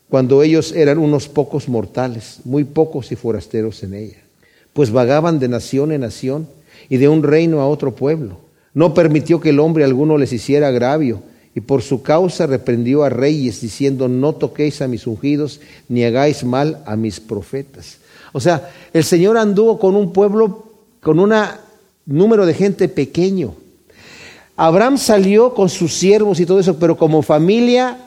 cuando 0.09 0.43
ellos 0.43 0.71
eran 0.73 0.97
unos 0.97 1.27
pocos 1.27 1.67
mortales, 1.67 2.39
muy 2.43 2.63
pocos 2.63 3.11
y 3.11 3.15
forasteros 3.15 3.83
en 3.83 3.93
ella, 3.93 4.21
pues 4.73 4.91
vagaban 4.91 5.39
de 5.39 5.47
nación 5.47 5.91
en 5.91 6.01
nación 6.01 6.47
y 6.89 6.97
de 6.97 7.07
un 7.07 7.23
reino 7.23 7.61
a 7.61 7.67
otro 7.67 7.95
pueblo. 7.95 8.37
No 8.73 8.93
permitió 8.93 9.39
que 9.39 9.49
el 9.49 9.59
hombre 9.59 9.83
alguno 9.83 10.17
les 10.17 10.33
hiciera 10.33 10.67
agravio, 10.67 11.21
y 11.55 11.61
por 11.61 11.81
su 11.83 12.01
causa 12.01 12.47
reprendió 12.47 13.03
a 13.03 13.09
reyes, 13.09 13.61
diciendo, 13.61 14.07
no 14.07 14.33
toquéis 14.33 14.81
a 14.81 14.87
mis 14.87 15.05
ungidos, 15.05 15.59
ni 15.87 16.03
hagáis 16.03 16.43
mal 16.43 16.81
a 16.85 16.95
mis 16.95 17.19
profetas. 17.19 17.97
O 18.31 18.39
sea, 18.39 18.71
el 18.91 19.03
Señor 19.03 19.37
anduvo 19.37 19.77
con 19.77 19.95
un 19.95 20.11
pueblo, 20.11 20.71
con 21.01 21.19
un 21.19 21.33
número 22.07 22.45
de 22.47 22.55
gente 22.55 22.87
pequeño. 22.87 23.53
Abraham 24.55 24.97
salió 24.97 25.53
con 25.53 25.69
sus 25.69 25.93
siervos 25.93 26.39
y 26.39 26.45
todo 26.45 26.59
eso, 26.59 26.79
pero 26.79 26.97
como 26.97 27.21
familia, 27.21 27.97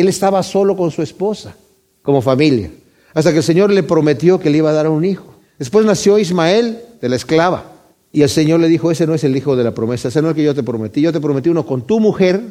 él 0.00 0.08
estaba 0.08 0.42
solo 0.42 0.76
con 0.76 0.90
su 0.90 1.02
esposa, 1.02 1.54
como 2.02 2.20
familia. 2.20 2.70
Hasta 3.14 3.30
que 3.30 3.38
el 3.38 3.44
Señor 3.44 3.70
le 3.70 3.82
prometió 3.82 4.40
que 4.40 4.50
le 4.50 4.58
iba 4.58 4.70
a 4.70 4.74
dar 4.74 4.88
un 4.88 5.04
hijo. 5.04 5.34
Después 5.58 5.86
nació 5.86 6.18
Ismael 6.18 6.78
de 7.00 7.08
la 7.08 7.16
esclava. 7.16 7.72
Y 8.12 8.22
el 8.22 8.28
Señor 8.28 8.60
le 8.60 8.68
dijo, 8.68 8.90
ese 8.90 9.06
no 9.06 9.14
es 9.14 9.24
el 9.24 9.36
hijo 9.36 9.56
de 9.56 9.64
la 9.64 9.74
promesa, 9.74 10.08
ese 10.08 10.22
no 10.22 10.28
es 10.28 10.32
el 10.32 10.36
que 10.36 10.44
yo 10.44 10.54
te 10.54 10.62
prometí. 10.62 11.00
Yo 11.00 11.12
te 11.12 11.20
prometí 11.20 11.48
uno 11.48 11.66
con 11.66 11.86
tu 11.86 12.00
mujer 12.00 12.42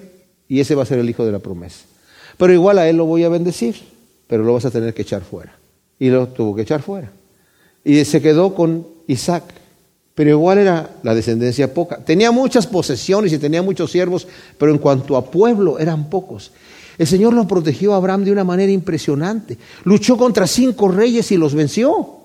y 0.47 0.59
ese 0.59 0.75
va 0.75 0.83
a 0.83 0.85
ser 0.85 0.99
el 0.99 1.09
hijo 1.09 1.25
de 1.25 1.31
la 1.31 1.39
promesa. 1.39 1.85
Pero 2.37 2.53
igual 2.53 2.79
a 2.79 2.89
él 2.89 2.97
lo 2.97 3.05
voy 3.05 3.23
a 3.23 3.29
bendecir, 3.29 3.75
pero 4.27 4.43
lo 4.43 4.53
vas 4.53 4.65
a 4.65 4.71
tener 4.71 4.93
que 4.93 5.03
echar 5.03 5.21
fuera. 5.21 5.55
Y 5.99 6.09
lo 6.09 6.27
tuvo 6.27 6.55
que 6.55 6.63
echar 6.63 6.81
fuera. 6.81 7.11
Y 7.83 8.03
se 8.05 8.21
quedó 8.21 8.55
con 8.55 8.87
Isaac. 9.07 9.43
Pero 10.15 10.29
igual 10.29 10.59
era 10.59 10.91
la 11.01 11.15
descendencia 11.15 11.73
poca. 11.73 11.97
Tenía 11.97 12.31
muchas 12.31 12.67
posesiones 12.67 13.33
y 13.33 13.37
tenía 13.37 13.61
muchos 13.61 13.91
siervos, 13.91 14.27
pero 14.57 14.71
en 14.71 14.77
cuanto 14.77 15.17
a 15.17 15.25
pueblo 15.25 15.79
eran 15.79 16.09
pocos. 16.09 16.51
El 16.97 17.07
Señor 17.07 17.33
lo 17.33 17.47
protegió 17.47 17.93
a 17.93 17.97
Abraham 17.97 18.23
de 18.23 18.31
una 18.31 18.43
manera 18.43 18.71
impresionante. 18.71 19.57
Luchó 19.83 20.17
contra 20.17 20.47
cinco 20.47 20.89
reyes 20.89 21.31
y 21.31 21.37
los 21.37 21.55
venció. 21.55 22.17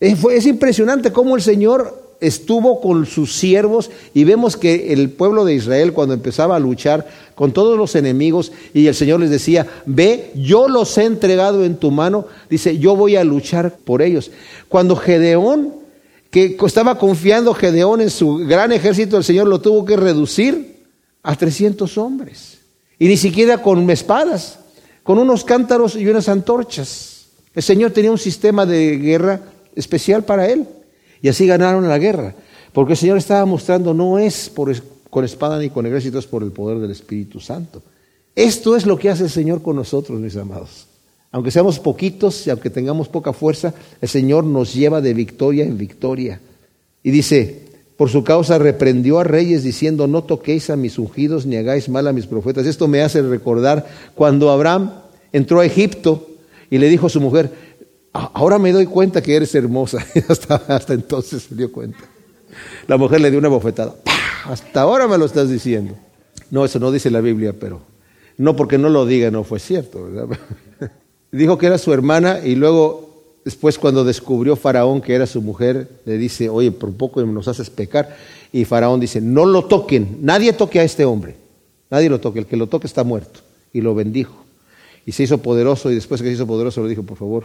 Es, 0.00 0.18
es 0.24 0.46
impresionante 0.46 1.12
cómo 1.12 1.36
el 1.36 1.42
Señor 1.42 2.04
estuvo 2.20 2.80
con 2.80 3.06
sus 3.06 3.34
siervos 3.34 3.90
y 4.14 4.24
vemos 4.24 4.56
que 4.56 4.92
el 4.92 5.10
pueblo 5.10 5.44
de 5.44 5.54
Israel 5.54 5.92
cuando 5.92 6.14
empezaba 6.14 6.56
a 6.56 6.60
luchar 6.60 7.06
con 7.34 7.52
todos 7.52 7.76
los 7.76 7.94
enemigos 7.94 8.52
y 8.72 8.86
el 8.86 8.94
Señor 8.94 9.20
les 9.20 9.30
decía, 9.30 9.66
ve, 9.86 10.30
yo 10.34 10.68
los 10.68 10.96
he 10.98 11.04
entregado 11.04 11.64
en 11.64 11.76
tu 11.76 11.90
mano, 11.90 12.26
dice, 12.48 12.78
yo 12.78 12.96
voy 12.96 13.16
a 13.16 13.24
luchar 13.24 13.76
por 13.76 14.02
ellos. 14.02 14.30
Cuando 14.68 14.96
Gedeón, 14.96 15.74
que 16.30 16.56
estaba 16.64 16.98
confiando 16.98 17.54
Gedeón 17.54 18.00
en 18.00 18.10
su 18.10 18.36
gran 18.38 18.72
ejército, 18.72 19.16
el 19.16 19.24
Señor 19.24 19.46
lo 19.46 19.60
tuvo 19.60 19.84
que 19.84 19.96
reducir 19.96 20.84
a 21.22 21.36
300 21.36 21.96
hombres. 21.98 22.58
Y 22.98 23.08
ni 23.08 23.16
siquiera 23.16 23.62
con 23.62 23.88
espadas, 23.90 24.58
con 25.02 25.18
unos 25.18 25.44
cántaros 25.44 25.96
y 25.96 26.06
unas 26.06 26.28
antorchas. 26.28 27.26
El 27.54 27.62
Señor 27.62 27.90
tenía 27.92 28.10
un 28.10 28.18
sistema 28.18 28.66
de 28.66 28.96
guerra 28.98 29.40
especial 29.74 30.24
para 30.24 30.48
él. 30.48 30.66
Y 31.22 31.28
así 31.28 31.46
ganaron 31.46 31.88
la 31.88 31.98
guerra. 31.98 32.34
Porque 32.72 32.92
el 32.92 32.98
Señor 32.98 33.18
estaba 33.18 33.44
mostrando, 33.46 33.94
no 33.94 34.18
es 34.18 34.48
por, 34.48 34.74
con 35.10 35.24
espada 35.24 35.58
ni 35.58 35.70
con 35.70 35.86
ejército, 35.86 36.18
es 36.18 36.26
por 36.26 36.42
el 36.42 36.52
poder 36.52 36.78
del 36.78 36.90
Espíritu 36.90 37.40
Santo. 37.40 37.82
Esto 38.34 38.76
es 38.76 38.84
lo 38.84 38.98
que 38.98 39.10
hace 39.10 39.24
el 39.24 39.30
Señor 39.30 39.62
con 39.62 39.76
nosotros, 39.76 40.18
mis 40.20 40.36
amados. 40.36 40.88
Aunque 41.30 41.50
seamos 41.50 41.78
poquitos 41.78 42.46
y 42.46 42.50
aunque 42.50 42.70
tengamos 42.70 43.08
poca 43.08 43.32
fuerza, 43.32 43.72
el 44.00 44.08
Señor 44.08 44.44
nos 44.44 44.74
lleva 44.74 45.00
de 45.00 45.14
victoria 45.14 45.64
en 45.64 45.78
victoria. 45.78 46.40
Y 47.02 47.10
dice, 47.10 47.63
por 47.96 48.10
su 48.10 48.24
causa 48.24 48.58
reprendió 48.58 49.20
a 49.20 49.24
reyes 49.24 49.62
diciendo, 49.62 50.06
no 50.06 50.24
toquéis 50.24 50.70
a 50.70 50.76
mis 50.76 50.98
ungidos 50.98 51.46
ni 51.46 51.56
hagáis 51.56 51.88
mal 51.88 52.08
a 52.08 52.12
mis 52.12 52.26
profetas. 52.26 52.66
Esto 52.66 52.88
me 52.88 53.02
hace 53.02 53.22
recordar 53.22 53.86
cuando 54.14 54.50
Abraham 54.50 54.92
entró 55.32 55.60
a 55.60 55.66
Egipto 55.66 56.28
y 56.70 56.78
le 56.78 56.88
dijo 56.88 57.06
a 57.06 57.10
su 57.10 57.20
mujer, 57.20 57.52
ahora 58.12 58.58
me 58.58 58.72
doy 58.72 58.86
cuenta 58.86 59.22
que 59.22 59.36
eres 59.36 59.54
hermosa. 59.54 60.04
hasta, 60.28 60.56
hasta 60.68 60.94
entonces 60.94 61.44
se 61.44 61.54
dio 61.54 61.70
cuenta. 61.70 61.98
La 62.86 62.96
mujer 62.96 63.20
le 63.20 63.30
dio 63.30 63.38
una 63.38 63.48
bofetada. 63.48 63.94
Hasta 64.44 64.80
ahora 64.80 65.06
me 65.06 65.18
lo 65.18 65.24
estás 65.24 65.48
diciendo. 65.48 65.94
No, 66.50 66.64
eso 66.64 66.78
no 66.78 66.92
dice 66.92 67.10
la 67.10 67.20
Biblia, 67.20 67.54
pero 67.58 67.80
no 68.36 68.56
porque 68.56 68.78
no 68.78 68.88
lo 68.88 69.06
diga 69.06 69.30
no 69.30 69.44
fue 69.44 69.58
cierto. 69.58 70.08
Dijo 71.32 71.58
que 71.58 71.66
era 71.66 71.78
su 71.78 71.92
hermana 71.92 72.40
y 72.44 72.54
luego, 72.54 73.13
después 73.44 73.78
cuando 73.78 74.04
descubrió 74.04 74.56
Faraón 74.56 75.00
que 75.00 75.14
era 75.14 75.26
su 75.26 75.42
mujer, 75.42 75.88
le 76.04 76.18
dice, 76.18 76.48
oye, 76.48 76.70
por 76.72 76.92
poco 76.94 77.22
nos 77.24 77.48
haces 77.48 77.70
pecar. 77.70 78.16
Y 78.52 78.64
Faraón 78.64 79.00
dice, 79.00 79.20
no 79.20 79.44
lo 79.46 79.64
toquen, 79.64 80.18
nadie 80.22 80.52
toque 80.52 80.80
a 80.80 80.84
este 80.84 81.04
hombre. 81.04 81.36
Nadie 81.90 82.08
lo 82.08 82.20
toque, 82.20 82.40
el 82.40 82.46
que 82.46 82.56
lo 82.56 82.66
toque 82.66 82.86
está 82.86 83.04
muerto. 83.04 83.40
Y 83.72 83.80
lo 83.80 83.94
bendijo. 83.94 84.34
Y 85.06 85.12
se 85.12 85.24
hizo 85.24 85.38
poderoso 85.38 85.90
y 85.90 85.94
después 85.94 86.22
que 86.22 86.28
se 86.28 86.34
hizo 86.34 86.46
poderoso 86.46 86.82
le 86.82 86.88
dijo, 86.88 87.02
por 87.02 87.18
favor, 87.18 87.44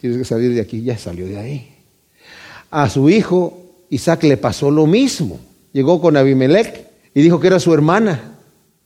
tienes 0.00 0.18
que 0.18 0.24
salir 0.24 0.54
de 0.54 0.60
aquí, 0.60 0.82
ya 0.82 0.96
salió 0.96 1.26
de 1.26 1.38
ahí. 1.38 1.74
A 2.70 2.88
su 2.88 3.10
hijo 3.10 3.66
Isaac 3.90 4.24
le 4.24 4.36
pasó 4.36 4.70
lo 4.70 4.86
mismo. 4.86 5.40
Llegó 5.72 6.00
con 6.00 6.16
Abimelech 6.16 6.86
y 7.14 7.22
dijo 7.22 7.40
que 7.40 7.46
era 7.48 7.60
su 7.60 7.72
hermana. 7.74 8.38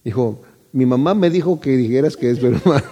Dijo, 0.05 0.43
mi 0.73 0.87
mamá 0.87 1.15
me 1.15 1.31
dijo 1.31 1.61
que 1.61 1.77
dijeras 1.77 2.17
que 2.17 2.31
es 2.31 2.39
su 2.39 2.47
hermana. 2.47 2.85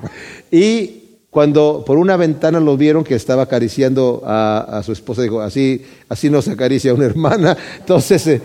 y 0.50 0.99
cuando 1.30 1.84
por 1.86 1.96
una 1.96 2.16
ventana 2.16 2.58
lo 2.58 2.76
vieron 2.76 3.04
que 3.04 3.14
estaba 3.14 3.44
acariciando 3.44 4.22
a, 4.24 4.82
su 4.84 4.92
esposa, 4.92 5.22
dijo, 5.22 5.40
así, 5.40 5.82
así 6.08 6.28
no 6.28 6.42
se 6.42 6.52
acaricia 6.52 6.92
una 6.92 7.04
hermana. 7.06 7.56
Entonces 7.78 8.26
eh, 8.26 8.42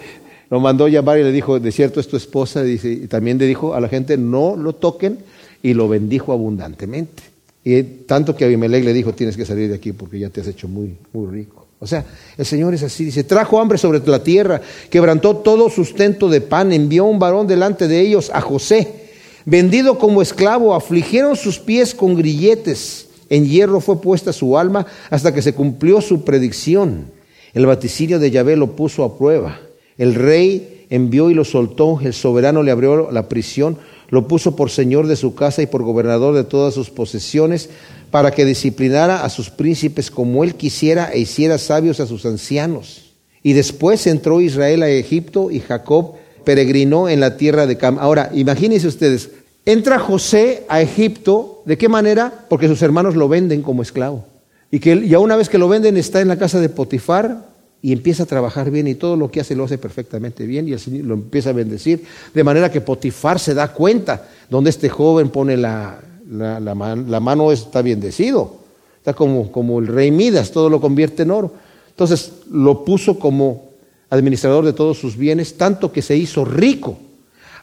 lo 0.49 0.59
mandó 0.59 0.87
llamar 0.87 1.17
y 1.19 1.23
le 1.23 1.31
dijo, 1.31 1.59
de 1.59 1.71
cierto 1.71 1.99
es 1.99 2.07
tu 2.07 2.15
esposa. 2.15 2.65
Y 2.65 3.07
también 3.07 3.37
le 3.37 3.47
dijo 3.47 3.73
a 3.73 3.79
la 3.79 3.89
gente, 3.89 4.17
no 4.17 4.55
lo 4.55 4.73
toquen, 4.73 5.17
y 5.63 5.73
lo 5.73 5.89
bendijo 5.89 6.31
abundantemente. 6.31 7.23
Y 7.63 7.81
tanto 7.81 8.35
que 8.35 8.45
Abimelech 8.45 8.85
le 8.85 8.93
dijo, 8.93 9.13
tienes 9.13 9.35
que 9.35 9.45
salir 9.45 9.69
de 9.69 9.75
aquí 9.75 9.91
porque 9.91 10.19
ya 10.19 10.29
te 10.29 10.41
has 10.41 10.47
hecho 10.47 10.67
muy, 10.67 10.95
muy 11.11 11.25
rico. 11.25 11.65
O 11.79 11.87
sea, 11.87 12.05
el 12.37 12.45
Señor 12.45 12.75
es 12.75 12.83
así, 12.83 13.05
dice, 13.05 13.23
trajo 13.23 13.59
hambre 13.59 13.79
sobre 13.79 13.99
la 14.05 14.23
tierra, 14.23 14.61
quebrantó 14.91 15.37
todo 15.37 15.71
sustento 15.71 16.29
de 16.29 16.41
pan, 16.41 16.71
envió 16.71 17.05
un 17.05 17.17
varón 17.17 17.47
delante 17.47 17.87
de 17.87 17.99
ellos, 17.99 18.29
a 18.31 18.41
José, 18.41 19.04
vendido 19.45 19.97
como 19.97 20.21
esclavo, 20.21 20.75
afligieron 20.75 21.35
sus 21.35 21.59
pies 21.59 21.95
con 21.95 22.15
grilletes, 22.15 23.07
en 23.29 23.47
hierro 23.47 23.81
fue 23.81 24.01
puesta 24.01 24.33
su 24.33 24.57
alma 24.57 24.85
hasta 25.09 25.33
que 25.33 25.41
se 25.41 25.53
cumplió 25.53 26.01
su 26.01 26.23
predicción. 26.23 27.11
El 27.53 27.65
vaticinio 27.65 28.19
de 28.19 28.31
Yahvé 28.31 28.55
lo 28.55 28.75
puso 28.75 29.03
a 29.03 29.17
prueba. 29.17 29.59
El 29.97 30.13
rey 30.13 30.85
envió 30.89 31.31
y 31.31 31.33
lo 31.33 31.45
soltó, 31.45 31.99
el 32.03 32.13
soberano 32.13 32.63
le 32.63 32.71
abrió 32.71 33.11
la 33.11 33.29
prisión, 33.29 33.77
lo 34.09 34.27
puso 34.27 34.55
por 34.55 34.69
señor 34.69 35.07
de 35.07 35.15
su 35.15 35.33
casa 35.33 35.61
y 35.61 35.67
por 35.67 35.83
gobernador 35.83 36.35
de 36.35 36.43
todas 36.43 36.73
sus 36.73 36.89
posesiones, 36.89 37.69
para 38.11 38.31
que 38.31 38.45
disciplinara 38.45 39.23
a 39.23 39.29
sus 39.29 39.49
príncipes 39.49 40.11
como 40.11 40.43
él 40.43 40.55
quisiera 40.55 41.09
e 41.11 41.19
hiciera 41.19 41.57
sabios 41.57 41.99
a 41.99 42.07
sus 42.07 42.25
ancianos. 42.25 43.13
Y 43.41 43.53
después 43.53 44.05
entró 44.07 44.41
Israel 44.41 44.83
a 44.83 44.89
Egipto 44.89 45.51
y 45.51 45.59
Jacob 45.59 46.15
peregrinó 46.45 47.09
en 47.09 47.19
la 47.19 47.37
tierra 47.37 47.67
de 47.67 47.77
Cam. 47.77 47.97
Ahora, 47.99 48.31
imagínense 48.33 48.87
ustedes, 48.87 49.31
entra 49.65 49.99
José 49.99 50.63
a 50.69 50.81
Egipto, 50.81 51.63
¿de 51.65 51.77
qué 51.77 51.89
manera? 51.89 52.45
Porque 52.47 52.67
sus 52.67 52.81
hermanos 52.81 53.15
lo 53.15 53.27
venden 53.27 53.61
como 53.61 53.81
esclavo. 53.81 54.25
Y 54.71 54.79
que 54.79 55.07
ya 55.07 55.19
una 55.19 55.35
vez 55.35 55.49
que 55.49 55.57
lo 55.57 55.67
venden 55.67 55.97
está 55.97 56.21
en 56.21 56.27
la 56.27 56.37
casa 56.37 56.59
de 56.59 56.69
Potifar, 56.69 57.55
y 57.85 57.91
empieza 57.91 58.23
a 58.23 58.25
trabajar 58.25 58.71
bien 58.71 58.87
y 58.87 58.95
todo 58.95 59.15
lo 59.15 59.29
que 59.29 59.41
hace 59.41 59.55
lo 59.55 59.65
hace 59.65 59.77
perfectamente 59.77 60.47
bien 60.47 60.67
y 60.67 60.71
el 60.71 60.79
Señor 60.79 61.05
lo 61.05 61.13
empieza 61.13 61.51
a 61.51 61.53
bendecir, 61.53 62.03
de 62.33 62.43
manera 62.43 62.71
que 62.71 62.81
Potifar 62.81 63.39
se 63.39 63.53
da 63.53 63.73
cuenta 63.73 64.27
donde 64.49 64.71
este 64.71 64.89
joven 64.89 65.29
pone 65.29 65.55
la, 65.55 65.99
la, 66.27 66.59
la, 66.59 67.19
mano 67.19 67.51
está 67.51 67.83
bendecido, 67.83 68.55
está 68.97 69.13
como, 69.13 69.51
como 69.51 69.77
el 69.77 69.85
rey 69.85 70.09
Midas, 70.09 70.49
todo 70.49 70.67
lo 70.67 70.81
convierte 70.81 71.21
en 71.21 71.29
oro. 71.29 71.53
Entonces 71.89 72.31
lo 72.49 72.83
puso 72.83 73.19
como 73.19 73.69
administrador 74.09 74.65
de 74.65 74.73
todos 74.73 74.97
sus 74.97 75.17
bienes, 75.17 75.57
tanto 75.57 75.91
que 75.91 76.01
se 76.01 76.15
hizo 76.15 76.45
rico, 76.45 76.97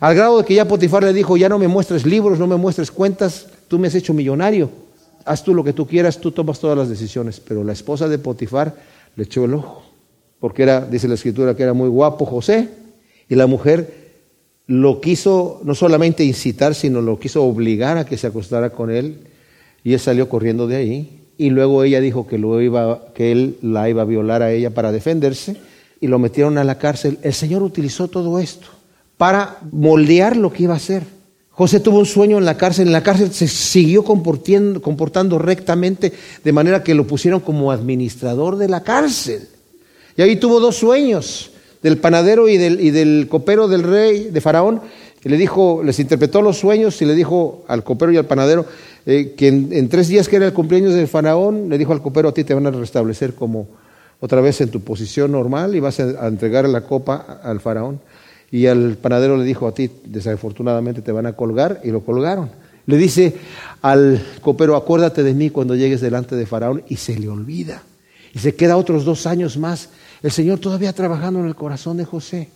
al 0.00 0.14
grado 0.14 0.38
de 0.38 0.44
que 0.44 0.54
ya 0.54 0.66
Potifar 0.66 1.04
le 1.04 1.12
dijo, 1.12 1.36
ya 1.36 1.48
no 1.48 1.58
me 1.58 1.68
muestres 1.68 2.04
libros, 2.04 2.38
no 2.38 2.46
me 2.46 2.56
muestres 2.56 2.90
cuentas, 2.90 3.46
tú 3.68 3.78
me 3.78 3.88
has 3.88 3.94
hecho 3.94 4.12
millonario, 4.12 4.70
haz 5.24 5.44
tú 5.44 5.54
lo 5.54 5.62
que 5.62 5.72
tú 5.72 5.86
quieras, 5.86 6.18
tú 6.18 6.32
tomas 6.32 6.58
todas 6.58 6.76
las 6.76 6.88
decisiones, 6.88 7.40
pero 7.40 7.62
la 7.62 7.72
esposa 7.72 8.08
de 8.08 8.18
Potifar 8.18 8.74
le 9.14 9.24
echó 9.24 9.44
el 9.44 9.54
ojo 9.54 9.92
porque 10.42 10.64
era, 10.64 10.80
dice 10.80 11.06
la 11.06 11.14
escritura, 11.14 11.54
que 11.54 11.62
era 11.62 11.72
muy 11.72 11.88
guapo 11.88 12.26
José, 12.26 12.68
y 13.28 13.36
la 13.36 13.46
mujer 13.46 14.10
lo 14.66 15.00
quiso 15.00 15.60
no 15.62 15.76
solamente 15.76 16.24
incitar, 16.24 16.74
sino 16.74 17.00
lo 17.00 17.20
quiso 17.20 17.44
obligar 17.44 17.96
a 17.96 18.04
que 18.04 18.16
se 18.16 18.26
acostara 18.26 18.70
con 18.70 18.90
él, 18.90 19.18
y 19.84 19.92
él 19.92 20.00
salió 20.00 20.28
corriendo 20.28 20.66
de 20.66 20.74
ahí, 20.74 21.20
y 21.38 21.50
luego 21.50 21.84
ella 21.84 22.00
dijo 22.00 22.26
que, 22.26 22.38
que 23.14 23.30
él 23.30 23.56
la 23.62 23.88
iba 23.88 24.02
a 24.02 24.04
violar 24.04 24.42
a 24.42 24.50
ella 24.50 24.70
para 24.70 24.90
defenderse, 24.90 25.58
y 26.02 26.08
lo 26.08 26.18
metieron 26.18 26.58
a 26.58 26.64
la 26.64 26.76
cárcel. 26.78 27.18
El 27.22 27.32
Señor 27.32 27.62
utilizó 27.62 28.08
todo 28.08 28.38
esto 28.38 28.66
para 29.16 29.58
moldear 29.70 30.36
lo 30.36 30.52
que 30.52 30.64
iba 30.64 30.74
a 30.74 30.76
hacer. 30.76 31.04
José 31.50 31.80
tuvo 31.80 32.00
un 32.00 32.06
sueño 32.06 32.38
en 32.38 32.44
la 32.44 32.56
cárcel, 32.56 32.88
en 32.88 32.92
la 32.92 33.02
cárcel 33.02 33.32
se 33.32 33.46
siguió 33.46 34.04
comportando, 34.04 34.82
comportando 34.82 35.38
rectamente, 35.38 36.12
de 36.42 36.52
manera 36.52 36.82
que 36.82 36.94
lo 36.94 37.06
pusieron 37.06 37.40
como 37.40 37.70
administrador 37.70 38.56
de 38.56 38.68
la 38.68 38.82
cárcel. 38.82 39.48
Y 40.16 40.22
ahí 40.22 40.36
tuvo 40.36 40.60
dos 40.60 40.76
sueños, 40.76 41.52
del 41.82 41.98
panadero 41.98 42.48
y 42.48 42.58
del, 42.58 42.80
y 42.80 42.90
del 42.90 43.28
copero 43.28 43.68
del 43.68 43.84
rey, 43.84 44.30
de 44.30 44.40
Faraón, 44.40 44.80
y 45.24 45.28
le 45.28 45.36
dijo, 45.36 45.82
les 45.84 46.00
interpretó 46.00 46.42
los 46.42 46.58
sueños 46.58 47.00
y 47.00 47.04
le 47.04 47.14
dijo 47.14 47.64
al 47.68 47.84
copero 47.84 48.10
y 48.10 48.16
al 48.16 48.26
panadero 48.26 48.66
eh, 49.06 49.34
que 49.36 49.48
en, 49.48 49.88
tres 49.88 50.08
días 50.08 50.28
que 50.28 50.36
era 50.36 50.46
el 50.46 50.52
cumpleaños 50.52 50.94
del 50.94 51.06
faraón, 51.06 51.68
le 51.68 51.78
dijo 51.78 51.92
al 51.92 52.02
copero, 52.02 52.28
a 52.28 52.34
ti 52.34 52.42
te 52.42 52.54
van 52.54 52.66
a 52.66 52.70
restablecer 52.72 53.34
como 53.34 53.68
otra 54.22 54.40
vez 54.40 54.60
en 54.60 54.68
tu 54.68 54.82
posición 54.82 55.32
normal 55.32 55.74
y 55.74 55.80
vas 55.80 55.98
a, 55.98 56.28
entregar 56.28 56.68
la 56.68 56.82
copa 56.82 57.40
al 57.42 57.58
faraón. 57.58 58.00
Y 58.52 58.66
al 58.68 58.96
panadero 58.96 59.36
le 59.36 59.42
dijo, 59.42 59.66
a 59.66 59.74
ti 59.74 59.90
desafortunadamente 60.04 61.02
te 61.02 61.10
van 61.10 61.26
a 61.26 61.32
colgar 61.32 61.80
y 61.82 61.90
lo 61.90 62.02
colgaron. 62.02 62.48
Le 62.86 62.96
dice 62.96 63.34
al 63.82 64.24
copero, 64.40 64.76
acuérdate 64.76 65.24
de 65.24 65.34
mí 65.34 65.50
cuando 65.50 65.74
llegues 65.74 66.00
delante 66.00 66.36
de 66.36 66.46
Faraón 66.46 66.84
y 66.88 66.96
se 66.96 67.18
le 67.18 67.28
olvida. 67.28 67.82
Y 68.32 68.38
se 68.38 68.54
queda 68.54 68.76
otros 68.76 69.04
dos 69.04 69.26
años 69.26 69.56
más. 69.56 69.88
El 70.22 70.30
Señor 70.30 70.60
todavía 70.60 70.92
trabajando 70.92 71.40
en 71.40 71.46
el 71.46 71.56
corazón 71.56 71.96
de 71.96 72.04
José. 72.04 72.48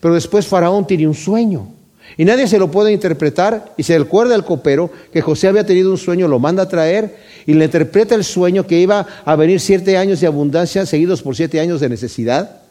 Pero 0.00 0.14
después 0.14 0.48
Faraón 0.48 0.88
tiene 0.88 1.06
un 1.06 1.14
sueño. 1.14 1.68
Y 2.16 2.24
nadie 2.24 2.46
se 2.46 2.58
lo 2.58 2.70
puede 2.70 2.92
interpretar. 2.92 3.72
Y 3.76 3.82
se 3.82 3.96
acuerda 3.96 4.34
el 4.34 4.44
copero 4.44 4.90
que 5.12 5.20
José 5.20 5.48
había 5.48 5.66
tenido 5.66 5.90
un 5.90 5.98
sueño, 5.98 6.28
lo 6.28 6.38
manda 6.38 6.64
a 6.64 6.68
traer 6.68 7.16
y 7.46 7.54
le 7.54 7.64
interpreta 7.64 8.14
el 8.14 8.24
sueño 8.24 8.66
que 8.66 8.78
iba 8.78 9.06
a 9.24 9.36
venir 9.36 9.60
siete 9.60 9.96
años 9.96 10.20
de 10.20 10.26
abundancia 10.26 10.86
seguidos 10.86 11.22
por 11.22 11.36
siete 11.36 11.60
años 11.60 11.80
de 11.80 11.88
necesidad. 11.88 12.62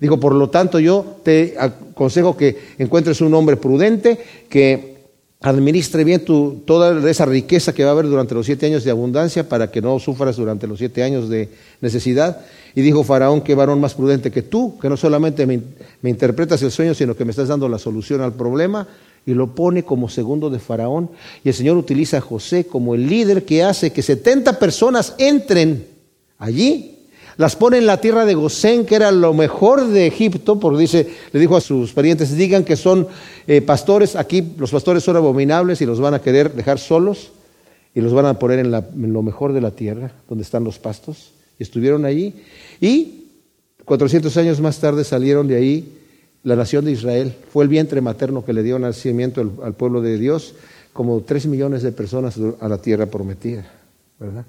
Dijo, 0.00 0.20
por 0.20 0.34
lo 0.34 0.48
tanto, 0.48 0.78
yo 0.78 1.16
te 1.24 1.56
aconsejo 1.58 2.36
que 2.36 2.56
encuentres 2.78 3.20
un 3.20 3.34
hombre 3.34 3.56
prudente, 3.56 4.18
que 4.48 4.97
administre 5.40 6.02
bien 6.02 6.24
toda 6.24 7.08
esa 7.08 7.24
riqueza 7.24 7.72
que 7.72 7.84
va 7.84 7.90
a 7.90 7.92
haber 7.92 8.06
durante 8.06 8.34
los 8.34 8.46
siete 8.46 8.66
años 8.66 8.82
de 8.82 8.90
abundancia 8.90 9.48
para 9.48 9.70
que 9.70 9.80
no 9.80 9.98
sufras 10.00 10.36
durante 10.36 10.66
los 10.66 10.78
siete 10.78 11.02
años 11.02 11.28
de 11.28 11.48
necesidad. 11.80 12.40
Y 12.74 12.82
dijo 12.82 13.04
Faraón, 13.04 13.42
qué 13.42 13.54
varón 13.54 13.80
más 13.80 13.94
prudente 13.94 14.32
que 14.32 14.42
tú, 14.42 14.78
que 14.78 14.88
no 14.88 14.96
solamente 14.96 15.46
me, 15.46 15.60
me 16.02 16.10
interpretas 16.10 16.62
el 16.62 16.72
sueño, 16.72 16.92
sino 16.94 17.14
que 17.14 17.24
me 17.24 17.30
estás 17.30 17.48
dando 17.48 17.68
la 17.68 17.78
solución 17.78 18.20
al 18.20 18.34
problema. 18.34 18.88
Y 19.26 19.34
lo 19.34 19.54
pone 19.54 19.84
como 19.84 20.08
segundo 20.08 20.48
de 20.50 20.58
Faraón. 20.58 21.10
Y 21.44 21.50
el 21.50 21.54
Señor 21.54 21.76
utiliza 21.76 22.18
a 22.18 22.22
José 22.22 22.64
como 22.64 22.94
el 22.94 23.06
líder 23.08 23.44
que 23.44 23.62
hace 23.62 23.92
que 23.92 24.02
70 24.02 24.58
personas 24.58 25.14
entren 25.18 25.86
allí 26.38 26.97
las 27.38 27.54
pone 27.54 27.78
en 27.78 27.86
la 27.86 28.00
tierra 28.00 28.26
de 28.26 28.34
Gosén, 28.34 28.84
que 28.84 28.96
era 28.96 29.12
lo 29.12 29.32
mejor 29.32 29.86
de 29.86 30.08
Egipto, 30.08 30.58
porque 30.58 30.80
dice, 30.80 31.08
le 31.32 31.38
dijo 31.38 31.56
a 31.56 31.60
sus 31.60 31.92
parientes, 31.92 32.36
digan 32.36 32.64
que 32.64 32.74
son 32.74 33.06
eh, 33.46 33.62
pastores, 33.62 34.16
aquí 34.16 34.54
los 34.58 34.72
pastores 34.72 35.04
son 35.04 35.16
abominables 35.16 35.80
y 35.80 35.86
los 35.86 36.00
van 36.00 36.14
a 36.14 36.18
querer 36.20 36.52
dejar 36.52 36.80
solos 36.80 37.30
y 37.94 38.00
los 38.00 38.12
van 38.12 38.26
a 38.26 38.40
poner 38.40 38.58
en, 38.58 38.74
en 38.74 39.12
lo 39.12 39.22
mejor 39.22 39.52
de 39.52 39.60
la 39.60 39.70
tierra, 39.70 40.10
donde 40.28 40.42
están 40.42 40.64
los 40.64 40.80
pastos. 40.80 41.30
Y 41.60 41.62
estuvieron 41.62 42.04
allí. 42.04 42.34
Y 42.80 43.26
400 43.84 44.36
años 44.36 44.60
más 44.60 44.80
tarde 44.80 45.04
salieron 45.04 45.46
de 45.46 45.56
ahí 45.56 45.96
la 46.42 46.56
nación 46.56 46.84
de 46.84 46.90
Israel. 46.90 47.36
Fue 47.52 47.62
el 47.62 47.70
vientre 47.70 48.00
materno 48.00 48.44
que 48.44 48.52
le 48.52 48.64
dio 48.64 48.80
nacimiento 48.80 49.40
al, 49.40 49.52
al 49.62 49.74
pueblo 49.74 50.00
de 50.00 50.18
Dios, 50.18 50.56
como 50.92 51.20
tres 51.20 51.46
millones 51.46 51.84
de 51.84 51.92
personas 51.92 52.36
a 52.58 52.68
la 52.68 52.78
tierra 52.78 53.06
prometida, 53.06 53.70
¿verdad? 54.18 54.44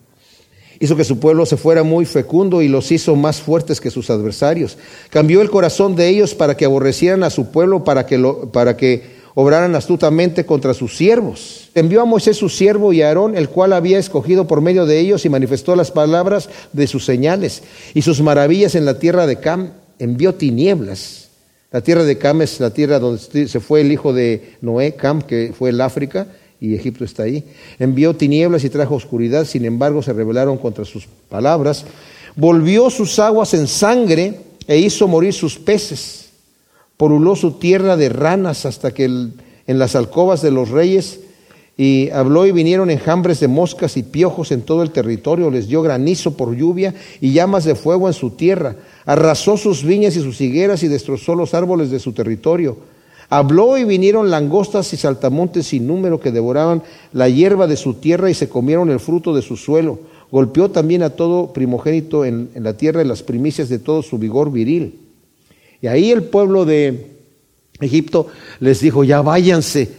Hizo 0.81 0.95
que 0.95 1.03
su 1.03 1.19
pueblo 1.19 1.45
se 1.45 1.57
fuera 1.57 1.83
muy 1.83 2.05
fecundo 2.05 2.61
y 2.61 2.69
los 2.69 2.91
hizo 2.91 3.17
más 3.17 3.41
fuertes 3.41 3.81
que 3.81 3.91
sus 3.91 4.09
adversarios. 4.09 4.77
Cambió 5.09 5.41
el 5.41 5.49
corazón 5.49 5.95
de 5.95 6.07
ellos 6.07 6.33
para 6.33 6.55
que 6.55 6.63
aborrecieran 6.63 7.23
a 7.23 7.29
su 7.29 7.51
pueblo, 7.51 7.83
para 7.83 8.05
que, 8.05 9.19
obraran 9.35 9.75
astutamente 9.75 10.45
contra 10.45 10.73
sus 10.73 10.95
siervos. 10.95 11.69
Envió 11.75 12.01
a 12.01 12.05
Moisés 12.05 12.37
su 12.37 12.47
siervo 12.47 12.93
y 12.93 13.01
a 13.01 13.09
Aarón, 13.09 13.35
el 13.37 13.49
cual 13.49 13.73
había 13.73 13.99
escogido 13.99 14.47
por 14.47 14.61
medio 14.61 14.85
de 14.85 14.99
ellos 14.99 15.25
y 15.25 15.29
manifestó 15.29 15.75
las 15.75 15.91
palabras 15.91 16.49
de 16.71 16.87
sus 16.87 17.05
señales 17.05 17.61
y 17.93 18.01
sus 18.01 18.21
maravillas 18.21 18.75
en 18.75 18.85
la 18.85 18.99
tierra 18.99 19.27
de 19.27 19.39
Cam. 19.39 19.71
Envió 19.99 20.35
tinieblas. 20.35 21.29
La 21.71 21.81
tierra 21.81 22.03
de 22.03 22.17
Cam 22.17 22.41
es 22.41 22.59
la 22.61 22.71
tierra 22.71 22.99
donde 22.99 23.47
se 23.47 23.59
fue 23.59 23.81
el 23.81 23.91
hijo 23.91 24.13
de 24.13 24.55
Noé, 24.61 24.95
Cam, 24.95 25.21
que 25.21 25.53
fue 25.57 25.69
el 25.69 25.81
África 25.81 26.27
y 26.61 26.75
Egipto 26.75 27.05
está 27.05 27.23
ahí. 27.23 27.43
Envió 27.79 28.15
tinieblas 28.15 28.63
y 28.63 28.69
trajo 28.69 28.95
oscuridad, 28.95 29.45
sin 29.45 29.65
embargo 29.65 30.01
se 30.01 30.13
rebelaron 30.13 30.57
contra 30.57 30.85
sus 30.85 31.07
palabras. 31.29 31.85
Volvió 32.35 32.89
sus 32.89 33.17
aguas 33.19 33.53
en 33.53 33.67
sangre 33.67 34.39
e 34.67 34.77
hizo 34.77 35.07
morir 35.07 35.33
sus 35.33 35.57
peces. 35.57 36.29
Poruló 36.97 37.35
su 37.35 37.53
tierra 37.53 37.95
de 37.95 38.09
ranas 38.09 38.65
hasta 38.65 38.91
que 38.91 39.05
en 39.05 39.79
las 39.79 39.95
alcobas 39.95 40.41
de 40.41 40.51
los 40.51 40.69
reyes 40.69 41.21
y 41.77 42.09
habló 42.09 42.45
y 42.45 42.51
vinieron 42.51 42.89
enjambres 42.89 43.39
de 43.39 43.47
moscas 43.47 43.95
y 43.95 44.03
piojos 44.03 44.51
en 44.51 44.63
todo 44.63 44.83
el 44.83 44.91
territorio, 44.91 45.49
les 45.49 45.69
dio 45.69 45.81
granizo 45.81 46.35
por 46.35 46.53
lluvia 46.53 46.93
y 47.21 47.31
llamas 47.31 47.63
de 47.63 47.73
fuego 47.73 48.09
en 48.09 48.13
su 48.13 48.31
tierra, 48.31 48.75
arrasó 49.05 49.55
sus 49.55 49.85
viñas 49.85 50.17
y 50.17 50.21
sus 50.21 50.41
higueras 50.41 50.83
y 50.83 50.89
destrozó 50.89 51.35
los 51.35 51.53
árboles 51.53 51.89
de 51.89 51.99
su 51.99 52.11
territorio 52.11 52.75
Habló 53.29 53.77
y 53.77 53.83
vinieron 53.83 54.31
langostas 54.31 54.91
y 54.93 54.97
saltamontes 54.97 55.67
sin 55.67 55.85
número 55.85 56.19
que 56.19 56.31
devoraban 56.31 56.81
la 57.13 57.29
hierba 57.29 57.67
de 57.67 57.77
su 57.77 57.93
tierra 57.93 58.31
y 58.31 58.33
se 58.33 58.49
comieron 58.49 58.89
el 58.89 58.99
fruto 58.99 59.35
de 59.35 59.43
su 59.43 59.55
suelo. 59.55 59.99
Golpeó 60.31 60.71
también 60.71 61.03
a 61.03 61.11
todo 61.11 61.53
primogénito 61.53 62.25
en, 62.25 62.49
la 62.55 62.73
tierra 62.73 63.03
y 63.03 63.07
las 63.07 63.21
primicias 63.21 63.69
de 63.69 63.77
todo 63.77 64.01
su 64.01 64.17
vigor 64.17 64.51
viril. 64.51 64.99
Y 65.79 65.87
ahí 65.87 66.11
el 66.11 66.23
pueblo 66.23 66.65
de 66.65 67.07
Egipto 67.79 68.27
les 68.59 68.79
dijo, 68.79 69.03
ya 69.03 69.21
váyanse. 69.21 69.89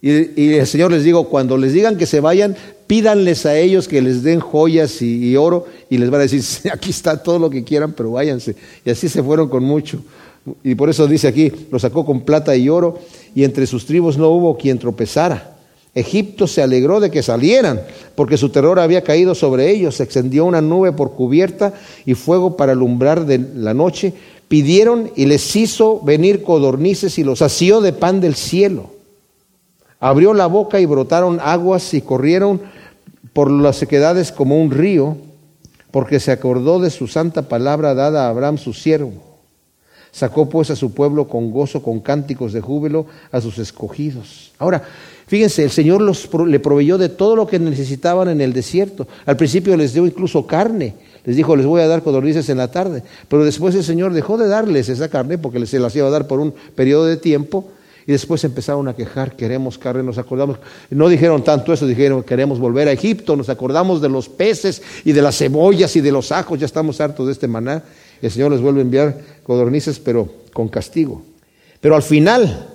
Y, 0.00 0.54
el 0.54 0.66
Señor 0.66 0.90
les 0.90 1.04
dijo, 1.04 1.24
cuando 1.24 1.58
les 1.58 1.74
digan 1.74 1.98
que 1.98 2.06
se 2.06 2.20
vayan, 2.20 2.56
pídanles 2.86 3.44
a 3.44 3.58
ellos 3.58 3.88
que 3.88 4.00
les 4.00 4.22
den 4.22 4.40
joyas 4.40 5.02
y, 5.02 5.28
y 5.28 5.36
oro 5.36 5.66
y 5.90 5.98
les 5.98 6.08
van 6.08 6.22
a 6.22 6.24
decir, 6.24 6.42
aquí 6.72 6.90
está 6.90 7.22
todo 7.22 7.38
lo 7.38 7.50
que 7.50 7.62
quieran, 7.62 7.92
pero 7.92 8.12
váyanse. 8.12 8.56
Y 8.86 8.90
así 8.90 9.10
se 9.10 9.22
fueron 9.22 9.50
con 9.50 9.64
mucho. 9.64 10.02
Y 10.62 10.74
por 10.74 10.90
eso 10.90 11.06
dice 11.06 11.28
aquí, 11.28 11.52
lo 11.70 11.78
sacó 11.78 12.04
con 12.04 12.20
plata 12.20 12.56
y 12.56 12.68
oro, 12.68 12.98
y 13.34 13.44
entre 13.44 13.66
sus 13.66 13.86
tribus 13.86 14.18
no 14.18 14.28
hubo 14.28 14.56
quien 14.56 14.78
tropezara. 14.78 15.56
Egipto 15.94 16.46
se 16.46 16.62
alegró 16.62 17.00
de 17.00 17.10
que 17.10 17.22
salieran, 17.22 17.80
porque 18.14 18.36
su 18.36 18.50
terror 18.50 18.78
había 18.78 19.02
caído 19.02 19.34
sobre 19.34 19.70
ellos. 19.70 19.96
Se 19.96 20.04
extendió 20.04 20.44
una 20.44 20.60
nube 20.60 20.92
por 20.92 21.12
cubierta 21.12 21.74
y 22.06 22.14
fuego 22.14 22.56
para 22.56 22.72
alumbrar 22.72 23.26
de 23.26 23.38
la 23.38 23.74
noche. 23.74 24.12
Pidieron 24.46 25.10
y 25.16 25.26
les 25.26 25.56
hizo 25.56 26.00
venir 26.00 26.42
codornices 26.42 27.18
y 27.18 27.24
los 27.24 27.40
sació 27.40 27.80
de 27.80 27.92
pan 27.92 28.20
del 28.20 28.36
cielo. 28.36 28.90
Abrió 29.98 30.32
la 30.32 30.46
boca 30.46 30.80
y 30.80 30.86
brotaron 30.86 31.40
aguas 31.42 31.92
y 31.92 32.00
corrieron 32.00 32.60
por 33.32 33.50
las 33.50 33.76
sequedades 33.76 34.32
como 34.32 34.60
un 34.60 34.70
río, 34.70 35.16
porque 35.90 36.20
se 36.20 36.30
acordó 36.30 36.78
de 36.78 36.90
su 36.90 37.08
santa 37.08 37.42
palabra 37.42 37.94
dada 37.94 38.26
a 38.26 38.30
Abraham 38.30 38.58
su 38.58 38.72
siervo. 38.72 39.29
Sacó 40.12 40.48
pues 40.48 40.70
a 40.70 40.76
su 40.76 40.92
pueblo 40.92 41.28
con 41.28 41.52
gozo, 41.52 41.82
con 41.82 42.00
cánticos 42.00 42.52
de 42.52 42.60
júbilo, 42.60 43.06
a 43.30 43.40
sus 43.40 43.58
escogidos. 43.58 44.52
Ahora, 44.58 44.82
fíjense, 45.26 45.62
el 45.62 45.70
Señor 45.70 46.00
los, 46.00 46.28
le 46.46 46.58
proveyó 46.58 46.98
de 46.98 47.08
todo 47.08 47.36
lo 47.36 47.46
que 47.46 47.60
necesitaban 47.60 48.28
en 48.28 48.40
el 48.40 48.52
desierto. 48.52 49.06
Al 49.24 49.36
principio 49.36 49.76
les 49.76 49.92
dio 49.92 50.04
incluso 50.06 50.46
carne. 50.46 50.94
Les 51.24 51.36
dijo, 51.36 51.54
les 51.54 51.66
voy 51.66 51.80
a 51.82 51.86
dar 51.86 52.02
codornices 52.02 52.48
en 52.48 52.58
la 52.58 52.70
tarde. 52.70 53.04
Pero 53.28 53.44
después 53.44 53.74
el 53.76 53.84
Señor 53.84 54.12
dejó 54.12 54.36
de 54.36 54.48
darles 54.48 54.88
esa 54.88 55.08
carne 55.08 55.38
porque 55.38 55.64
se 55.66 55.78
las 55.78 55.94
iba 55.94 56.08
a 56.08 56.10
dar 56.10 56.26
por 56.26 56.40
un 56.40 56.52
periodo 56.74 57.06
de 57.06 57.16
tiempo. 57.16 57.68
Y 58.04 58.12
después 58.12 58.42
empezaron 58.42 58.88
a 58.88 58.96
quejar, 58.96 59.36
queremos 59.36 59.78
carne, 59.78 60.02
nos 60.02 60.18
acordamos. 60.18 60.56
No 60.88 61.08
dijeron 61.08 61.44
tanto 61.44 61.72
eso, 61.72 61.86
dijeron, 61.86 62.24
queremos 62.24 62.58
volver 62.58 62.88
a 62.88 62.92
Egipto, 62.92 63.36
nos 63.36 63.48
acordamos 63.48 64.00
de 64.00 64.08
los 64.08 64.28
peces 64.28 64.82
y 65.04 65.12
de 65.12 65.22
las 65.22 65.38
cebollas 65.38 65.94
y 65.94 66.00
de 66.00 66.10
los 66.10 66.32
ajos, 66.32 66.58
ya 66.58 66.66
estamos 66.66 67.00
hartos 67.00 67.26
de 67.26 67.32
este 67.32 67.46
maná 67.46 67.84
el 68.22 68.30
Señor 68.30 68.52
les 68.52 68.60
vuelve 68.60 68.80
a 68.80 68.82
enviar 68.82 69.18
codornices, 69.50 69.98
pero 69.98 70.28
con 70.52 70.68
castigo. 70.68 71.22
Pero 71.80 71.96
al 71.96 72.04
final, 72.04 72.68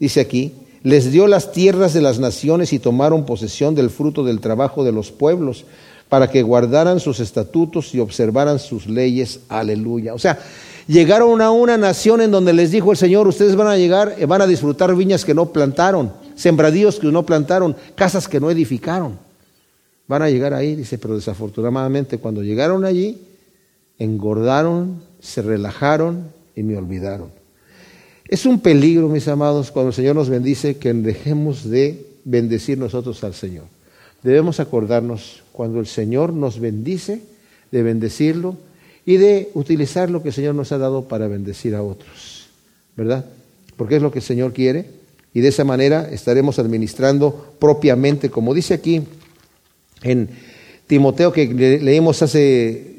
dice 0.00 0.18
aquí, 0.18 0.54
les 0.82 1.12
dio 1.12 1.28
las 1.28 1.52
tierras 1.52 1.94
de 1.94 2.00
las 2.00 2.18
naciones 2.18 2.72
y 2.72 2.80
tomaron 2.80 3.24
posesión 3.24 3.76
del 3.76 3.90
fruto 3.90 4.24
del 4.24 4.40
trabajo 4.40 4.82
de 4.82 4.90
los 4.90 5.12
pueblos 5.12 5.66
para 6.08 6.28
que 6.28 6.42
guardaran 6.42 6.98
sus 6.98 7.20
estatutos 7.20 7.94
y 7.94 8.00
observaran 8.00 8.58
sus 8.58 8.88
leyes. 8.88 9.38
Aleluya. 9.48 10.14
O 10.14 10.18
sea, 10.18 10.40
llegaron 10.88 11.40
a 11.40 11.52
una 11.52 11.76
nación 11.76 12.20
en 12.20 12.32
donde 12.32 12.52
les 12.52 12.72
dijo 12.72 12.90
el 12.90 12.96
Señor, 12.96 13.28
ustedes 13.28 13.54
van 13.54 13.68
a 13.68 13.76
llegar, 13.76 14.16
eh, 14.18 14.26
van 14.26 14.42
a 14.42 14.48
disfrutar 14.48 14.96
viñas 14.96 15.24
que 15.24 15.32
no 15.32 15.52
plantaron, 15.52 16.10
sembradíos 16.34 16.98
que 16.98 17.06
no 17.06 17.24
plantaron, 17.24 17.76
casas 17.94 18.26
que 18.26 18.40
no 18.40 18.50
edificaron. 18.50 19.16
Van 20.08 20.22
a 20.22 20.28
llegar 20.30 20.54
ahí, 20.54 20.74
dice, 20.74 20.98
pero 20.98 21.14
desafortunadamente 21.14 22.18
cuando 22.18 22.42
llegaron 22.42 22.84
allí, 22.84 23.16
engordaron, 24.00 25.02
se 25.26 25.42
relajaron 25.42 26.28
y 26.54 26.62
me 26.62 26.76
olvidaron. 26.76 27.30
Es 28.28 28.46
un 28.46 28.60
peligro, 28.60 29.08
mis 29.08 29.26
amados, 29.28 29.72
cuando 29.72 29.88
el 29.88 29.94
Señor 29.94 30.14
nos 30.14 30.28
bendice, 30.28 30.76
que 30.76 30.92
dejemos 30.92 31.68
de 31.68 32.06
bendecir 32.24 32.78
nosotros 32.78 33.22
al 33.24 33.34
Señor. 33.34 33.64
Debemos 34.22 34.60
acordarnos, 34.60 35.42
cuando 35.52 35.80
el 35.80 35.86
Señor 35.86 36.32
nos 36.32 36.60
bendice, 36.60 37.22
de 37.72 37.82
bendecirlo 37.82 38.56
y 39.04 39.16
de 39.16 39.50
utilizar 39.54 40.10
lo 40.10 40.22
que 40.22 40.28
el 40.28 40.34
Señor 40.34 40.54
nos 40.54 40.70
ha 40.70 40.78
dado 40.78 41.08
para 41.08 41.26
bendecir 41.26 41.74
a 41.74 41.82
otros. 41.82 42.46
¿Verdad? 42.96 43.26
Porque 43.76 43.96
es 43.96 44.02
lo 44.02 44.12
que 44.12 44.20
el 44.20 44.24
Señor 44.24 44.52
quiere 44.52 44.86
y 45.34 45.40
de 45.40 45.48
esa 45.48 45.64
manera 45.64 46.08
estaremos 46.10 46.58
administrando 46.58 47.54
propiamente, 47.58 48.30
como 48.30 48.54
dice 48.54 48.74
aquí 48.74 49.02
en 50.02 50.30
Timoteo 50.86 51.32
que 51.32 51.46
leímos 51.82 52.22
hace, 52.22 52.95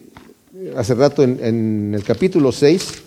hace 0.76 0.96
rato 0.96 1.24
en, 1.24 1.94
el 1.94 2.04
capítulo 2.04 2.52
6, 2.52 3.04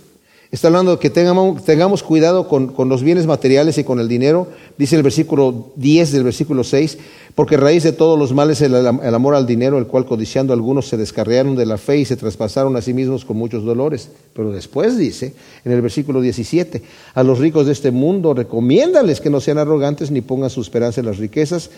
Está 0.52 0.66
hablando 0.66 0.90
de 0.90 0.98
que 0.98 1.10
tengamos, 1.10 1.64
tengamos 1.64 2.02
cuidado 2.02 2.48
con, 2.48 2.74
los 2.88 3.04
bienes 3.04 3.24
materiales 3.24 3.78
y 3.78 3.84
con 3.84 4.00
el 4.00 4.08
dinero, 4.08 4.48
dice 4.76 4.96
el 4.96 5.04
versículo 5.04 5.70
10 5.76 6.10
del 6.10 6.24
versículo 6.24 6.64
6, 6.64 6.98
porque 7.36 7.56
raíz 7.56 7.84
de 7.84 7.92
todos 7.92 8.18
los 8.18 8.32
males 8.32 8.60
es 8.60 8.66
el, 8.66 8.74
el, 8.74 9.14
amor 9.14 9.36
al 9.36 9.46
dinero, 9.46 9.78
el 9.78 9.86
cual 9.86 10.06
codiciando 10.06 10.52
algunos 10.52 10.88
se 10.88 10.96
descarriaron 10.96 11.54
de 11.54 11.66
la 11.66 11.78
fe 11.78 11.98
y 11.98 12.04
se 12.04 12.16
traspasaron 12.16 12.74
a 12.74 12.82
sí 12.82 12.92
mismos 12.92 13.24
con 13.24 13.36
muchos 13.36 13.64
dolores. 13.64 14.10
Pero 14.34 14.50
después 14.50 14.98
dice, 14.98 15.34
en 15.64 15.70
el 15.70 15.82
versículo 15.82 16.20
17, 16.20 16.82
a 17.14 17.22
los 17.22 17.38
ricos 17.38 17.66
de 17.66 17.72
este 17.72 17.92
mundo 17.92 18.34
recomiéndales 18.34 19.20
que 19.20 19.30
no 19.30 19.38
sean 19.38 19.58
arrogantes 19.58 20.10
ni 20.10 20.20
pongan 20.20 20.50
su 20.50 20.62
esperanza 20.62 21.00
en 21.00 21.06
las 21.06 21.18
riquezas, 21.18 21.70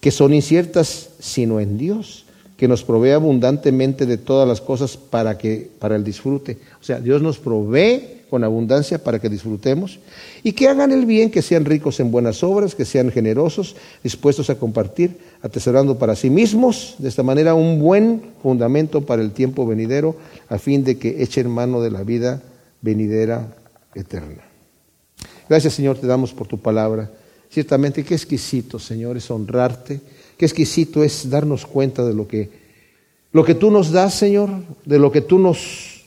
que 0.00 0.12
son 0.12 0.32
inciertas, 0.32 1.08
sino 1.18 1.58
en 1.58 1.76
Dios 1.76 2.24
que 2.62 2.68
nos 2.68 2.84
provee 2.84 3.10
abundantemente 3.10 4.06
de 4.06 4.18
todas 4.18 4.46
las 4.46 4.60
cosas 4.60 4.96
para 4.96 5.36
que 5.36 5.68
para 5.80 5.96
el 5.96 6.04
disfrute. 6.04 6.58
O 6.80 6.84
sea, 6.84 7.00
Dios 7.00 7.20
nos 7.20 7.40
provee 7.40 8.22
con 8.30 8.44
abundancia 8.44 9.02
para 9.02 9.18
que 9.18 9.28
disfrutemos 9.28 9.98
y 10.44 10.52
que 10.52 10.68
hagan 10.68 10.92
el 10.92 11.04
bien, 11.04 11.32
que 11.32 11.42
sean 11.42 11.64
ricos 11.64 11.98
en 11.98 12.12
buenas 12.12 12.44
obras, 12.44 12.76
que 12.76 12.84
sean 12.84 13.10
generosos, 13.10 13.74
dispuestos 14.04 14.48
a 14.48 14.60
compartir, 14.60 15.18
atesorando 15.42 15.98
para 15.98 16.14
sí 16.14 16.30
mismos 16.30 16.94
de 16.98 17.08
esta 17.08 17.24
manera 17.24 17.54
un 17.54 17.80
buen 17.80 18.30
fundamento 18.44 19.04
para 19.04 19.22
el 19.22 19.32
tiempo 19.32 19.66
venidero, 19.66 20.14
a 20.48 20.56
fin 20.56 20.84
de 20.84 20.98
que 20.98 21.20
echen 21.20 21.50
mano 21.50 21.80
de 21.80 21.90
la 21.90 22.04
vida 22.04 22.42
venidera 22.80 23.56
eterna. 23.92 24.44
Gracias, 25.48 25.74
Señor, 25.74 25.98
te 25.98 26.06
damos 26.06 26.32
por 26.32 26.46
tu 26.46 26.60
palabra. 26.60 27.10
Ciertamente, 27.50 28.04
qué 28.04 28.14
exquisito, 28.14 28.78
Señor, 28.78 29.16
es 29.16 29.28
honrarte 29.32 30.00
Qué 30.42 30.46
exquisito 30.46 31.04
es 31.04 31.30
darnos 31.30 31.64
cuenta 31.64 32.04
de 32.04 32.14
lo 32.14 32.26
que, 32.26 32.50
lo 33.30 33.44
que 33.44 33.54
tú 33.54 33.70
nos 33.70 33.92
das, 33.92 34.14
Señor, 34.14 34.50
de 34.84 34.98
lo 34.98 35.12
que 35.12 35.20
tú 35.20 35.38
nos, 35.38 36.02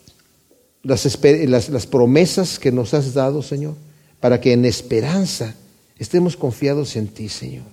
las, 0.84 1.18
las, 1.24 1.70
las 1.70 1.88
promesas 1.88 2.60
que 2.60 2.70
nos 2.70 2.94
has 2.94 3.14
dado, 3.14 3.42
Señor, 3.42 3.76
para 4.20 4.42
que 4.42 4.52
en 4.52 4.66
esperanza 4.66 5.56
estemos 5.98 6.36
confiados 6.36 6.98
en 6.98 7.08
ti, 7.08 7.30
Señor. 7.30 7.64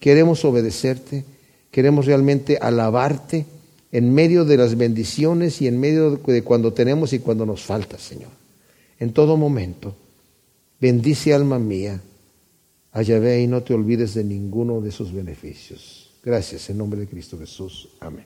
Queremos 0.00 0.44
obedecerte, 0.44 1.24
queremos 1.70 2.06
realmente 2.06 2.58
alabarte 2.60 3.46
en 3.92 4.12
medio 4.12 4.44
de 4.44 4.56
las 4.56 4.76
bendiciones 4.76 5.62
y 5.62 5.68
en 5.68 5.78
medio 5.78 6.16
de 6.16 6.42
cuando 6.42 6.72
tenemos 6.72 7.12
y 7.12 7.20
cuando 7.20 7.46
nos 7.46 7.62
falta, 7.62 8.00
Señor. 8.00 8.32
En 8.98 9.12
todo 9.12 9.36
momento, 9.36 9.94
bendice 10.80 11.32
alma 11.32 11.60
mía 11.60 12.00
Allá 12.94 13.18
ve 13.18 13.42
y 13.42 13.48
no 13.48 13.60
te 13.64 13.74
olvides 13.74 14.14
de 14.14 14.22
ninguno 14.22 14.80
de 14.80 14.92
sus 14.92 15.12
beneficios. 15.12 16.10
Gracias 16.22 16.70
en 16.70 16.78
nombre 16.78 17.00
de 17.00 17.08
Cristo 17.08 17.36
Jesús. 17.36 17.88
Amén. 17.98 18.22